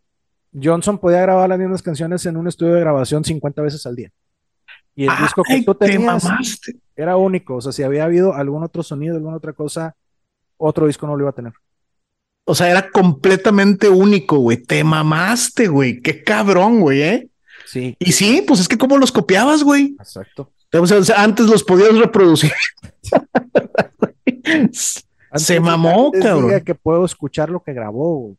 Johnson 0.62 0.98
podía 0.98 1.22
grabar 1.22 1.50
las 1.50 1.60
mismas 1.60 1.82
canciones 1.82 2.26
en 2.26 2.38
un 2.38 2.48
estudio 2.48 2.76
de 2.76 2.80
grabación 2.80 3.24
50 3.24 3.62
veces 3.62 3.86
al 3.86 3.96
día. 3.96 4.12
Y 4.96 5.04
el 5.08 5.18
disco 5.18 5.44
que 5.44 5.54
Ay, 5.54 5.66
tú 5.66 5.76
te 5.76 5.88
tenías 5.88 6.26
era 6.96 7.18
único, 7.18 7.56
o 7.56 7.62
sea, 7.62 7.74
si 7.74 7.84
había 7.84 8.06
habido 8.06 8.34
algún 8.34 8.64
otro 8.64 8.82
sonido, 8.82 9.16
alguna 9.16 9.36
otra 9.36 9.52
cosa, 9.52 9.96
otro 10.58 10.88
disco 10.88 11.06
no 11.06 11.18
lo 11.18 11.24
iba 11.24 11.30
a 11.32 11.34
tener. 11.34 11.54
O 12.46 12.54
sea, 12.54 12.70
era 12.70 12.90
completamente 12.92 13.90
único, 13.90 14.38
güey. 14.38 14.58
Te 14.58 14.84
mamaste, 14.84 15.68
güey. 15.68 16.02
Qué 16.02 16.24
cabrón, 16.24 16.80
güey, 16.80 17.02
¿eh? 17.02 17.28
Sí, 17.66 17.96
Y 18.00 18.12
sí, 18.12 18.44
pues 18.48 18.60
es 18.60 18.68
que 18.68 18.78
¿cómo 18.78 18.98
los 18.98 19.12
copiabas, 19.12 19.64
güey? 19.64 19.96
exacto. 20.00 20.52
O 20.72 20.86
sea, 20.86 21.24
antes 21.24 21.48
los 21.48 21.64
podías 21.64 21.98
reproducir. 21.98 22.52
Se 25.36 25.60
mamó, 25.60 26.12
cabrón. 26.12 26.62
que 26.62 26.76
puedo 26.76 27.06
escuchar 27.06 27.50
lo 27.50 27.62
que 27.64 27.74
grabó, 27.74 28.18
güey. 28.20 28.36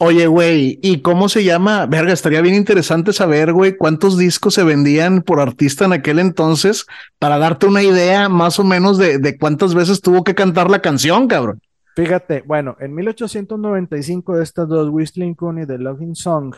Oye, 0.00 0.28
güey, 0.28 0.78
¿y 0.80 1.00
cómo 1.00 1.28
se 1.28 1.42
llama? 1.42 1.86
Verga, 1.86 2.12
estaría 2.12 2.40
bien 2.40 2.54
interesante 2.54 3.12
saber, 3.12 3.52
güey, 3.52 3.76
cuántos 3.76 4.16
discos 4.16 4.54
se 4.54 4.62
vendían 4.62 5.22
por 5.22 5.40
artista 5.40 5.86
en 5.86 5.92
aquel 5.92 6.20
entonces 6.20 6.86
para 7.18 7.38
darte 7.38 7.66
una 7.66 7.82
idea 7.82 8.28
más 8.28 8.60
o 8.60 8.64
menos 8.64 8.96
de, 8.96 9.18
de 9.18 9.36
cuántas 9.36 9.74
veces 9.74 10.00
tuvo 10.00 10.22
que 10.22 10.36
cantar 10.36 10.70
la 10.70 10.80
canción, 10.82 11.26
cabrón. 11.26 11.60
Fíjate, 11.98 12.44
bueno, 12.46 12.76
en 12.78 12.94
1895 12.94 14.36
de 14.36 14.44
estas 14.44 14.68
dos, 14.68 14.88
Whistling 14.88 15.34
Coon 15.34 15.58
y 15.58 15.66
The 15.66 15.78
Loving 15.78 16.14
Song, 16.14 16.54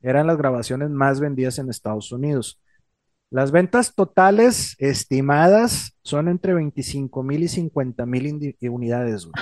eran 0.00 0.26
las 0.26 0.38
grabaciones 0.38 0.88
más 0.88 1.20
vendidas 1.20 1.58
en 1.58 1.68
Estados 1.68 2.10
Unidos. 2.10 2.58
Las 3.28 3.50
ventas 3.50 3.94
totales 3.94 4.76
estimadas 4.78 5.94
son 6.02 6.28
entre 6.28 6.54
25 6.54 7.22
mil 7.22 7.42
y 7.42 7.48
50 7.48 8.06
mil 8.06 8.54
unidades. 8.62 9.26
güey. 9.26 9.34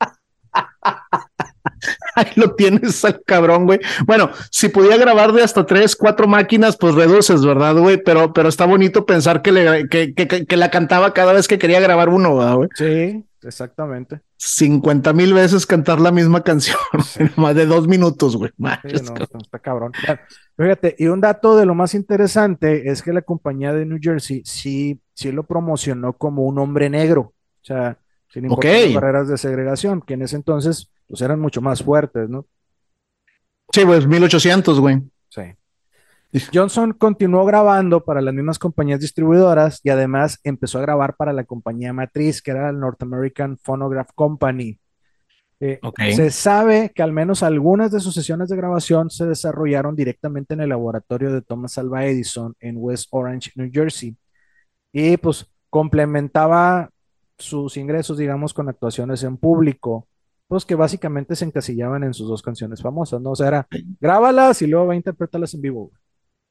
Ahí 2.14 2.30
lo 2.36 2.54
tienes 2.54 3.04
al 3.04 3.20
cabrón, 3.24 3.66
güey. 3.66 3.80
Bueno, 4.06 4.30
si 4.52 4.68
podía 4.68 4.96
grabar 4.96 5.32
de 5.32 5.42
hasta 5.42 5.66
tres, 5.66 5.96
cuatro 5.96 6.28
máquinas, 6.28 6.76
pues 6.76 6.94
reduces, 6.94 7.44
¿verdad, 7.44 7.74
güey? 7.74 8.00
Pero, 8.00 8.32
pero 8.32 8.48
está 8.48 8.64
bonito 8.64 9.06
pensar 9.06 9.42
que, 9.42 9.50
le, 9.50 9.88
que, 9.88 10.14
que, 10.14 10.28
que, 10.28 10.46
que 10.46 10.56
la 10.56 10.70
cantaba 10.70 11.14
cada 11.14 11.32
vez 11.32 11.48
que 11.48 11.58
quería 11.58 11.80
grabar 11.80 12.10
uno, 12.10 12.36
¿verdad, 12.36 12.54
güey? 12.54 12.68
Sí, 12.76 13.24
exactamente. 13.46 14.20
50 14.36 15.12
mil 15.12 15.32
veces 15.32 15.66
cantar 15.66 16.00
la 16.00 16.10
misma 16.10 16.42
canción, 16.42 16.78
más 17.36 17.54
de 17.54 17.66
dos 17.66 17.88
minutos, 17.88 18.36
güey. 18.36 18.50
Sí, 18.50 18.64
no, 18.64 19.14
está, 19.14 19.38
está 19.38 19.58
cabrón. 19.58 19.92
Fíjate, 20.56 20.96
y 20.98 21.06
un 21.06 21.20
dato 21.20 21.56
de 21.56 21.66
lo 21.66 21.74
más 21.74 21.94
interesante 21.94 22.90
es 22.90 23.02
que 23.02 23.12
la 23.12 23.22
compañía 23.22 23.72
de 23.72 23.86
New 23.86 23.98
Jersey 24.00 24.42
sí, 24.44 25.00
sí 25.14 25.32
lo 25.32 25.44
promocionó 25.44 26.12
como 26.12 26.44
un 26.44 26.58
hombre 26.58 26.90
negro, 26.90 27.20
o 27.22 27.64
sea, 27.64 27.98
sin 28.28 28.44
importar 28.44 28.72
las 28.72 28.94
barreras 28.94 29.28
de 29.28 29.38
segregación, 29.38 30.02
que 30.02 30.14
en 30.14 30.22
ese 30.22 30.36
entonces 30.36 30.90
pues 31.08 31.20
eran 31.22 31.40
mucho 31.40 31.60
más 31.60 31.82
fuertes, 31.82 32.28
¿no? 32.28 32.46
Sí, 33.72 33.84
pues 33.84 34.06
1800, 34.06 34.80
güey. 34.80 35.02
Johnson 36.52 36.92
continuó 36.92 37.44
grabando 37.44 38.04
para 38.04 38.20
las 38.20 38.34
mismas 38.34 38.58
compañías 38.58 39.00
distribuidoras 39.00 39.80
y 39.82 39.90
además 39.90 40.38
empezó 40.44 40.78
a 40.78 40.82
grabar 40.82 41.16
para 41.16 41.32
la 41.32 41.44
compañía 41.44 41.92
matriz, 41.92 42.42
que 42.42 42.50
era 42.50 42.68
el 42.68 42.78
North 42.78 43.02
American 43.02 43.56
Phonograph 43.58 44.10
Company. 44.14 44.78
Eh. 45.58 45.80
Se 46.14 46.30
sabe 46.30 46.92
que 46.94 47.02
al 47.02 47.12
menos 47.12 47.42
algunas 47.42 47.90
de 47.90 48.00
sus 48.00 48.14
sesiones 48.14 48.48
de 48.48 48.56
grabación 48.56 49.08
se 49.08 49.26
desarrollaron 49.26 49.96
directamente 49.96 50.54
en 50.54 50.60
el 50.60 50.68
laboratorio 50.68 51.32
de 51.32 51.40
Thomas 51.40 51.78
Alva 51.78 52.04
Edison 52.04 52.54
en 52.60 52.76
West 52.78 53.08
Orange, 53.10 53.52
New 53.54 53.70
Jersey. 53.72 54.16
Y 54.92 55.16
pues 55.16 55.46
complementaba 55.70 56.90
sus 57.38 57.76
ingresos, 57.76 58.18
digamos, 58.18 58.52
con 58.52 58.68
actuaciones 58.68 59.22
en 59.22 59.36
público, 59.36 60.06
pues 60.48 60.64
que 60.64 60.74
básicamente 60.74 61.36
se 61.36 61.44
encasillaban 61.44 62.04
en 62.04 62.14
sus 62.14 62.28
dos 62.28 62.42
canciones 62.42 62.82
famosas, 62.82 63.20
¿no? 63.20 63.32
O 63.32 63.36
sea, 63.36 63.48
era 63.48 63.66
grábalas 64.00 64.60
y 64.62 64.66
luego 64.66 64.86
va 64.86 64.92
a 64.92 64.96
interpretarlas 64.96 65.54
en 65.54 65.62
vivo. 65.62 65.86
güey. 65.86 66.05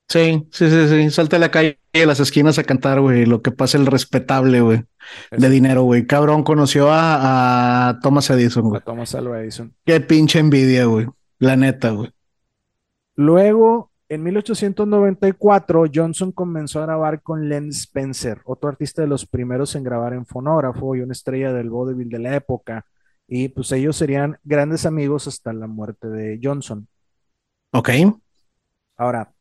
Sí, 0.07 0.47
sí, 0.51 0.69
sí, 0.69 0.87
sí. 0.87 1.11
Salta 1.11 1.37
a 1.37 1.39
la 1.39 1.51
calle 1.51 1.79
de 1.91 2.05
las 2.05 2.19
esquinas 2.19 2.57
a 2.59 2.63
cantar, 2.63 3.01
güey. 3.01 3.25
Lo 3.25 3.41
que 3.41 3.51
pasa 3.51 3.77
el 3.77 3.85
respetable, 3.87 4.61
güey. 4.61 4.83
De 5.31 5.49
dinero, 5.49 5.83
güey. 5.83 6.05
Cabrón, 6.05 6.43
conoció 6.43 6.89
a, 6.91 7.89
a 7.89 7.99
Thomas 7.99 8.29
Edison, 8.29 8.65
A 8.71 8.79
güey. 8.79 8.81
Thomas 8.81 9.15
Alva 9.15 9.41
Edison. 9.41 9.73
Qué 9.85 9.99
pinche 10.01 10.39
envidia, 10.39 10.85
güey. 10.85 11.07
La 11.39 11.55
neta, 11.55 11.89
güey. 11.91 12.11
Luego, 13.15 13.91
en 14.09 14.23
1894, 14.23 15.85
Johnson 15.93 16.31
comenzó 16.31 16.79
a 16.79 16.85
grabar 16.85 17.21
con 17.21 17.49
Len 17.49 17.69
Spencer, 17.69 18.41
otro 18.45 18.69
artista 18.69 19.01
de 19.01 19.07
los 19.07 19.25
primeros 19.25 19.75
en 19.75 19.83
grabar 19.83 20.13
en 20.13 20.25
fonógrafo 20.25 20.95
y 20.95 21.01
una 21.01 21.13
estrella 21.13 21.53
del 21.53 21.69
vaudeville 21.69 22.09
de 22.09 22.19
la 22.19 22.35
época. 22.35 22.85
Y 23.27 23.49
pues 23.49 23.71
ellos 23.71 23.95
serían 23.97 24.37
grandes 24.43 24.85
amigos 24.85 25.27
hasta 25.27 25.51
la 25.53 25.67
muerte 25.67 26.07
de 26.09 26.39
Johnson. 26.41 26.87
Ok. 27.71 27.89
Ahora, 28.97 29.33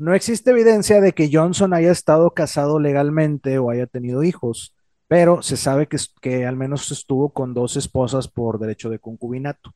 no 0.00 0.14
existe 0.14 0.50
evidencia 0.50 1.02
de 1.02 1.12
que 1.12 1.28
Johnson 1.30 1.74
haya 1.74 1.92
estado 1.92 2.30
casado 2.30 2.78
legalmente 2.80 3.58
o 3.58 3.68
haya 3.68 3.86
tenido 3.86 4.22
hijos, 4.22 4.74
pero 5.08 5.42
se 5.42 5.58
sabe 5.58 5.88
que, 5.88 5.98
que 6.22 6.46
al 6.46 6.56
menos 6.56 6.90
estuvo 6.90 7.34
con 7.34 7.52
dos 7.52 7.76
esposas 7.76 8.26
por 8.26 8.58
derecho 8.58 8.88
de 8.88 8.98
concubinato. 8.98 9.74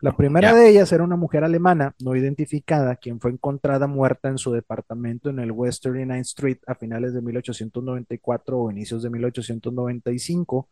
La 0.00 0.16
primera 0.16 0.52
de 0.52 0.68
ellas 0.68 0.90
era 0.90 1.04
una 1.04 1.14
mujer 1.14 1.44
alemana 1.44 1.94
no 2.00 2.16
identificada, 2.16 2.96
quien 2.96 3.20
fue 3.20 3.30
encontrada 3.30 3.86
muerta 3.86 4.30
en 4.30 4.38
su 4.38 4.50
departamento 4.50 5.30
en 5.30 5.38
el 5.38 5.52
West 5.52 5.86
39th 5.86 6.20
Street 6.22 6.58
a 6.66 6.74
finales 6.74 7.14
de 7.14 7.22
1894 7.22 8.58
o 8.58 8.70
inicios 8.72 9.04
de 9.04 9.10
1895. 9.10 10.68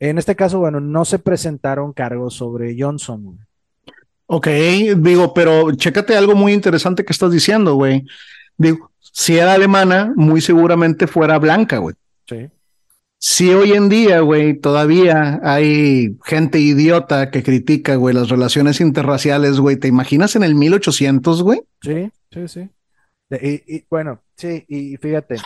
En 0.00 0.18
este 0.18 0.36
caso, 0.36 0.58
bueno, 0.58 0.80
no 0.80 1.06
se 1.06 1.18
presentaron 1.18 1.94
cargos 1.94 2.34
sobre 2.34 2.76
Johnson. 2.78 3.45
Ok, 4.26 4.48
digo, 4.98 5.32
pero 5.32 5.72
chécate 5.72 6.16
algo 6.16 6.34
muy 6.34 6.52
interesante 6.52 7.04
que 7.04 7.12
estás 7.12 7.30
diciendo, 7.30 7.74
güey. 7.74 8.04
Digo, 8.56 8.90
si 8.98 9.38
era 9.38 9.54
alemana, 9.54 10.12
muy 10.16 10.40
seguramente 10.40 11.06
fuera 11.06 11.38
blanca, 11.38 11.78
güey. 11.78 11.94
Sí. 12.28 12.50
Si 13.18 13.52
hoy 13.52 13.72
en 13.72 13.88
día, 13.88 14.20
güey, 14.20 14.54
todavía 14.54 15.40
hay 15.42 16.18
gente 16.24 16.58
idiota 16.58 17.30
que 17.30 17.42
critica, 17.42 17.94
güey, 17.96 18.14
las 18.14 18.28
relaciones 18.28 18.80
interraciales, 18.80 19.58
güey, 19.58 19.76
¿te 19.76 19.88
imaginas 19.88 20.36
en 20.36 20.42
el 20.42 20.54
1800, 20.54 21.42
güey? 21.42 21.62
Sí, 21.82 22.10
sí, 22.30 22.48
sí. 22.48 22.70
Y, 23.30 23.84
bueno, 23.88 24.20
sí, 24.36 24.64
y 24.68 24.96
fíjate, 24.98 25.36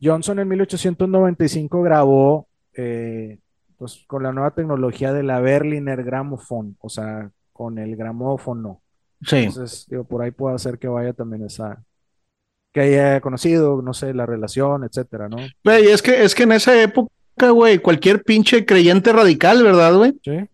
Johnson 0.00 0.38
en 0.38 0.48
1895 0.48 1.82
grabó 1.82 2.48
eh, 2.74 3.38
pues, 3.76 4.04
con 4.06 4.22
la 4.22 4.32
nueva 4.32 4.52
tecnología 4.52 5.12
de 5.12 5.22
la 5.22 5.40
Berliner 5.40 6.04
Grammophon, 6.04 6.76
o 6.80 6.88
sea, 6.88 7.30
con 7.62 7.78
el 7.78 7.94
gramófono. 7.94 8.82
Sí. 9.24 9.36
Entonces, 9.36 9.86
digo, 9.88 10.02
por 10.02 10.20
ahí 10.20 10.32
puede 10.32 10.58
ser 10.58 10.80
que 10.80 10.88
vaya 10.88 11.12
también 11.12 11.44
esa, 11.44 11.80
que 12.72 12.80
haya 12.80 13.20
conocido, 13.20 13.80
no 13.82 13.94
sé, 13.94 14.12
la 14.14 14.26
relación, 14.26 14.82
etcétera, 14.82 15.28
¿no? 15.28 15.36
Güey, 15.62 15.86
es 15.86 16.02
que, 16.02 16.24
es 16.24 16.34
que 16.34 16.42
en 16.42 16.50
esa 16.50 16.82
época, 16.82 17.08
güey, 17.52 17.78
cualquier 17.78 18.24
pinche 18.24 18.66
creyente 18.66 19.12
radical, 19.12 19.62
¿verdad, 19.62 19.94
güey? 19.94 20.20
Sí. 20.24 20.48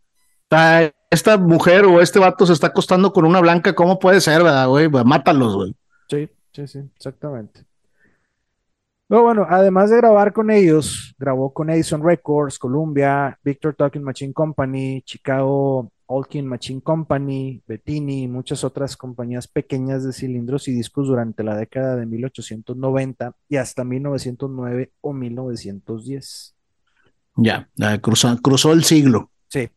esta 1.10 1.38
mujer 1.38 1.86
o 1.86 2.02
este 2.02 2.18
vato 2.18 2.44
se 2.44 2.52
está 2.52 2.66
acostando 2.66 3.10
con 3.10 3.24
una 3.24 3.40
blanca, 3.40 3.74
¿cómo 3.74 3.98
puede 3.98 4.20
ser, 4.20 4.42
verdad, 4.42 4.68
güey? 4.68 4.86
Pues 4.90 5.06
mátalos, 5.06 5.54
güey. 5.54 5.74
Sí, 6.10 6.28
sí, 6.52 6.66
sí, 6.66 6.80
exactamente. 6.94 7.64
No, 9.08 9.22
bueno, 9.22 9.46
además 9.48 9.88
de 9.88 9.96
grabar 9.96 10.34
con 10.34 10.50
ellos, 10.50 11.14
grabó 11.18 11.54
con 11.54 11.70
Edison 11.70 12.04
Records, 12.04 12.58
Columbia, 12.58 13.38
Victor 13.42 13.74
Talking 13.74 14.02
Machine 14.02 14.34
Company, 14.34 15.00
Chicago 15.00 15.90
Olkin 16.10 16.46
Machine 16.46 16.80
Company, 16.80 17.62
Bettini 17.66 18.22
y 18.22 18.28
muchas 18.28 18.64
otras 18.64 18.96
compañías 18.96 19.46
pequeñas 19.46 20.04
de 20.04 20.14
cilindros 20.14 20.66
y 20.66 20.72
discos 20.72 21.06
durante 21.06 21.44
la 21.44 21.54
década 21.54 21.96
de 21.96 22.06
1890 22.06 23.36
y 23.48 23.56
hasta 23.56 23.84
1909 23.84 24.92
o 25.02 25.12
1910. 25.12 26.56
Ya, 27.36 27.68
cruzó, 28.00 28.36
cruzó 28.38 28.72
el 28.72 28.84
siglo. 28.84 29.30
Sí. 29.48 29.68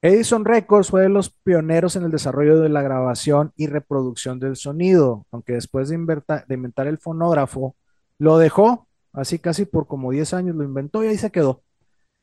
Edison 0.00 0.46
Records 0.46 0.88
fue 0.88 1.02
de 1.02 1.10
los 1.10 1.30
pioneros 1.30 1.94
en 1.96 2.04
el 2.04 2.10
desarrollo 2.10 2.60
de 2.60 2.70
la 2.70 2.80
grabación 2.80 3.52
y 3.54 3.66
reproducción 3.66 4.40
del 4.40 4.56
sonido, 4.56 5.26
aunque 5.30 5.52
después 5.52 5.90
de, 5.90 5.96
de 5.96 6.54
inventar 6.54 6.86
el 6.86 6.96
fonógrafo, 6.96 7.76
lo 8.18 8.38
dejó, 8.38 8.88
así 9.12 9.38
casi 9.38 9.66
por 9.66 9.86
como 9.86 10.10
10 10.10 10.32
años 10.32 10.56
lo 10.56 10.64
inventó 10.64 11.04
y 11.04 11.08
ahí 11.08 11.18
se 11.18 11.30
quedó 11.30 11.62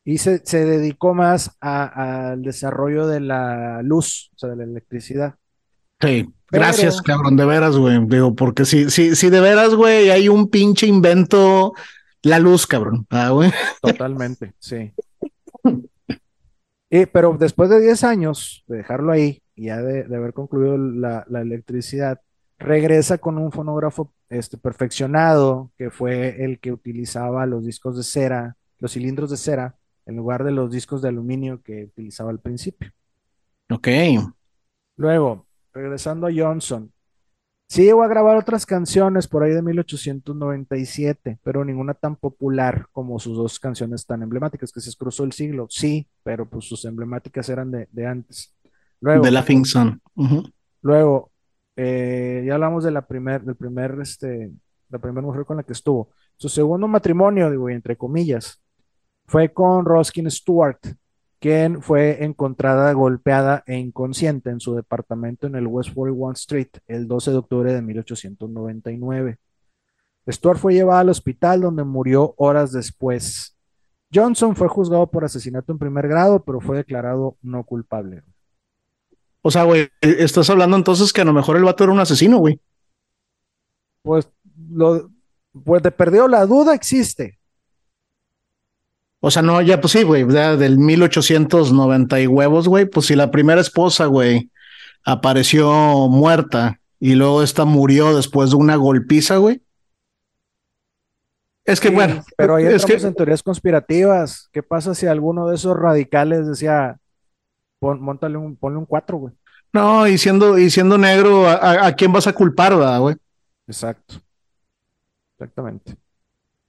y 0.06 0.18
se, 0.18 0.38
dedicó 0.38 1.14
más 1.14 1.56
al 1.60 2.40
desarrollo 2.40 3.08
de 3.08 3.18
la 3.18 3.82
luz, 3.82 4.30
o 4.36 4.38
sea, 4.38 4.50
de 4.50 4.56
la 4.56 4.62
electricidad. 4.62 5.34
Sí, 6.00 6.32
gracias, 6.48 7.02
cabrón, 7.02 7.36
de 7.36 7.44
veras, 7.44 7.76
güey. 7.76 7.98
Digo, 8.06 8.32
porque 8.36 8.64
si, 8.64 8.88
si, 8.88 9.16
si 9.16 9.30
de 9.30 9.40
veras, 9.40 9.74
güey, 9.74 10.10
hay 10.10 10.28
un 10.28 10.48
pinche 10.48 10.86
invento, 10.86 11.74
la 12.22 12.38
luz, 12.38 12.68
cabrón. 12.68 13.04
Ah, 13.10 13.30
güey. 13.30 13.50
Totalmente, 13.82 14.54
sí. 14.60 14.92
Y, 16.88 17.06
pero 17.06 17.36
después 17.36 17.68
de 17.68 17.80
10 17.80 18.04
años 18.04 18.62
de 18.68 18.76
dejarlo 18.76 19.10
ahí, 19.10 19.42
ya 19.56 19.82
de, 19.82 20.04
haber 20.14 20.32
concluido 20.32 20.78
la, 20.78 21.26
la, 21.28 21.40
electricidad, 21.40 22.20
regresa 22.60 23.18
con 23.18 23.38
un 23.38 23.50
fonógrafo 23.50 24.14
este, 24.28 24.56
perfeccionado, 24.56 25.72
que 25.76 25.90
fue 25.90 26.44
el 26.44 26.60
que 26.60 26.70
utilizaba 26.70 27.44
los 27.44 27.66
discos 27.66 27.96
de 27.96 28.04
cera, 28.04 28.56
los 28.78 28.92
cilindros 28.92 29.32
de 29.32 29.36
cera, 29.36 29.74
en 30.06 30.16
lugar 30.16 30.44
de 30.44 30.52
los 30.52 30.70
discos 30.70 31.02
de 31.02 31.08
aluminio 31.08 31.60
que 31.62 31.84
utilizaba 31.84 32.30
al 32.30 32.38
principio. 32.38 32.92
Ok. 33.70 33.88
Luego, 34.96 35.46
regresando 35.72 36.26
a 36.26 36.30
Johnson, 36.34 36.92
sí 37.68 37.82
llegó 37.82 38.04
a 38.04 38.08
grabar 38.08 38.36
otras 38.36 38.64
canciones 38.64 39.26
por 39.26 39.42
ahí 39.42 39.52
de 39.52 39.62
1897, 39.62 41.38
pero 41.42 41.64
ninguna 41.64 41.94
tan 41.94 42.16
popular 42.16 42.86
como 42.92 43.18
sus 43.18 43.36
dos 43.36 43.58
canciones 43.58 44.06
tan 44.06 44.22
emblemáticas, 44.22 44.72
que 44.72 44.80
se 44.80 44.96
cruzó 44.96 45.24
el 45.24 45.32
siglo, 45.32 45.66
sí, 45.68 46.08
pero 46.22 46.48
pues 46.48 46.64
sus 46.64 46.84
emblemáticas 46.84 47.48
eran 47.48 47.70
de, 47.70 48.06
antes. 48.06 48.54
Luego, 49.00 49.24
de 49.24 49.30
la 49.30 49.44
Sun. 49.64 50.00
Luego, 50.82 51.32
eh, 51.74 52.44
ya 52.46 52.54
hablamos 52.54 52.84
de 52.84 52.92
la 52.92 53.06
primer, 53.06 53.42
del 53.42 53.56
primer, 53.56 53.98
este, 54.00 54.52
la 54.88 54.98
primera 54.98 55.26
mujer 55.26 55.44
con 55.44 55.56
la 55.56 55.64
que 55.64 55.72
estuvo. 55.72 56.10
Su 56.36 56.48
segundo 56.48 56.86
matrimonio, 56.86 57.50
digo, 57.50 57.68
entre 57.68 57.96
comillas, 57.96 58.62
fue 59.26 59.52
con 59.52 59.84
Roskin 59.84 60.30
Stewart, 60.30 60.78
quien 61.38 61.82
fue 61.82 62.24
encontrada 62.24 62.92
golpeada 62.92 63.62
e 63.66 63.76
inconsciente 63.76 64.50
en 64.50 64.60
su 64.60 64.74
departamento 64.74 65.46
en 65.46 65.56
el 65.56 65.66
West 65.66 65.92
41 65.94 66.32
Street 66.32 66.68
el 66.86 67.06
12 67.06 67.30
de 67.30 67.36
octubre 67.36 67.72
de 67.72 67.82
1899. 67.82 69.38
Stewart 70.28 70.58
fue 70.58 70.74
llevada 70.74 71.00
al 71.00 71.08
hospital 71.08 71.60
donde 71.60 71.84
murió 71.84 72.34
horas 72.36 72.72
después. 72.72 73.56
Johnson 74.12 74.56
fue 74.56 74.68
juzgado 74.68 75.08
por 75.08 75.24
asesinato 75.24 75.72
en 75.72 75.78
primer 75.78 76.08
grado, 76.08 76.42
pero 76.42 76.60
fue 76.60 76.76
declarado 76.76 77.36
no 77.42 77.64
culpable. 77.64 78.22
O 79.42 79.50
sea, 79.50 79.62
güey, 79.64 79.88
estás 80.00 80.50
hablando 80.50 80.76
entonces 80.76 81.12
que 81.12 81.20
a 81.20 81.24
lo 81.24 81.32
mejor 81.32 81.56
el 81.56 81.64
vato 81.64 81.84
era 81.84 81.92
un 81.92 82.00
asesino, 82.00 82.38
güey. 82.38 82.60
Pues 84.02 84.28
lo, 84.68 85.10
pues 85.64 85.82
de 85.82 85.90
perdido 85.90 86.26
la 86.28 86.46
duda 86.46 86.74
existe. 86.74 87.35
O 89.20 89.30
sea, 89.30 89.42
no, 89.42 89.60
ya 89.62 89.80
pues 89.80 89.92
sí, 89.92 90.02
güey, 90.02 90.24
del 90.24 90.78
1890 90.78 92.20
y 92.20 92.26
huevos, 92.26 92.68
güey, 92.68 92.86
pues 92.86 93.06
si 93.06 93.16
la 93.16 93.30
primera 93.30 93.60
esposa, 93.60 94.06
güey, 94.06 94.50
apareció 95.04 95.70
muerta 96.08 96.80
y 97.00 97.14
luego 97.14 97.42
esta 97.42 97.64
murió 97.64 98.14
después 98.14 98.50
de 98.50 98.56
una 98.56 98.76
golpiza, 98.76 99.38
güey. 99.38 99.62
Es 101.64 101.80
que 101.80 101.90
bueno. 101.90 102.22
Pero 102.36 102.56
ahí 102.56 102.66
es 102.66 102.84
que... 102.84 102.94
en 102.94 103.14
teorías 103.14 103.42
conspirativas. 103.42 104.48
¿Qué 104.52 104.62
pasa 104.62 104.94
si 104.94 105.06
alguno 105.06 105.48
de 105.48 105.56
esos 105.56 105.76
radicales 105.76 106.46
decía, 106.46 106.98
pon, 107.80 108.00
un, 108.00 108.56
ponle 108.56 108.78
un 108.78 108.86
cuatro, 108.86 109.18
güey? 109.18 109.34
No, 109.72 110.06
y 110.06 110.16
siendo, 110.16 110.58
y 110.58 110.70
siendo 110.70 110.96
negro, 110.96 111.48
¿a, 111.48 111.86
a 111.86 111.92
quién 111.94 112.12
vas 112.12 112.26
a 112.26 112.32
culpar, 112.32 112.74
güey? 113.00 113.16
Exacto. 113.66 114.14
Exactamente. 115.34 115.96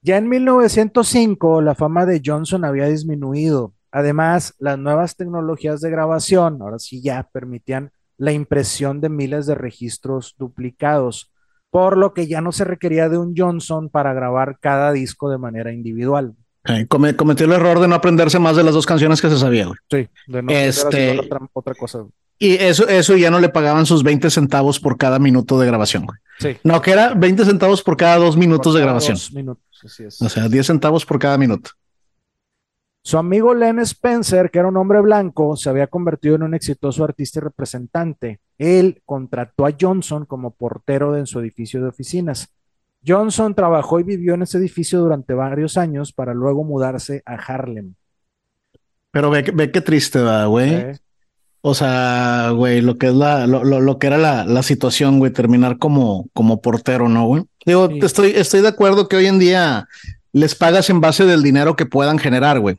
Ya 0.08 0.16
en 0.16 0.30
1905 0.30 1.62
la 1.62 1.76
fama 1.76 2.05
de 2.05 2.22
Johnson 2.24 2.64
había 2.64 2.86
disminuido. 2.86 3.74
Además, 3.91 4.53
las 4.58 4.80
nuevas 4.80 5.18
tecnologías 5.18 5.82
de 5.82 5.89
grabación, 5.89 6.62
ahora 6.62 6.80
sí 6.80 7.01
ya 7.01 7.28
permitían 7.30 7.91
la 8.18 8.32
impresión 8.32 9.01
de 9.01 9.10
miles 9.10 9.47
de 9.47 9.55
registros 9.55 10.36
duplicados, 10.39 11.34
por 11.72 11.97
lo 11.97 12.14
que 12.14 12.26
ya 12.26 12.39
no 12.39 12.53
se 12.53 12.64
requería 12.64 13.10
de 13.10 13.18
un 13.18 13.34
Johnson 13.36 13.89
para 13.89 14.14
grabar 14.14 14.60
cada 14.62 14.93
disco 14.93 15.30
de 15.30 15.39
manera 15.39 15.74
individual. 15.74 16.36
cometió 16.88 17.45
el 17.45 17.51
error 17.51 17.82
de 17.82 17.89
no 17.89 17.95
aprenderse 17.95 18.39
más 18.39 18.55
de 18.55 18.64
las 18.64 18.74
dos 18.74 18.86
canciones 18.86 19.22
que 19.22 19.30
se 19.30 19.38
sabía, 19.38 19.68
Sí, 19.91 20.08
de 20.28 20.41
no 20.41 20.49
este... 20.53 21.20
otra, 21.20 21.41
otra 21.51 21.74
cosa. 21.76 22.05
Y 22.39 22.53
eso, 22.53 22.88
eso 22.88 23.18
ya 23.18 23.32
no 23.32 23.39
le 23.39 23.49
pagaban 23.49 23.86
sus 23.86 24.03
20 24.03 24.30
centavos 24.30 24.80
por 24.80 24.97
cada 24.97 25.18
minuto 25.18 25.60
de 25.60 25.66
grabación, 25.66 26.05
güey. 26.05 26.20
Sí. 26.39 26.58
No, 26.64 26.82
que 26.82 26.91
era 26.91 27.16
20 27.16 27.45
centavos 27.45 27.82
por 27.82 27.97
cada 27.97 28.18
dos 28.18 28.38
minutos 28.38 28.76
de 28.76 28.82
grabación. 28.82 29.16
Dos 29.16 29.34
minutos, 29.34 29.64
así 29.84 30.04
es. 30.04 30.22
O 30.22 30.30
sea, 30.30 30.48
10 30.48 30.66
centavos 30.66 31.06
por 31.06 31.20
cada 31.20 31.38
minuto. 31.38 31.72
Su 33.08 33.18
amigo 33.18 33.54
Len 33.54 33.80
Spencer, 33.80 34.52
que 34.52 34.60
era 34.60 34.68
un 34.68 34.76
hombre 34.76 35.00
blanco, 35.00 35.56
se 35.56 35.70
había 35.70 35.88
convertido 35.88 36.36
en 36.36 36.44
un 36.44 36.54
exitoso 36.54 37.06
artista 37.06 37.40
y 37.40 37.44
representante. 37.44 38.42
Él 38.58 39.02
contrató 39.06 39.66
a 39.66 39.74
Johnson 39.80 40.26
como 40.26 40.52
portero 40.52 41.16
en 41.16 41.26
su 41.26 41.40
edificio 41.40 41.82
de 41.82 41.88
oficinas. 41.88 42.50
Johnson 43.08 43.56
trabajó 43.56 44.02
y 44.02 44.04
vivió 44.04 44.34
en 44.34 44.42
ese 44.42 44.58
edificio 44.58 45.00
durante 45.00 45.34
varios 45.34 45.78
años 45.78 46.12
para 46.12 46.34
luego 46.34 46.66
mudarse 46.66 47.24
a 47.26 47.36
Harlem. 47.36 47.94
Pero 49.12 49.30
ve, 49.30 49.44
ve 49.54 49.72
qué 49.72 49.80
triste, 49.80 50.20
güey. 50.46 51.00
O 51.62 51.74
sea, 51.74 52.52
güey, 52.54 52.82
lo 52.82 52.98
que 52.98 53.08
es 53.08 53.14
la, 53.14 53.48
lo, 53.48 53.64
lo, 53.64 54.00
que 54.00 54.08
era 54.08 54.18
la, 54.18 54.46
la, 54.46 54.64
situación, 54.64 55.20
güey, 55.20 55.32
terminar 55.32 55.78
como, 55.80 56.28
como 56.34 56.62
portero, 56.62 57.10
¿no, 57.10 57.26
güey? 57.26 57.44
Digo, 57.68 57.89
estoy, 58.01 58.32
estoy 58.34 58.61
de 58.61 58.70
acuerdo 58.70 59.09
que 59.09 59.18
hoy 59.18 59.26
en 59.26 59.39
día 59.39 59.89
les 60.32 60.55
pagas 60.55 60.89
en 60.89 61.01
base 61.01 61.26
del 61.26 61.43
dinero 61.43 61.76
que 61.76 61.86
puedan 61.86 62.18
generar, 62.18 62.61
güey. 62.61 62.78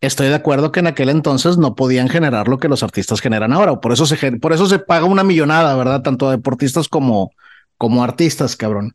Estoy 0.00 0.28
de 0.28 0.36
acuerdo 0.36 0.70
que 0.70 0.78
en 0.78 0.86
aquel 0.86 1.08
entonces 1.08 1.58
no 1.58 1.74
podían 1.74 2.08
generar 2.08 2.46
lo 2.46 2.58
que 2.58 2.68
los 2.68 2.84
artistas 2.84 3.20
generan 3.20 3.52
ahora. 3.52 3.80
Por 3.80 3.92
eso 3.92 4.06
se, 4.06 4.32
por 4.36 4.52
eso 4.52 4.66
se 4.66 4.78
paga 4.78 5.06
una 5.06 5.24
millonada, 5.24 5.74
¿verdad? 5.74 6.02
Tanto 6.02 6.28
a 6.28 6.30
deportistas 6.30 6.86
como, 6.86 7.32
como 7.76 8.04
artistas, 8.04 8.54
cabrón. 8.54 8.94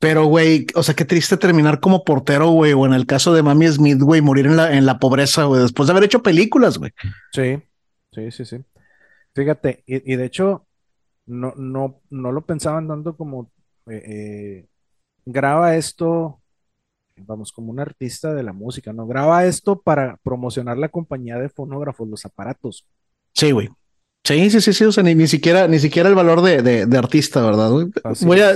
Pero, 0.00 0.24
güey, 0.24 0.66
o 0.74 0.82
sea, 0.82 0.96
qué 0.96 1.04
triste 1.04 1.36
terminar 1.36 1.78
como 1.78 2.02
portero, 2.02 2.48
güey, 2.48 2.72
o 2.72 2.84
en 2.84 2.92
el 2.92 3.06
caso 3.06 3.32
de 3.32 3.44
Mami 3.44 3.68
Smith, 3.68 4.00
güey, 4.00 4.20
morir 4.22 4.46
en 4.46 4.56
la, 4.56 4.76
en 4.76 4.86
la 4.86 4.98
pobreza, 4.98 5.44
güey, 5.44 5.62
después 5.62 5.86
de 5.86 5.92
haber 5.92 6.02
hecho 6.02 6.20
películas, 6.20 6.78
güey. 6.78 6.90
Sí, 7.32 7.62
sí, 8.10 8.32
sí, 8.32 8.44
sí. 8.44 8.56
Fíjate, 9.36 9.84
y, 9.86 10.16
de 10.16 10.24
hecho, 10.24 10.66
no, 11.26 11.54
no, 11.56 12.00
no 12.10 12.32
lo 12.32 12.40
pensaban 12.40 12.88
tanto 12.88 13.16
como 13.16 13.52
eh, 13.86 14.02
eh, 14.04 14.69
graba 15.32 15.76
esto, 15.76 16.40
vamos, 17.16 17.52
como 17.52 17.70
un 17.70 17.80
artista 17.80 18.34
de 18.34 18.42
la 18.42 18.52
música, 18.52 18.92
¿no? 18.92 19.06
Graba 19.06 19.44
esto 19.44 19.80
para 19.80 20.16
promocionar 20.22 20.78
la 20.78 20.88
compañía 20.88 21.38
de 21.38 21.48
fonógrafos, 21.48 22.08
los 22.08 22.24
aparatos. 22.24 22.86
Sí, 23.34 23.50
güey. 23.50 23.68
Sí, 24.24 24.50
sí, 24.50 24.60
sí, 24.60 24.72
sí. 24.72 24.84
O 24.84 24.92
sea, 24.92 25.02
ni, 25.02 25.14
ni 25.14 25.26
siquiera, 25.26 25.66
ni 25.68 25.78
siquiera 25.78 26.08
el 26.08 26.14
valor 26.14 26.42
de, 26.42 26.62
de, 26.62 26.86
de 26.86 26.98
artista, 26.98 27.42
¿verdad? 27.44 27.70
Voy 28.22 28.40
a, 28.40 28.52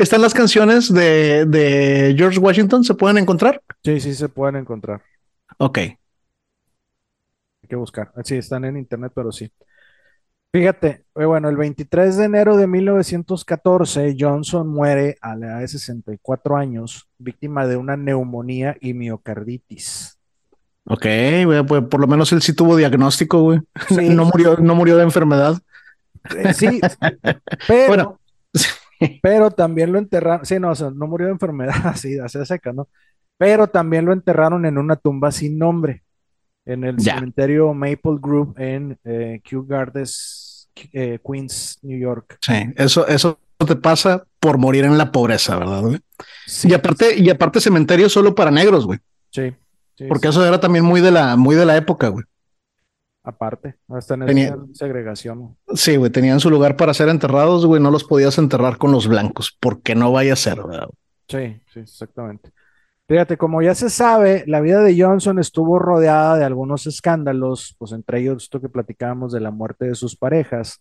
¿Están 0.00 0.22
las 0.22 0.32
canciones 0.32 0.92
de, 0.92 1.44
de 1.44 2.14
George 2.16 2.38
Washington? 2.38 2.84
¿Se 2.84 2.94
pueden 2.94 3.18
encontrar? 3.18 3.60
Sí, 3.84 4.00
sí, 4.00 4.14
se 4.14 4.30
pueden 4.30 4.56
encontrar. 4.56 5.02
Ok. 5.58 5.76
Hay 5.78 5.98
que 7.68 7.76
buscar. 7.76 8.10
Sí, 8.24 8.36
están 8.36 8.64
en 8.64 8.78
internet, 8.78 9.12
pero 9.14 9.30
sí. 9.30 9.52
Fíjate, 10.52 11.04
eh, 11.14 11.24
bueno, 11.24 11.48
el 11.48 11.56
23 11.56 12.16
de 12.16 12.24
enero 12.24 12.56
de 12.56 12.66
1914, 12.66 14.16
Johnson 14.18 14.66
muere 14.66 15.16
a 15.20 15.36
la 15.36 15.46
edad 15.46 15.60
de 15.60 15.68
64 15.68 16.56
años, 16.56 17.08
víctima 17.18 17.68
de 17.68 17.76
una 17.76 17.96
neumonía 17.96 18.76
y 18.80 18.92
miocarditis. 18.92 20.18
Ok, 20.86 21.06
güey, 21.44 21.64
pues 21.64 21.84
por 21.84 22.00
lo 22.00 22.08
menos 22.08 22.32
él 22.32 22.42
sí 22.42 22.52
tuvo 22.52 22.76
diagnóstico, 22.76 23.42
güey. 23.42 23.60
Sí. 23.88 24.08
No 24.10 24.24
murió, 24.24 24.56
no 24.56 24.74
murió 24.74 24.96
de 24.96 25.04
enfermedad. 25.04 25.56
Eh, 26.36 26.52
sí, 26.52 26.80
pero, 27.68 27.86
bueno. 27.86 28.20
pero 29.22 29.52
también 29.52 29.92
lo 29.92 29.98
enterraron, 29.98 30.44
sí, 30.44 30.58
no, 30.58 30.70
o 30.70 30.74
sea, 30.74 30.90
no 30.90 31.06
murió 31.06 31.28
de 31.28 31.34
enfermedad, 31.34 31.76
así, 31.84 32.18
así 32.18 32.44
seca, 32.44 32.72
¿no? 32.72 32.88
Pero 33.38 33.68
también 33.68 34.04
lo 34.04 34.12
enterraron 34.12 34.66
en 34.66 34.78
una 34.78 34.96
tumba 34.96 35.30
sin 35.30 35.58
nombre 35.58 36.02
en 36.64 36.84
el 36.84 37.00
cementerio 37.00 37.74
Maple 37.74 38.18
Group 38.20 38.54
en 38.58 38.98
eh, 39.04 39.40
Kew 39.42 39.66
Gardens, 39.66 40.39
eh, 40.92 41.18
Queens, 41.24 41.78
New 41.82 41.98
York. 41.98 42.38
Sí, 42.40 42.54
eso, 42.76 43.06
eso 43.06 43.38
te 43.66 43.76
pasa 43.76 44.24
por 44.38 44.58
morir 44.58 44.84
en 44.84 44.96
la 44.98 45.12
pobreza, 45.12 45.58
¿verdad? 45.58 45.82
Güey? 45.82 46.00
Sí. 46.46 46.68
Y 46.68 46.74
aparte, 46.74 47.18
y 47.18 47.28
aparte 47.30 47.60
cementerio 47.60 48.08
solo 48.08 48.34
para 48.34 48.50
negros, 48.50 48.86
güey. 48.86 48.98
Sí, 49.30 49.54
Porque 50.08 50.28
eso 50.28 50.44
era 50.44 50.58
también 50.58 50.84
muy 50.84 51.00
de 51.00 51.10
la, 51.10 51.36
muy 51.36 51.54
de 51.54 51.66
la 51.66 51.76
época, 51.76 52.08
güey. 52.08 52.24
Aparte, 53.22 53.76
hasta 53.88 54.14
en 54.14 54.26
Tenía, 54.26 54.56
segregación. 54.72 55.56
Sí, 55.74 55.96
güey, 55.96 56.10
tenían 56.10 56.40
su 56.40 56.48
lugar 56.48 56.76
para 56.76 56.94
ser 56.94 57.10
enterrados, 57.10 57.66
güey, 57.66 57.80
no 57.80 57.90
los 57.90 58.04
podías 58.04 58.38
enterrar 58.38 58.78
con 58.78 58.92
los 58.92 59.06
blancos, 59.06 59.56
porque 59.60 59.94
no 59.94 60.10
vaya 60.10 60.32
a 60.32 60.36
ser, 60.36 60.62
¿verdad? 60.62 60.88
Sí, 61.28 61.60
sí, 61.72 61.80
exactamente. 61.80 62.50
Fíjate, 63.10 63.36
como 63.36 63.60
ya 63.60 63.74
se 63.74 63.90
sabe, 63.90 64.44
la 64.46 64.60
vida 64.60 64.82
de 64.82 64.96
Johnson 64.96 65.40
estuvo 65.40 65.80
rodeada 65.80 66.38
de 66.38 66.44
algunos 66.44 66.86
escándalos, 66.86 67.74
pues 67.76 67.90
entre 67.90 68.20
ellos 68.20 68.44
esto 68.44 68.60
que 68.60 68.68
platicábamos 68.68 69.32
de 69.32 69.40
la 69.40 69.50
muerte 69.50 69.86
de 69.86 69.96
sus 69.96 70.14
parejas, 70.14 70.80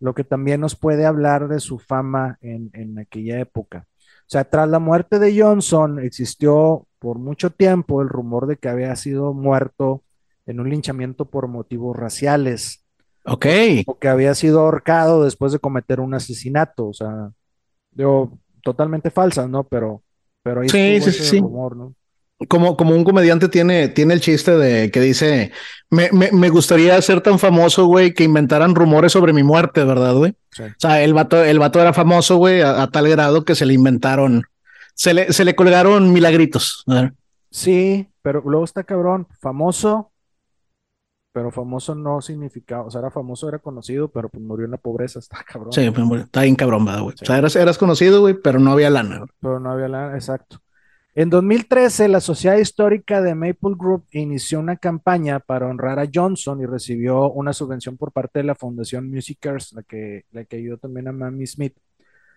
lo 0.00 0.12
que 0.12 0.24
también 0.24 0.60
nos 0.60 0.74
puede 0.74 1.06
hablar 1.06 1.46
de 1.46 1.60
su 1.60 1.78
fama 1.78 2.38
en, 2.40 2.70
en 2.72 2.98
aquella 2.98 3.38
época. 3.38 3.86
O 3.86 4.26
sea, 4.26 4.42
tras 4.42 4.68
la 4.68 4.80
muerte 4.80 5.20
de 5.20 5.40
Johnson 5.40 6.00
existió 6.00 6.88
por 6.98 7.20
mucho 7.20 7.50
tiempo 7.50 8.02
el 8.02 8.08
rumor 8.08 8.48
de 8.48 8.56
que 8.56 8.68
había 8.68 8.96
sido 8.96 9.32
muerto 9.32 10.02
en 10.46 10.58
un 10.58 10.70
linchamiento 10.70 11.26
por 11.26 11.46
motivos 11.46 11.96
raciales. 11.96 12.84
Ok. 13.26 13.46
O 13.86 13.96
que 13.96 14.08
había 14.08 14.34
sido 14.34 14.58
ahorcado 14.58 15.22
después 15.22 15.52
de 15.52 15.60
cometer 15.60 16.00
un 16.00 16.14
asesinato. 16.14 16.88
O 16.88 16.92
sea, 16.92 17.30
digo, 17.92 18.40
totalmente 18.60 19.12
falsas, 19.12 19.48
¿no? 19.48 19.62
Pero 19.62 20.02
pero 20.42 20.62
ahí 20.62 20.68
sí, 20.68 21.00
sí, 21.00 21.12
sí. 21.12 21.40
Rumor, 21.40 21.76
¿no? 21.76 21.94
Como, 22.48 22.74
como 22.74 22.94
un 22.94 23.04
comediante 23.04 23.48
tiene, 23.48 23.88
tiene 23.88 24.14
el 24.14 24.20
chiste 24.20 24.56
de 24.56 24.90
que 24.90 25.00
dice, 25.00 25.52
me, 25.90 26.10
me, 26.10 26.32
me 26.32 26.48
gustaría 26.48 27.00
ser 27.02 27.20
tan 27.20 27.38
famoso, 27.38 27.84
güey, 27.84 28.14
que 28.14 28.24
inventaran 28.24 28.74
rumores 28.74 29.12
sobre 29.12 29.34
mi 29.34 29.42
muerte, 29.42 29.84
¿verdad, 29.84 30.14
güey? 30.14 30.34
Sí. 30.50 30.62
O 30.62 30.74
sea, 30.78 31.02
el 31.02 31.12
vato, 31.12 31.44
el 31.44 31.58
vato 31.58 31.80
era 31.80 31.92
famoso, 31.92 32.36
güey, 32.36 32.62
a, 32.62 32.82
a, 32.82 32.90
tal 32.90 33.08
grado 33.08 33.44
que 33.44 33.54
se 33.54 33.66
le 33.66 33.74
inventaron, 33.74 34.44
se 34.94 35.12
le, 35.12 35.32
se 35.34 35.44
le 35.44 35.54
colgaron 35.54 36.12
milagritos. 36.14 36.84
Sí, 37.50 38.08
pero 38.22 38.42
luego 38.46 38.64
está 38.64 38.84
cabrón, 38.84 39.26
famoso, 39.40 40.09
pero 41.32 41.50
famoso 41.50 41.94
no 41.94 42.20
significaba, 42.20 42.84
o 42.84 42.90
sea, 42.90 43.00
era 43.00 43.10
famoso, 43.10 43.48
era 43.48 43.58
conocido, 43.58 44.08
pero 44.08 44.28
pues 44.28 44.42
murió 44.42 44.64
en 44.64 44.72
la 44.72 44.76
pobreza, 44.76 45.18
está 45.20 45.44
cabrón. 45.44 45.72
Sí, 45.72 45.90
pues, 45.90 46.22
está 46.22 46.42
bien 46.42 46.56
cabrón, 46.56 46.84
güey. 46.84 47.16
Sí. 47.16 47.24
O 47.24 47.26
sea, 47.26 47.38
eras, 47.38 47.56
eras 47.56 47.78
conocido, 47.78 48.20
güey, 48.20 48.34
pero 48.34 48.58
no 48.58 48.72
había 48.72 48.90
lana. 48.90 49.24
Pero 49.40 49.60
no 49.60 49.70
había 49.70 49.88
lana, 49.88 50.14
exacto. 50.14 50.60
En 51.14 51.28
2013, 51.28 52.08
la 52.08 52.20
Sociedad 52.20 52.56
Histórica 52.56 53.20
de 53.20 53.34
Maple 53.34 53.74
Group 53.76 54.04
inició 54.12 54.60
una 54.60 54.76
campaña 54.76 55.40
para 55.40 55.66
honrar 55.66 55.98
a 55.98 56.08
Johnson 56.12 56.60
y 56.60 56.66
recibió 56.66 57.30
una 57.32 57.52
subvención 57.52 57.96
por 57.96 58.12
parte 58.12 58.38
de 58.38 58.44
la 58.44 58.54
Fundación 58.54 59.10
Musicers, 59.10 59.72
la 59.72 59.82
que, 59.82 60.24
la 60.30 60.44
que 60.44 60.56
ayudó 60.56 60.78
también 60.78 61.08
a 61.08 61.12
Mamie 61.12 61.48
Smith, 61.48 61.74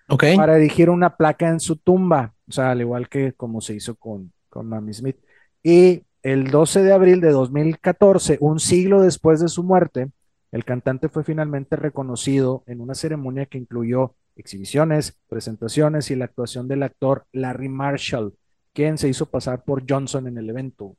okay. 0.09 0.35
para 0.35 0.57
erigir 0.57 0.89
una 0.89 1.15
placa 1.15 1.49
en 1.49 1.59
su 1.59 1.75
tumba, 1.75 2.33
o 2.49 2.51
sea, 2.51 2.71
al 2.71 2.81
igual 2.81 3.09
que 3.09 3.33
como 3.33 3.61
se 3.61 3.75
hizo 3.75 3.95
con, 3.95 4.33
con 4.49 4.67
Mamie 4.67 4.93
Smith. 4.93 5.17
Y 5.61 6.03
el 6.23 6.49
12 6.49 6.83
de 6.83 6.93
abril 6.93 7.21
de 7.21 7.31
2014, 7.31 8.37
un 8.39 8.59
siglo 8.59 9.01
después 9.01 9.39
de 9.41 9.49
su 9.49 9.63
muerte, 9.63 10.09
el 10.51 10.65
cantante 10.65 11.09
fue 11.09 11.23
finalmente 11.23 11.75
reconocido 11.75 12.63
en 12.65 12.79
una 12.79 12.95
ceremonia 12.95 13.45
que 13.45 13.57
incluyó 13.57 14.15
exhibiciones, 14.35 15.17
presentaciones 15.27 16.09
y 16.11 16.15
la 16.15 16.25
actuación 16.25 16.67
del 16.67 16.83
actor 16.83 17.25
Larry 17.33 17.69
Marshall, 17.69 18.33
quien 18.73 18.97
se 18.97 19.09
hizo 19.09 19.25
pasar 19.27 19.63
por 19.63 19.83
Johnson 19.87 20.27
en 20.27 20.37
el 20.37 20.49
evento. 20.49 20.95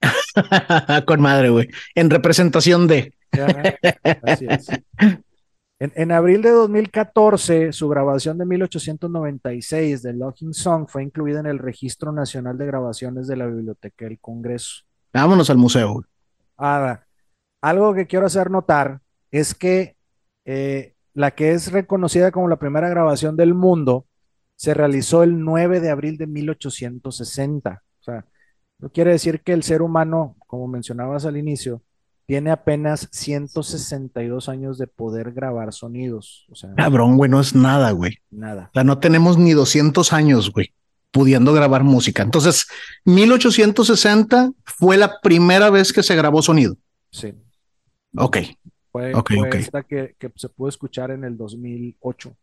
Con 1.06 1.20
madre, 1.20 1.50
güey. 1.50 1.68
En 1.94 2.10
representación 2.10 2.86
de. 2.86 3.14
Así 4.22 4.46
es. 4.48 4.68
En, 5.80 5.92
en, 5.96 6.12
abril 6.12 6.42
de 6.42 6.50
2014, 6.50 7.72
su 7.72 7.88
grabación 7.88 8.36
de 8.36 8.44
1896 8.44 10.02
de 10.02 10.12
Locking 10.12 10.52
Song 10.52 10.86
fue 10.86 11.02
incluida 11.02 11.40
en 11.40 11.46
el 11.46 11.58
Registro 11.58 12.12
Nacional 12.12 12.58
de 12.58 12.66
Grabaciones 12.66 13.26
de 13.26 13.36
la 13.36 13.46
Biblioteca 13.46 14.04
del 14.04 14.20
Congreso. 14.20 14.84
Vámonos 15.12 15.48
al 15.48 15.56
museo. 15.56 16.04
Ahora, 16.56 17.06
algo 17.62 17.94
que 17.94 18.06
quiero 18.06 18.26
hacer 18.26 18.50
notar 18.50 19.00
es 19.30 19.54
que 19.54 19.96
eh, 20.44 20.94
la 21.14 21.32
que 21.32 21.52
es 21.52 21.72
reconocida 21.72 22.30
como 22.30 22.48
la 22.48 22.58
primera 22.58 22.88
grabación 22.88 23.36
del 23.36 23.54
mundo 23.54 24.06
se 24.56 24.74
realizó 24.74 25.22
el 25.22 25.42
9 25.42 25.80
de 25.80 25.90
abril 25.90 26.18
de 26.18 26.26
1860. 26.26 27.82
O 28.00 28.02
sea, 28.02 28.26
no 28.78 28.90
quiere 28.90 29.12
decir 29.12 29.40
que 29.40 29.52
el 29.52 29.62
ser 29.62 29.80
humano, 29.82 30.36
como 30.46 30.68
mencionabas 30.68 31.24
al 31.24 31.36
inicio, 31.36 31.82
tiene 32.30 32.52
apenas 32.52 33.08
162 33.10 34.48
años 34.48 34.78
de 34.78 34.86
poder 34.86 35.32
grabar 35.32 35.72
sonidos. 35.72 36.46
O 36.48 36.54
sea, 36.54 36.72
Cabrón, 36.76 37.16
güey, 37.16 37.28
no 37.28 37.40
es 37.40 37.56
nada, 37.56 37.90
güey. 37.90 38.18
Nada. 38.30 38.68
O 38.70 38.72
sea, 38.72 38.84
no 38.84 39.00
tenemos 39.00 39.36
ni 39.36 39.50
200 39.50 40.12
años, 40.12 40.52
güey, 40.52 40.72
pudiendo 41.10 41.52
grabar 41.52 41.82
música. 41.82 42.22
Entonces, 42.22 42.68
1860 43.04 44.52
fue 44.62 44.96
la 44.96 45.20
primera 45.20 45.70
vez 45.70 45.92
que 45.92 46.04
se 46.04 46.14
grabó 46.14 46.40
sonido. 46.40 46.76
Sí. 47.10 47.34
Ok. 48.16 48.36
Fue, 48.92 49.12
okay, 49.12 49.36
fue 49.36 49.48
okay. 49.48 49.60
esta 49.62 49.82
que, 49.82 50.14
que, 50.16 50.30
se 50.36 50.48
pudo 50.50 50.68
escuchar 50.68 51.10
en 51.10 51.24
el 51.24 51.36
2008. 51.36 52.36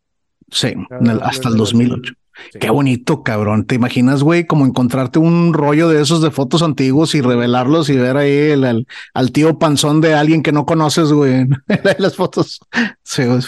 Sí, 0.50 0.74
el, 1.00 1.22
hasta 1.22 1.48
el 1.48 1.56
2008. 1.56 2.14
Sí. 2.52 2.58
Qué 2.60 2.70
bonito, 2.70 3.22
cabrón. 3.22 3.66
¿Te 3.66 3.74
imaginas, 3.74 4.22
güey, 4.22 4.46
como 4.46 4.64
encontrarte 4.64 5.18
un 5.18 5.52
rollo 5.52 5.88
de 5.88 6.00
esos 6.00 6.22
de 6.22 6.30
fotos 6.30 6.62
antiguos 6.62 7.14
y 7.14 7.20
revelarlos 7.20 7.90
y 7.90 7.96
ver 7.96 8.16
ahí 8.16 8.32
el, 8.32 8.64
el, 8.64 8.86
al 9.12 9.32
tío 9.32 9.58
panzón 9.58 10.00
de 10.00 10.14
alguien 10.14 10.42
que 10.42 10.52
no 10.52 10.64
conoces, 10.64 11.12
güey, 11.12 11.34
en 11.34 11.50
las 11.98 12.16
fotos? 12.16 12.60
Sí, 13.02 13.24
güey. 13.24 13.40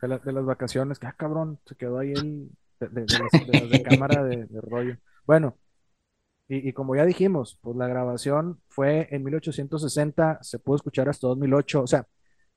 De, 0.00 0.08
la, 0.08 0.18
de, 0.18 0.32
las 0.32 0.44
vacaciones, 0.44 0.98
que 0.98 1.06
ah, 1.06 1.14
cabrón, 1.16 1.58
se 1.66 1.74
quedó 1.74 1.98
ahí 1.98 2.12
el 2.12 2.50
de, 2.78 2.88
de, 2.88 3.00
de 3.00 3.18
las, 3.18 3.48
las 3.48 3.70
de 3.70 3.82
cámara 3.82 4.22
de, 4.22 4.46
rollo. 4.62 4.96
Bueno, 5.26 5.56
y, 6.48 6.68
y, 6.68 6.72
como 6.72 6.94
ya 6.94 7.04
dijimos, 7.04 7.58
pues 7.60 7.76
la 7.76 7.88
grabación 7.88 8.60
fue 8.68 9.08
en 9.10 9.24
1860, 9.24 10.38
se 10.42 10.58
pudo 10.60 10.76
escuchar 10.76 11.08
hasta 11.08 11.26
2008, 11.26 11.82
o 11.82 11.86
sea, 11.88 12.06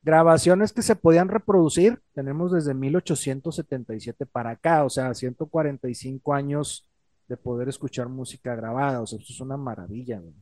grabaciones 0.02 0.74
que 0.74 0.82
se 0.82 0.96
podían 0.96 1.28
reproducir, 1.28 2.02
tenemos 2.14 2.52
desde 2.52 2.74
1877 2.74 4.26
para 4.26 4.52
acá, 4.52 4.84
o 4.86 4.90
sea, 4.90 5.14
145 5.14 6.34
años 6.34 6.88
de 7.28 7.38
poder 7.38 7.70
escuchar 7.70 8.10
música 8.10 8.56
grabada, 8.56 9.02
o 9.02 9.08
sea, 9.08 9.20
eso 9.20 9.34
es 9.34 9.42
una 9.42 9.58
maravilla. 9.58 10.20
Güey. 10.20 10.34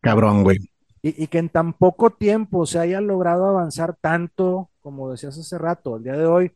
Cabrón, 0.00 0.42
güey. 0.42 0.58
Y, 1.02 1.22
y, 1.22 1.26
que 1.28 1.38
en 1.38 1.48
tan 1.48 1.72
poco 1.72 2.10
tiempo 2.10 2.66
se 2.66 2.78
haya 2.80 3.00
logrado 3.00 3.46
avanzar 3.46 3.96
tanto, 4.00 4.70
como 4.80 5.10
decías 5.10 5.38
hace 5.38 5.56
rato, 5.56 5.94
al 5.94 6.02
día 6.02 6.16
de 6.16 6.26
hoy, 6.26 6.52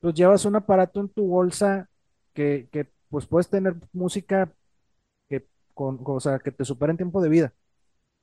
pues 0.00 0.14
llevas 0.14 0.44
un 0.46 0.56
aparato 0.56 1.00
en 1.00 1.08
tu 1.10 1.26
bolsa 1.26 1.88
que, 2.32 2.68
que 2.72 2.86
pues 3.10 3.26
puedes 3.26 3.48
tener 3.48 3.74
música 3.92 4.50
que, 5.28 5.46
con, 5.74 6.00
o 6.02 6.20
sea, 6.20 6.38
que 6.38 6.50
te 6.50 6.64
supera 6.64 6.92
en 6.92 6.96
tiempo 6.96 7.20
de 7.20 7.28
vida. 7.28 7.52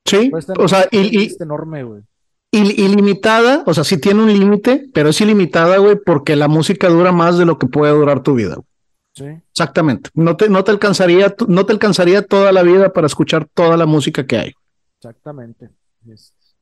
Sí, 0.06 0.32
o 0.58 0.68
sea, 0.68 0.88
y, 0.90 1.26
y, 1.26 1.36
enorme, 1.40 1.84
güey 1.84 2.04
ilimitada, 2.52 3.64
o 3.66 3.74
sea, 3.74 3.84
sí 3.84 3.98
tiene 3.98 4.24
un 4.24 4.32
límite, 4.32 4.90
pero 4.94 5.10
es 5.10 5.20
ilimitada, 5.22 5.78
güey, 5.78 5.98
porque 6.04 6.36
la 6.36 6.48
música 6.48 6.88
dura 6.90 7.12
más 7.12 7.38
de 7.38 7.46
lo 7.46 7.58
que 7.58 7.68
puede 7.68 7.94
durar 7.94 8.24
tu 8.24 8.36
vida. 8.36 8.58
Sí. 9.14 9.26
Exactamente. 9.52 10.10
No 10.14 10.38
te, 10.38 10.50
no 10.50 10.64
te 10.64 10.72
alcanzaría, 10.72 11.36
no 11.48 11.66
te 11.66 11.74
alcanzaría 11.74 12.22
toda 12.22 12.52
la 12.52 12.64
vida 12.64 12.94
para 12.94 13.08
escuchar 13.08 13.48
toda 13.54 13.76
la 13.76 13.86
música 13.86 14.26
que 14.26 14.38
hay. 14.38 14.54
Exactamente. 15.00 15.70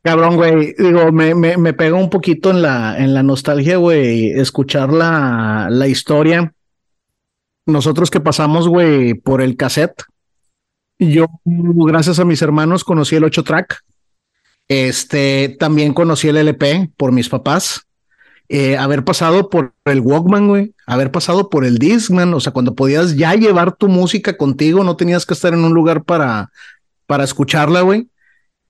Cabrón, 0.01 0.35
güey, 0.35 0.75
digo, 0.77 1.11
me, 1.11 1.35
me, 1.35 1.57
me, 1.57 1.73
pega 1.73 1.95
un 1.95 2.09
poquito 2.09 2.51
en 2.51 2.61
la, 2.61 2.97
en 2.97 3.13
la 3.13 3.23
nostalgia, 3.23 3.77
güey, 3.77 4.29
escuchar 4.29 4.93
la, 4.93 5.67
la 5.69 5.87
historia. 5.87 6.53
Nosotros 7.65 8.11
que 8.11 8.19
pasamos, 8.19 8.67
güey, 8.67 9.15
por 9.15 9.41
el 9.41 9.57
cassette, 9.57 10.03
yo, 10.99 11.25
gracias 11.43 12.19
a 12.19 12.25
mis 12.25 12.41
hermanos, 12.41 12.83
conocí 12.83 13.15
el 13.15 13.23
8 13.23 13.43
track 13.43 13.83
Este, 14.67 15.55
también 15.59 15.93
conocí 15.93 16.27
el 16.27 16.37
LP 16.37 16.91
por 16.97 17.11
mis 17.11 17.29
papás. 17.29 17.85
Eh, 18.47 18.77
haber 18.77 19.03
pasado 19.03 19.49
por 19.49 19.73
el 19.85 20.01
Walkman, 20.01 20.47
güey, 20.47 20.75
haber 20.85 21.09
pasado 21.11 21.49
por 21.49 21.65
el 21.65 21.79
Discman, 21.79 22.31
o 22.31 22.39
sea, 22.39 22.53
cuando 22.53 22.75
podías 22.75 23.15
ya 23.15 23.33
llevar 23.33 23.75
tu 23.75 23.87
música 23.87 24.37
contigo, 24.37 24.83
no 24.83 24.95
tenías 24.95 25.25
que 25.25 25.33
estar 25.33 25.53
en 25.55 25.63
un 25.63 25.73
lugar 25.73 26.03
para, 26.03 26.51
para 27.07 27.23
escucharla, 27.23 27.81
güey. 27.81 28.07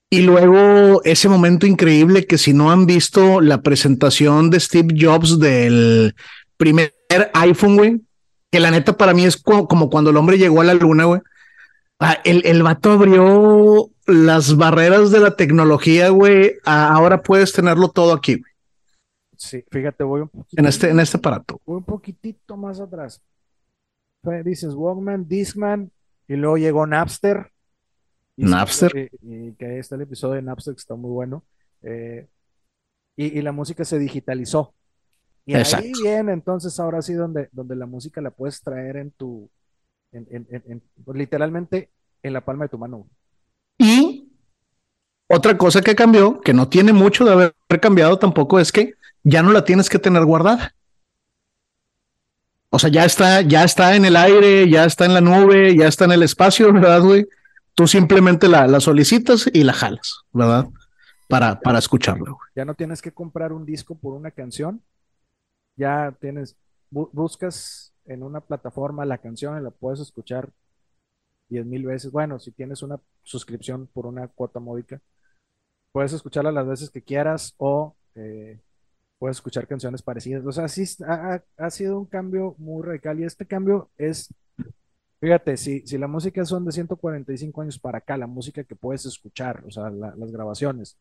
Y 0.10 0.22
luego 0.22 1.02
ese 1.04 1.28
momento 1.28 1.68
increíble 1.68 2.26
que 2.26 2.38
si 2.38 2.54
no 2.54 2.72
han 2.72 2.86
visto 2.86 3.42
la 3.42 3.62
presentación 3.62 4.50
de 4.50 4.62
Steve 4.62 4.96
Jobs 4.98 5.40
del 5.40 6.16
primer 6.56 6.94
iPhone, 7.34 7.76
güey, 7.76 8.02
que 8.52 8.62
la 8.62 8.72
neta 8.72 8.96
para 8.96 9.14
mí 9.14 9.26
es 9.26 9.36
como, 9.36 9.90
cuando 9.90 10.12
el 10.12 10.18
hombre 10.18 10.38
llegó 10.38 10.62
a 10.62 10.66
la 10.66 10.74
luna, 10.74 11.04
güey. 11.04 11.22
Ah, 12.00 12.20
el, 12.24 12.44
el 12.46 12.64
vato 12.64 12.92
abrió 12.92 13.90
las 14.08 14.56
barreras 14.56 15.12
de 15.12 15.20
la 15.20 15.36
tecnología, 15.36 16.10
güey. 16.10 16.54
ahora 16.66 17.22
puedes 17.22 17.54
tenerlo 17.54 17.90
todo 17.90 18.14
aquí, 18.14 18.36
güey. 18.36 18.52
Sí, 19.38 19.64
fíjate, 19.70 20.04
voy 20.04 20.22
un 20.22 20.30
poquito. 20.30 20.62
En 20.62 20.68
este, 20.68 20.90
en 20.90 21.00
este 21.00 21.18
aparato. 21.18 21.62
Voy 21.66 21.78
un 21.78 21.84
poquitito 21.84 22.56
más 22.56 22.80
atrás. 22.80 23.22
Dices 24.44 24.74
Walkman, 24.74 25.28
Discman, 25.28 25.92
y 26.28 26.36
luego 26.36 26.58
llegó 26.58 26.88
Napster. 26.88 27.52
Napster. 28.38 29.12
Y, 29.22 29.54
que 29.54 29.66
ahí 29.66 29.78
está 29.80 29.96
el 29.96 30.02
episodio 30.02 30.36
de 30.36 30.42
Napster 30.42 30.74
que 30.74 30.80
está 30.80 30.96
muy 30.96 31.12
bueno. 31.12 31.44
Eh, 31.84 32.28
y, 33.16 33.42
la 33.42 33.52
música 33.52 33.86
se 33.86 34.00
digitalizó. 34.00 34.74
Y 35.46 35.54
ahí 35.54 35.92
viene 36.02 36.34
entonces 36.34 36.80
ahora 36.80 37.02
sí 37.04 37.14
donde, 37.14 37.50
donde 37.52 37.76
la 37.76 37.86
música 37.86 38.20
la 38.20 38.32
puedes 38.32 38.62
traer 38.62 38.98
en 38.98 39.12
tu, 39.12 39.50
pues, 40.12 41.18
literalmente 41.18 41.92
en 42.24 42.34
la 42.34 42.44
palma 42.44 42.66
de 42.66 42.70
tu 42.70 42.78
mano. 42.80 43.08
Otra 45.28 45.58
cosa 45.58 45.82
que 45.82 45.96
cambió, 45.96 46.40
que 46.42 46.54
no 46.54 46.68
tiene 46.68 46.94
mucho 46.94 47.26
de 47.26 47.32
haber 47.32 47.56
cambiado 47.82 48.20
tampoco, 48.20 48.60
es 48.60 48.72
que 48.72 48.94
ya 49.24 49.42
no 49.42 49.52
la 49.52 49.64
tienes 49.64 49.90
que 49.90 50.00
tener 50.00 50.24
guardada. 50.24 50.76
O 52.70 52.78
sea, 52.78 52.90
ya 52.90 53.06
está, 53.06 53.42
ya 53.42 53.64
está 53.64 53.96
en 53.96 54.06
el 54.06 54.16
aire, 54.18 54.70
ya 54.70 54.86
está 54.86 55.06
en 55.06 55.14
la 55.14 55.22
nube, 55.22 55.76
ya 55.76 55.88
está 55.88 56.06
en 56.06 56.12
el 56.12 56.24
espacio, 56.24 56.72
¿verdad, 56.74 57.02
güey? 57.02 57.26
Tú 57.74 57.88
simplemente 57.88 58.48
la, 58.48 58.68
la 58.68 58.80
solicitas 58.80 59.50
y 59.52 59.64
la 59.64 59.74
jalas, 59.74 60.22
¿verdad? 60.32 60.68
Para, 61.28 61.60
para 61.60 61.80
escucharlo. 61.80 62.38
Ya 62.56 62.66
no 62.66 62.76
tienes 62.76 63.02
que 63.02 63.12
comprar 63.12 63.52
un 63.52 63.66
disco 63.66 63.96
por 63.96 64.14
una 64.14 64.30
canción. 64.30 64.82
Ya 65.76 66.14
tienes, 66.20 66.56
buscas 66.92 67.94
en 68.06 68.24
una 68.24 68.42
plataforma 68.42 69.06
la 69.06 69.18
canción 69.18 69.58
y 69.58 69.64
la 69.64 69.72
puedes 69.72 70.00
escuchar 70.00 70.50
diez 71.50 71.66
mil 71.66 71.86
veces. 71.86 72.12
Bueno, 72.12 72.40
si 72.40 72.52
tienes 72.52 72.84
una 72.84 73.00
suscripción 73.24 73.88
por 73.92 74.06
una 74.06 74.28
cuota 74.28 74.60
módica, 74.60 75.02
puedes 75.96 76.12
escucharla 76.12 76.52
las 76.52 76.68
veces 76.68 76.90
que 76.90 77.02
quieras 77.02 77.56
o 77.56 77.96
eh, 78.16 78.60
puedes 79.18 79.38
escuchar 79.38 79.66
canciones 79.66 80.02
parecidas. 80.02 80.46
O 80.46 80.52
sea, 80.52 80.68
sí 80.68 80.84
ha, 81.08 81.70
sido 81.70 81.98
un 81.98 82.06
cambio 82.06 82.54
muy 82.58 82.84
radical 82.84 83.18
y 83.18 83.24
este 83.24 83.46
cambio 83.46 83.90
es, 83.98 84.28
fíjate, 85.22 85.56
si, 85.56 85.88
si 85.88 85.98
la 85.98 86.08
música 86.08 86.44
son 86.44 86.66
de 86.66 86.74
145 86.74 87.62
años 87.62 87.80
para 87.80 88.00
acá, 88.00 88.18
la 88.18 88.28
música 88.28 88.66
que 88.66 88.76
puedes 88.76 89.06
escuchar, 89.06 89.64
o 89.66 89.72
sea, 89.72 89.90
las 89.90 90.34
grabaciones. 90.34 90.98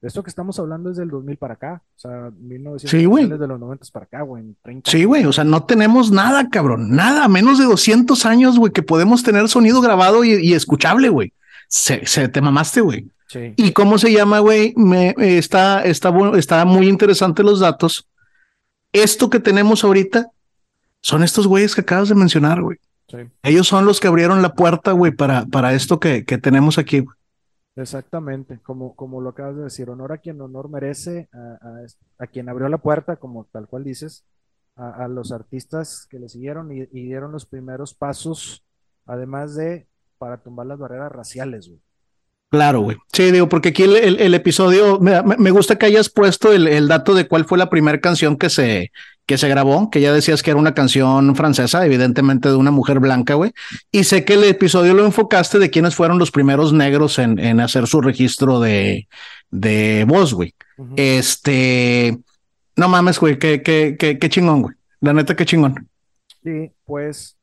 De 0.00 0.08
esto 0.08 0.24
que 0.24 0.30
estamos 0.30 0.58
hablando 0.58 0.90
es 0.90 0.96
del 0.96 1.10
2000 1.10 1.36
para 1.36 1.54
acá, 1.54 1.80
o 1.94 2.00
sea, 2.00 2.32
1900 2.36 2.90
sí, 2.90 3.04
güey. 3.04 3.28
de 3.28 3.46
los 3.46 3.60
90 3.60 3.86
para 3.92 4.06
acá, 4.06 4.22
güey, 4.22 4.42
en 4.42 4.56
30 4.60 4.90
Sí, 4.90 5.04
güey, 5.04 5.24
o 5.24 5.32
sea, 5.32 5.44
no 5.44 5.66
tenemos 5.66 6.10
nada, 6.10 6.50
cabrón, 6.50 6.90
nada, 6.90 7.28
menos 7.28 7.60
de 7.60 7.64
200 7.66 8.26
años, 8.26 8.58
güey, 8.58 8.72
que 8.72 8.82
podemos 8.82 9.22
tener 9.22 9.48
sonido 9.48 9.80
grabado 9.80 10.24
y, 10.24 10.52
escuchable, 10.52 11.10
güey. 11.10 11.32
Se, 11.68 12.04
se, 12.06 12.28
te 12.28 12.40
mamaste, 12.40 12.80
güey. 12.80 13.08
¿Y 13.56 13.72
cómo 13.72 13.98
se 13.98 14.12
llama, 14.12 14.40
güey? 14.40 14.74
Me, 14.76 15.14
está, 15.16 15.84
está, 15.84 16.12
está 16.36 16.64
muy 16.64 16.88
interesante 16.88 17.42
los 17.42 17.60
datos. 17.60 18.08
Esto 18.92 19.30
que 19.30 19.40
tenemos 19.40 19.84
ahorita 19.84 20.30
son 21.00 21.22
estos 21.22 21.46
güeyes 21.46 21.74
que 21.74 21.80
acabas 21.80 22.08
de 22.08 22.14
mencionar, 22.14 22.62
güey. 22.62 22.78
Ellos 23.42 23.66
son 23.66 23.84
los 23.84 24.00
que 24.00 24.08
abrieron 24.08 24.40
la 24.40 24.54
puerta, 24.54 24.92
güey, 24.92 25.12
para, 25.12 25.44
para 25.46 25.74
esto 25.74 26.00
que, 26.00 26.24
que 26.24 26.38
tenemos 26.38 26.78
aquí. 26.78 27.04
Exactamente, 27.74 28.58
como, 28.60 28.94
como 28.94 29.20
lo 29.20 29.30
acabas 29.30 29.56
de 29.56 29.64
decir, 29.64 29.88
honor 29.88 30.12
a 30.12 30.18
quien 30.18 30.40
honor 30.40 30.68
merece, 30.68 31.28
a, 31.32 31.58
a, 32.18 32.26
quien 32.26 32.48
abrió 32.48 32.68
la 32.68 32.78
puerta, 32.78 33.16
como 33.16 33.46
tal 33.46 33.66
cual 33.66 33.84
dices, 33.84 34.26
a, 34.76 35.08
los 35.08 35.32
artistas 35.32 36.06
que 36.10 36.18
le 36.18 36.28
siguieron 36.28 36.70
y, 36.72 36.80
y, 36.80 37.06
dieron 37.06 37.32
los 37.32 37.46
primeros 37.46 37.94
pasos, 37.94 38.64
además 39.06 39.54
de 39.54 39.88
para 40.18 40.42
tumbar 40.42 40.66
las 40.66 40.78
barreras 40.78 41.12
raciales, 41.12 41.68
güey. 41.68 41.80
Claro, 42.52 42.82
güey. 42.82 42.98
Sí, 43.14 43.30
digo, 43.30 43.48
porque 43.48 43.70
aquí 43.70 43.84
el, 43.84 44.34
episodio, 44.34 45.00
me, 45.00 45.50
gusta 45.50 45.78
que 45.78 45.86
hayas 45.86 46.10
puesto 46.10 46.52
el, 46.52 46.86
dato 46.86 47.14
de 47.14 47.26
cuál 47.26 47.46
fue 47.46 47.56
la 47.56 47.70
primera 47.70 47.98
canción 47.98 48.36
que 48.36 48.50
se, 48.50 48.92
que 49.24 49.38
se 49.38 49.48
grabó, 49.48 49.88
que 49.88 50.02
ya 50.02 50.12
decías 50.12 50.42
que 50.42 50.50
era 50.50 50.60
una 50.60 50.74
canción 50.74 51.34
francesa, 51.34 51.86
evidentemente 51.86 52.50
de 52.50 52.56
una 52.56 52.70
mujer 52.70 53.00
blanca, 53.00 53.32
güey. 53.36 53.52
Y 53.90 54.04
sé 54.04 54.26
que 54.26 54.34
el 54.34 54.44
episodio 54.44 54.92
lo 54.92 55.06
enfocaste 55.06 55.58
de 55.58 55.70
quiénes 55.70 55.94
fueron 55.94 56.18
los 56.18 56.30
primeros 56.30 56.74
negros 56.74 57.18
en, 57.18 57.38
en 57.38 57.58
hacer 57.58 57.86
su 57.86 58.02
registro 58.02 58.60
de, 58.60 59.08
de 59.50 60.04
voz, 60.06 60.34
güey. 60.34 60.54
Este, 60.96 62.18
no 62.76 62.86
mames, 62.86 63.18
güey, 63.18 63.38
qué, 63.38 63.62
qué, 63.62 63.96
qué, 63.98 64.18
qué 64.18 64.28
chingón, 64.28 64.60
güey. 64.60 64.74
La 65.00 65.14
neta, 65.14 65.34
qué 65.34 65.46
chingón. 65.46 65.88
Sí, 66.44 66.70
pues 66.84 67.38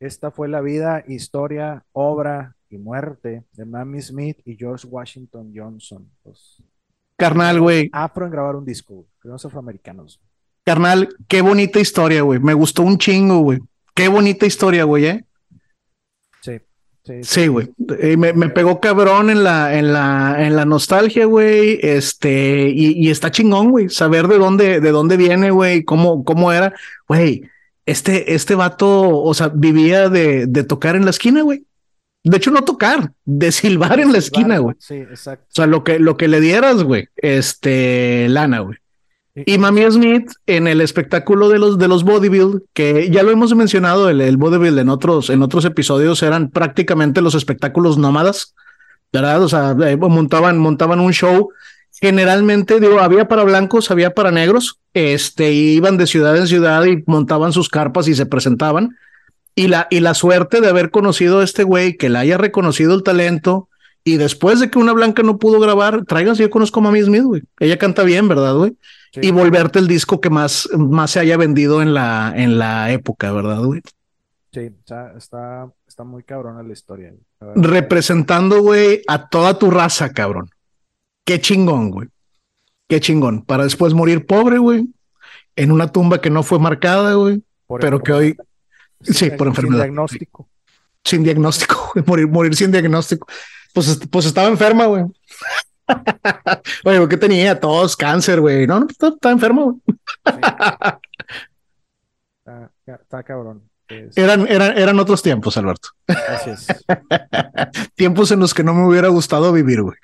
esta 0.00 0.30
fue 0.30 0.48
la 0.48 0.62
vida, 0.62 1.04
historia, 1.06 1.84
obra 1.92 2.53
y 2.74 2.78
muerte 2.78 3.44
de 3.52 3.64
Mammy 3.64 4.00
Smith 4.00 4.38
y 4.44 4.56
George 4.56 4.86
Washington 4.86 5.52
Johnson. 5.54 6.08
Carnal, 7.16 7.60
güey. 7.60 7.90
Afro 7.92 8.26
en 8.26 8.32
grabar 8.32 8.56
un 8.56 8.64
disco, 8.64 9.06
los 9.22 9.44
afroamericanos. 9.44 10.20
Carnal, 10.64 11.08
qué 11.28 11.42
bonita 11.42 11.78
historia, 11.78 12.22
güey. 12.22 12.40
Me 12.40 12.54
gustó 12.54 12.82
un 12.82 12.98
chingo, 12.98 13.40
güey. 13.40 13.60
Qué 13.94 14.08
bonita 14.08 14.46
historia, 14.46 14.84
güey, 14.84 15.06
¿eh? 15.06 15.24
Sí. 16.40 16.60
Sí, 17.22 17.46
güey. 17.48 17.70
me, 18.16 18.32
me, 18.32 18.48
pegó 18.48 18.80
cabrón 18.80 19.28
en 19.28 19.44
la, 19.44 19.78
en 19.78 19.92
la, 19.92 20.36
en 20.38 20.56
la 20.56 20.64
nostalgia, 20.64 21.26
güey. 21.26 21.78
Este, 21.82 22.70
y, 22.70 23.06
y, 23.06 23.10
está 23.10 23.30
chingón, 23.30 23.70
güey. 23.70 23.90
Saber 23.90 24.26
de 24.26 24.38
dónde, 24.38 24.80
de 24.80 24.90
dónde 24.90 25.18
viene, 25.18 25.50
güey, 25.50 25.84
cómo, 25.84 26.24
cómo 26.24 26.50
era. 26.50 26.74
Güey, 27.06 27.42
este, 27.84 28.34
este 28.34 28.54
vato, 28.54 29.20
o 29.20 29.34
sea, 29.34 29.48
vivía 29.48 30.08
de, 30.08 30.46
de 30.46 30.64
tocar 30.64 30.96
en 30.96 31.04
la 31.04 31.10
esquina, 31.10 31.42
güey. 31.42 31.66
De 32.24 32.38
hecho, 32.38 32.50
no 32.50 32.64
tocar, 32.64 33.12
de 33.26 33.52
silbar 33.52 34.00
en 34.00 34.10
la 34.10 34.18
esquina, 34.18 34.58
güey. 34.58 34.74
Sí, 34.78 34.94
exacto. 34.94 35.44
O 35.50 35.54
sea, 35.54 35.66
lo 35.66 35.84
que, 35.84 35.98
lo 35.98 36.16
que 36.16 36.26
le 36.26 36.40
dieras, 36.40 36.82
güey, 36.82 37.08
este, 37.16 38.26
lana, 38.30 38.60
güey. 38.60 38.78
Y 39.34 39.58
Mami 39.58 39.82
Smith 39.90 40.30
en 40.46 40.68
el 40.68 40.80
espectáculo 40.80 41.48
de 41.48 41.58
los 41.58 41.76
de 41.76 41.88
los 41.88 42.04
bodybuild, 42.04 42.62
que 42.72 43.10
ya 43.10 43.24
lo 43.24 43.32
hemos 43.32 43.54
mencionado, 43.54 44.08
el, 44.08 44.20
el 44.20 44.36
bodybuild 44.36 44.78
en 44.78 44.88
otros, 44.88 45.28
en 45.28 45.42
otros 45.42 45.64
episodios 45.64 46.22
eran 46.22 46.50
prácticamente 46.50 47.20
los 47.20 47.34
espectáculos 47.34 47.98
nómadas, 47.98 48.54
¿verdad? 49.12 49.42
O 49.42 49.48
sea, 49.48 49.76
eh, 49.86 49.96
montaban, 49.96 50.58
montaban 50.58 51.00
un 51.00 51.12
show. 51.12 51.50
Generalmente, 52.00 52.80
digo, 52.80 53.00
había 53.00 53.26
para 53.26 53.44
blancos, 53.44 53.90
había 53.90 54.14
para 54.14 54.30
negros, 54.30 54.78
este, 54.94 55.52
iban 55.52 55.96
de 55.96 56.06
ciudad 56.06 56.36
en 56.36 56.46
ciudad 56.46 56.84
y 56.84 57.02
montaban 57.06 57.52
sus 57.52 57.68
carpas 57.68 58.08
y 58.08 58.14
se 58.14 58.26
presentaban. 58.26 58.96
Y 59.54 59.68
la, 59.68 59.86
y 59.90 60.00
la 60.00 60.14
suerte 60.14 60.60
de 60.60 60.68
haber 60.68 60.90
conocido 60.90 61.40
a 61.40 61.44
este 61.44 61.62
güey, 61.62 61.96
que 61.96 62.08
le 62.08 62.18
haya 62.18 62.38
reconocido 62.38 62.94
el 62.94 63.02
talento, 63.02 63.68
y 64.02 64.16
después 64.16 64.60
de 64.60 64.70
que 64.70 64.78
una 64.78 64.92
blanca 64.92 65.22
no 65.22 65.38
pudo 65.38 65.60
grabar, 65.60 66.04
tráiganse, 66.04 66.42
yo 66.42 66.50
conozco 66.50 66.80
a 66.80 66.82
Mami 66.82 67.02
Smith, 67.02 67.22
güey. 67.22 67.42
Ella 67.58 67.78
canta 67.78 68.02
bien, 68.02 68.28
¿verdad, 68.28 68.54
güey? 68.54 68.76
Y 69.14 69.30
volverte 69.30 69.78
el 69.78 69.86
disco 69.86 70.20
que 70.20 70.28
más, 70.28 70.68
más 70.76 71.12
se 71.12 71.20
haya 71.20 71.36
vendido 71.36 71.80
en 71.80 71.94
la, 71.94 72.32
en 72.34 72.58
la 72.58 72.90
época, 72.90 73.32
¿verdad, 73.32 73.62
güey? 73.62 73.80
Sí, 74.52 74.60
está, 74.60 75.14
está 75.16 76.04
muy 76.04 76.22
cabrona 76.22 76.62
la 76.62 76.72
historia. 76.72 77.12
Representando, 77.54 78.60
güey, 78.60 79.02
a 79.06 79.28
toda 79.28 79.58
tu 79.58 79.70
raza, 79.70 80.10
cabrón. 80.12 80.50
Qué 81.24 81.40
chingón, 81.40 81.90
güey. 81.90 82.08
Qué 82.88 83.00
chingón. 83.00 83.42
Para 83.42 83.64
después 83.64 83.94
morir 83.94 84.26
pobre, 84.26 84.58
güey. 84.58 84.88
En 85.56 85.70
una 85.72 85.90
tumba 85.90 86.20
que 86.20 86.30
no 86.30 86.42
fue 86.42 86.58
marcada, 86.58 87.14
güey. 87.14 87.42
Pero 87.80 88.00
que 88.00 88.12
hoy, 88.12 88.36
Sí, 89.00 89.30
por 89.30 89.48
enfermedad. 89.48 89.84
Sin 89.84 89.86
diagnóstico. 89.86 90.48
Sin 91.04 91.22
diagnóstico, 91.22 91.92
morir, 92.06 92.28
morir 92.28 92.56
sin 92.56 92.72
diagnóstico. 92.72 93.26
Pues, 93.72 94.00
pues 94.10 94.26
estaba 94.26 94.48
enferma, 94.48 94.86
güey. 94.86 95.04
Oye, 96.84 97.08
¿qué 97.08 97.16
tenía? 97.16 97.58
Tos, 97.58 97.96
cáncer, 97.96 98.40
güey. 98.40 98.66
No, 98.66 98.80
no, 98.80 98.86
estaba, 98.86 99.32
enferma, 99.32 99.64
güey. 99.64 99.76
está, 102.86 103.22
cabrón. 103.22 103.68
Eran, 104.16 104.46
eran, 104.48 104.78
eran 104.78 104.98
otros 104.98 105.22
tiempos, 105.22 105.58
Alberto. 105.58 105.90
Así 106.06 106.50
es. 106.50 106.66
tiempos 107.94 108.30
en 108.30 108.40
los 108.40 108.54
que 108.54 108.64
no 108.64 108.72
me 108.72 108.86
hubiera 108.86 109.08
gustado 109.08 109.52
vivir, 109.52 109.82
güey. 109.82 109.96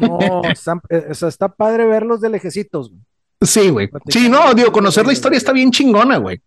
no, 0.00 0.42
eh, 0.88 1.06
o 1.10 1.14
sea, 1.14 1.28
está 1.28 1.48
padre 1.48 1.86
verlos 1.86 2.20
de 2.20 2.30
lejecitos, 2.30 2.90
güey. 2.90 3.02
Sí, 3.42 3.70
güey. 3.70 3.90
Sí, 4.08 4.28
no, 4.28 4.52
digo, 4.54 4.72
conocer 4.72 5.06
la 5.06 5.12
historia 5.12 5.36
está 5.36 5.52
bien 5.52 5.70
chingona, 5.70 6.16
güey 6.16 6.42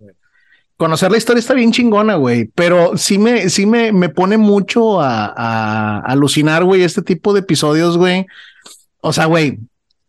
conocer 0.77 1.11
la 1.11 1.17
historia 1.17 1.39
está 1.39 1.53
bien 1.53 1.71
chingona, 1.71 2.15
güey, 2.15 2.45
pero 2.55 2.97
sí 2.97 3.17
me, 3.17 3.49
sí 3.49 3.65
me, 3.65 3.91
me 3.91 4.09
pone 4.09 4.37
mucho 4.37 5.01
a, 5.01 5.25
a, 5.25 5.99
alucinar, 5.99 6.63
güey, 6.63 6.83
este 6.83 7.01
tipo 7.01 7.33
de 7.33 7.39
episodios, 7.41 7.97
güey. 7.97 8.25
O 9.01 9.13
sea, 9.13 9.25
güey, 9.25 9.59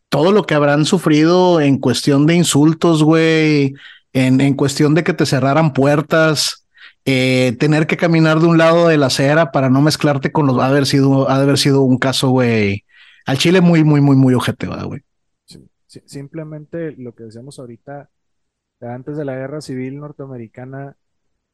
todo 0.09 0.33
lo 0.33 0.45
que 0.45 0.55
habrán 0.55 0.85
sufrido 0.85 1.61
en 1.61 1.79
cuestión 1.79 2.27
de 2.27 2.35
insultos, 2.35 3.03
güey, 3.03 3.75
en, 4.13 4.41
en 4.41 4.55
cuestión 4.55 4.95
de 4.95 5.05
que 5.05 5.13
te 5.13 5.27
cerraran 5.27 5.73
puertas, 5.73 6.67
eh, 7.05 7.57
tener 7.61 7.87
que 7.87 7.97
caminar 7.97 8.41
de 8.41 8.47
un 8.47 8.59
lado 8.59 8.89
de 8.89 8.97
la 8.97 9.07
acera 9.07 9.53
para 9.53 9.71
no 9.71 9.81
mezclarte 9.81 10.33
con 10.33 10.47
los, 10.47 10.59
ha 10.59 10.65
de 10.65 10.71
haber 10.71 10.87
sido, 10.87 11.31
ha 11.31 11.37
de 11.37 11.45
haber 11.45 11.59
sido 11.59 11.83
un 11.83 11.99
caso, 11.99 12.31
güey, 12.31 12.85
al 13.27 13.39
Chile 13.39 13.61
muy, 13.61 13.85
muy, 13.85 14.01
muy, 14.01 14.17
muy 14.17 14.35
ojete, 14.35 14.67
güey. 14.67 15.03
simplemente 16.05 16.93
lo 16.97 17.15
que 17.15 17.25
decíamos 17.25 17.59
ahorita, 17.59 18.11
antes 18.81 19.17
de 19.17 19.25
la 19.25 19.35
guerra 19.35 19.61
civil 19.61 19.99
norteamericana, 19.99 20.97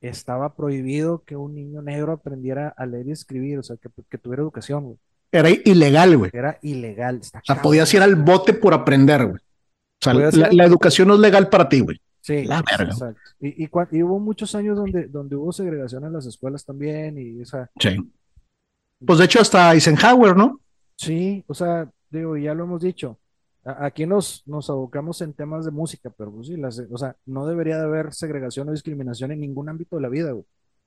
estaba 0.00 0.54
prohibido 0.54 1.22
que 1.24 1.36
un 1.36 1.54
niño 1.54 1.82
negro 1.82 2.12
aprendiera 2.12 2.68
a 2.76 2.86
leer 2.86 3.08
y 3.08 3.12
escribir, 3.12 3.58
o 3.58 3.62
sea, 3.62 3.76
que, 3.76 3.88
que 4.08 4.18
tuviera 4.18 4.42
educación, 4.42 4.84
güey. 4.84 4.98
Era 5.30 5.48
ilegal, 5.50 6.18
güey. 6.18 6.30
Era 6.34 6.58
ilegal. 6.60 7.20
o 7.22 7.40
sea, 7.42 7.62
podías 7.62 7.92
ir 7.94 8.02
al 8.02 8.16
bote 8.16 8.52
por 8.52 8.74
aprender, 8.74 9.24
güey. 9.24 9.38
O 9.38 10.04
sea, 10.04 10.12
la, 10.12 10.64
educación 10.64 11.08
no 11.08 11.14
es 11.14 11.20
legal 11.20 11.48
para 11.48 11.68
ti, 11.68 11.80
güey. 11.80 11.98
Sí, 12.20 12.44
la 12.44 12.62
verga. 12.62 12.92
Exacto. 12.92 13.20
Y, 13.40 13.64
y, 13.64 14.02
hubo 14.02 14.18
muchos 14.18 14.54
años 14.54 14.76
donde, 14.76 15.06
donde 15.06 15.36
hubo 15.36 15.52
segregación 15.52 16.04
en 16.04 16.12
las 16.12 16.26
escuelas 16.26 16.64
también, 16.64 17.16
y 17.18 17.40
o 17.40 17.46
sea. 17.46 17.70
Sí. 17.78 17.96
Pues 19.04 19.18
de 19.18 19.24
hecho, 19.24 19.40
hasta 19.40 19.72
Eisenhower, 19.72 20.36
¿no? 20.36 20.60
Sí, 20.96 21.42
o 21.46 21.54
sea, 21.54 21.88
digo, 22.10 22.36
ya 22.36 22.52
lo 22.54 22.64
hemos 22.64 22.82
dicho. 22.82 23.18
Aquí 23.64 24.06
nos, 24.06 24.42
nos 24.46 24.68
abocamos 24.70 25.20
en 25.20 25.32
temas 25.34 25.64
de 25.64 25.70
música, 25.70 26.10
pero 26.16 26.32
pues 26.32 26.48
sí, 26.48 26.56
o 26.90 26.98
sea, 26.98 27.14
no 27.26 27.46
debería 27.46 27.78
de 27.78 27.84
haber 27.84 28.12
segregación 28.12 28.68
o 28.68 28.72
discriminación 28.72 29.30
en 29.30 29.40
ningún 29.40 29.68
ámbito 29.68 29.96
de 29.96 30.02
la 30.02 30.08
vida, 30.08 30.32
güey. 30.32 30.44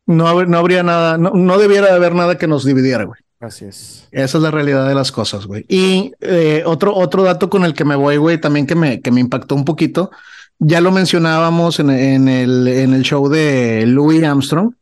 No, 0.07 0.45
no 0.45 0.57
habría 0.57 0.83
nada, 0.83 1.17
no, 1.17 1.31
no 1.31 1.57
debiera 1.57 1.87
de 1.87 1.93
haber 1.93 2.13
nada 2.13 2.37
que 2.37 2.47
nos 2.47 2.65
dividiera, 2.65 3.05
güey. 3.05 3.19
Así 3.39 3.65
es. 3.65 4.07
Esa 4.11 4.37
es 4.37 4.43
la 4.43 4.51
realidad 4.51 4.87
de 4.87 4.95
las 4.95 5.11
cosas, 5.11 5.45
güey. 5.45 5.65
Y 5.67 6.13
eh, 6.19 6.63
otro, 6.65 6.95
otro 6.95 7.23
dato 7.23 7.49
con 7.49 7.63
el 7.63 7.73
que 7.73 7.85
me 7.85 7.95
voy, 7.95 8.17
güey, 8.17 8.39
también 8.39 8.67
que 8.67 8.75
me, 8.75 9.01
que 9.01 9.11
me 9.11 9.21
impactó 9.21 9.55
un 9.55 9.65
poquito, 9.65 10.11
ya 10.59 10.81
lo 10.81 10.91
mencionábamos 10.91 11.79
en, 11.79 11.89
en, 11.89 12.27
el, 12.27 12.67
en 12.67 12.93
el 12.93 13.03
show 13.03 13.29
de 13.29 13.85
Louis 13.87 14.23
Armstrong, 14.23 14.73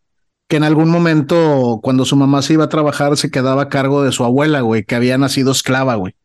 que 0.48 0.58
en 0.58 0.64
algún 0.64 0.90
momento, 0.90 1.80
cuando 1.82 2.06
su 2.06 2.16
mamá 2.16 2.42
se 2.42 2.54
iba 2.54 2.66
a 2.66 2.70
trabajar, 2.70 3.18
se 3.18 3.32
quedaba 3.32 3.64
a 3.64 3.70
cargo 3.70 4.04
de 4.04 4.12
su 4.12 4.24
abuela, 4.24 4.62
güey, 4.62 4.84
que 4.84 4.96
había 4.96 5.18
nacido 5.18 5.52
esclava, 5.52 5.96
güey. 5.96 6.16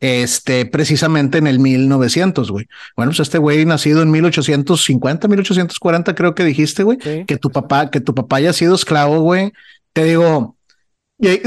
Este, 0.00 0.64
precisamente 0.64 1.38
en 1.38 1.46
el 1.46 1.58
1900, 1.58 2.50
güey. 2.50 2.66
Bueno, 2.96 3.10
pues 3.10 3.20
este 3.20 3.38
güey 3.38 3.64
nacido 3.66 4.02
en 4.02 4.10
1850, 4.10 5.28
1840, 5.28 6.14
creo 6.14 6.34
que 6.34 6.44
dijiste, 6.44 6.82
güey, 6.82 6.98
que 6.98 7.36
tu 7.36 7.50
papá, 7.50 7.90
que 7.90 8.00
tu 8.00 8.14
papá 8.14 8.36
haya 8.36 8.52
sido 8.52 8.74
esclavo, 8.74 9.20
güey. 9.20 9.52
Te 9.92 10.04
digo, 10.04 10.56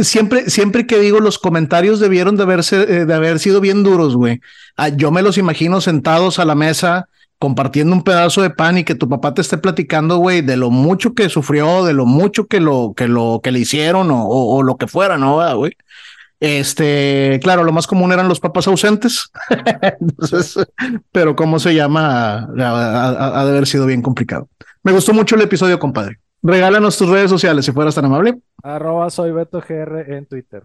Siempre, 0.03 0.51
siempre 0.51 0.85
que 0.85 0.99
digo 0.99 1.19
los 1.19 1.39
comentarios 1.39 1.99
debieron 1.99 2.37
de 2.37 2.43
haberse, 2.43 2.83
eh, 2.83 3.05
de 3.05 3.13
haber 3.13 3.39
sido 3.39 3.59
bien 3.59 3.81
duros, 3.81 4.15
güey. 4.15 4.39
Ah, 4.77 4.89
yo 4.89 5.09
me 5.09 5.23
los 5.23 5.39
imagino 5.39 5.81
sentados 5.81 6.37
a 6.37 6.45
la 6.45 6.53
mesa 6.53 7.09
compartiendo 7.39 7.93
un 7.93 8.03
pedazo 8.03 8.41
de 8.41 8.51
pan 8.51 8.77
y 8.77 8.83
que 8.83 8.95
tu 8.95 9.09
papá 9.09 9.33
te 9.33 9.41
esté 9.41 9.57
platicando, 9.57 10.17
güey, 10.17 10.41
de 10.41 10.57
lo 10.57 10.69
mucho 10.69 11.13
que 11.15 11.27
sufrió, 11.27 11.83
de 11.83 11.93
lo 11.93 12.05
mucho 12.05 12.45
que 12.45 12.59
lo 12.59 12.93
que 12.95 13.07
lo 13.07 13.41
que 13.43 13.51
le 13.51 13.59
hicieron 13.59 14.11
o, 14.11 14.25
o, 14.25 14.63
lo 14.63 14.77
que 14.77 14.87
fuera, 14.87 15.17
¿no, 15.17 15.57
güey? 15.57 15.75
Este, 16.43 17.39
claro, 17.41 17.63
lo 17.63 17.71
más 17.71 17.87
común 17.87 18.11
eran 18.11 18.27
los 18.27 18.41
papás 18.41 18.67
ausentes. 18.67 19.31
Entonces, 20.01 20.59
pero 21.09 21.37
cómo 21.37 21.57
se 21.57 21.73
llama, 21.73 22.49
ha 22.59 23.45
de 23.45 23.49
haber 23.49 23.65
sido 23.65 23.85
bien 23.85 24.01
complicado. 24.01 24.49
Me 24.83 24.91
gustó 24.91 25.13
mucho 25.13 25.35
el 25.35 25.41
episodio, 25.43 25.79
compadre. 25.79 26.19
Regálanos 26.41 26.97
tus 26.97 27.07
redes 27.07 27.29
sociales 27.29 27.63
si 27.63 27.71
fueras 27.71 27.95
tan 27.95 28.03
amable. 28.03 28.41
Arroba 28.61 29.09
soy 29.09 29.31
Beto 29.31 29.63
GR 29.65 30.13
en 30.13 30.25
Twitter. 30.25 30.63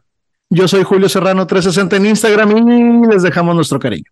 Yo 0.51 0.67
soy 0.67 0.83
Julio 0.83 1.09
Serrano 1.09 1.47
360 1.47 1.95
en 1.95 2.07
Instagram 2.07 2.69
y 2.69 3.07
les 3.07 3.23
dejamos 3.23 3.55
nuestro 3.55 3.79
cariño. 3.79 4.11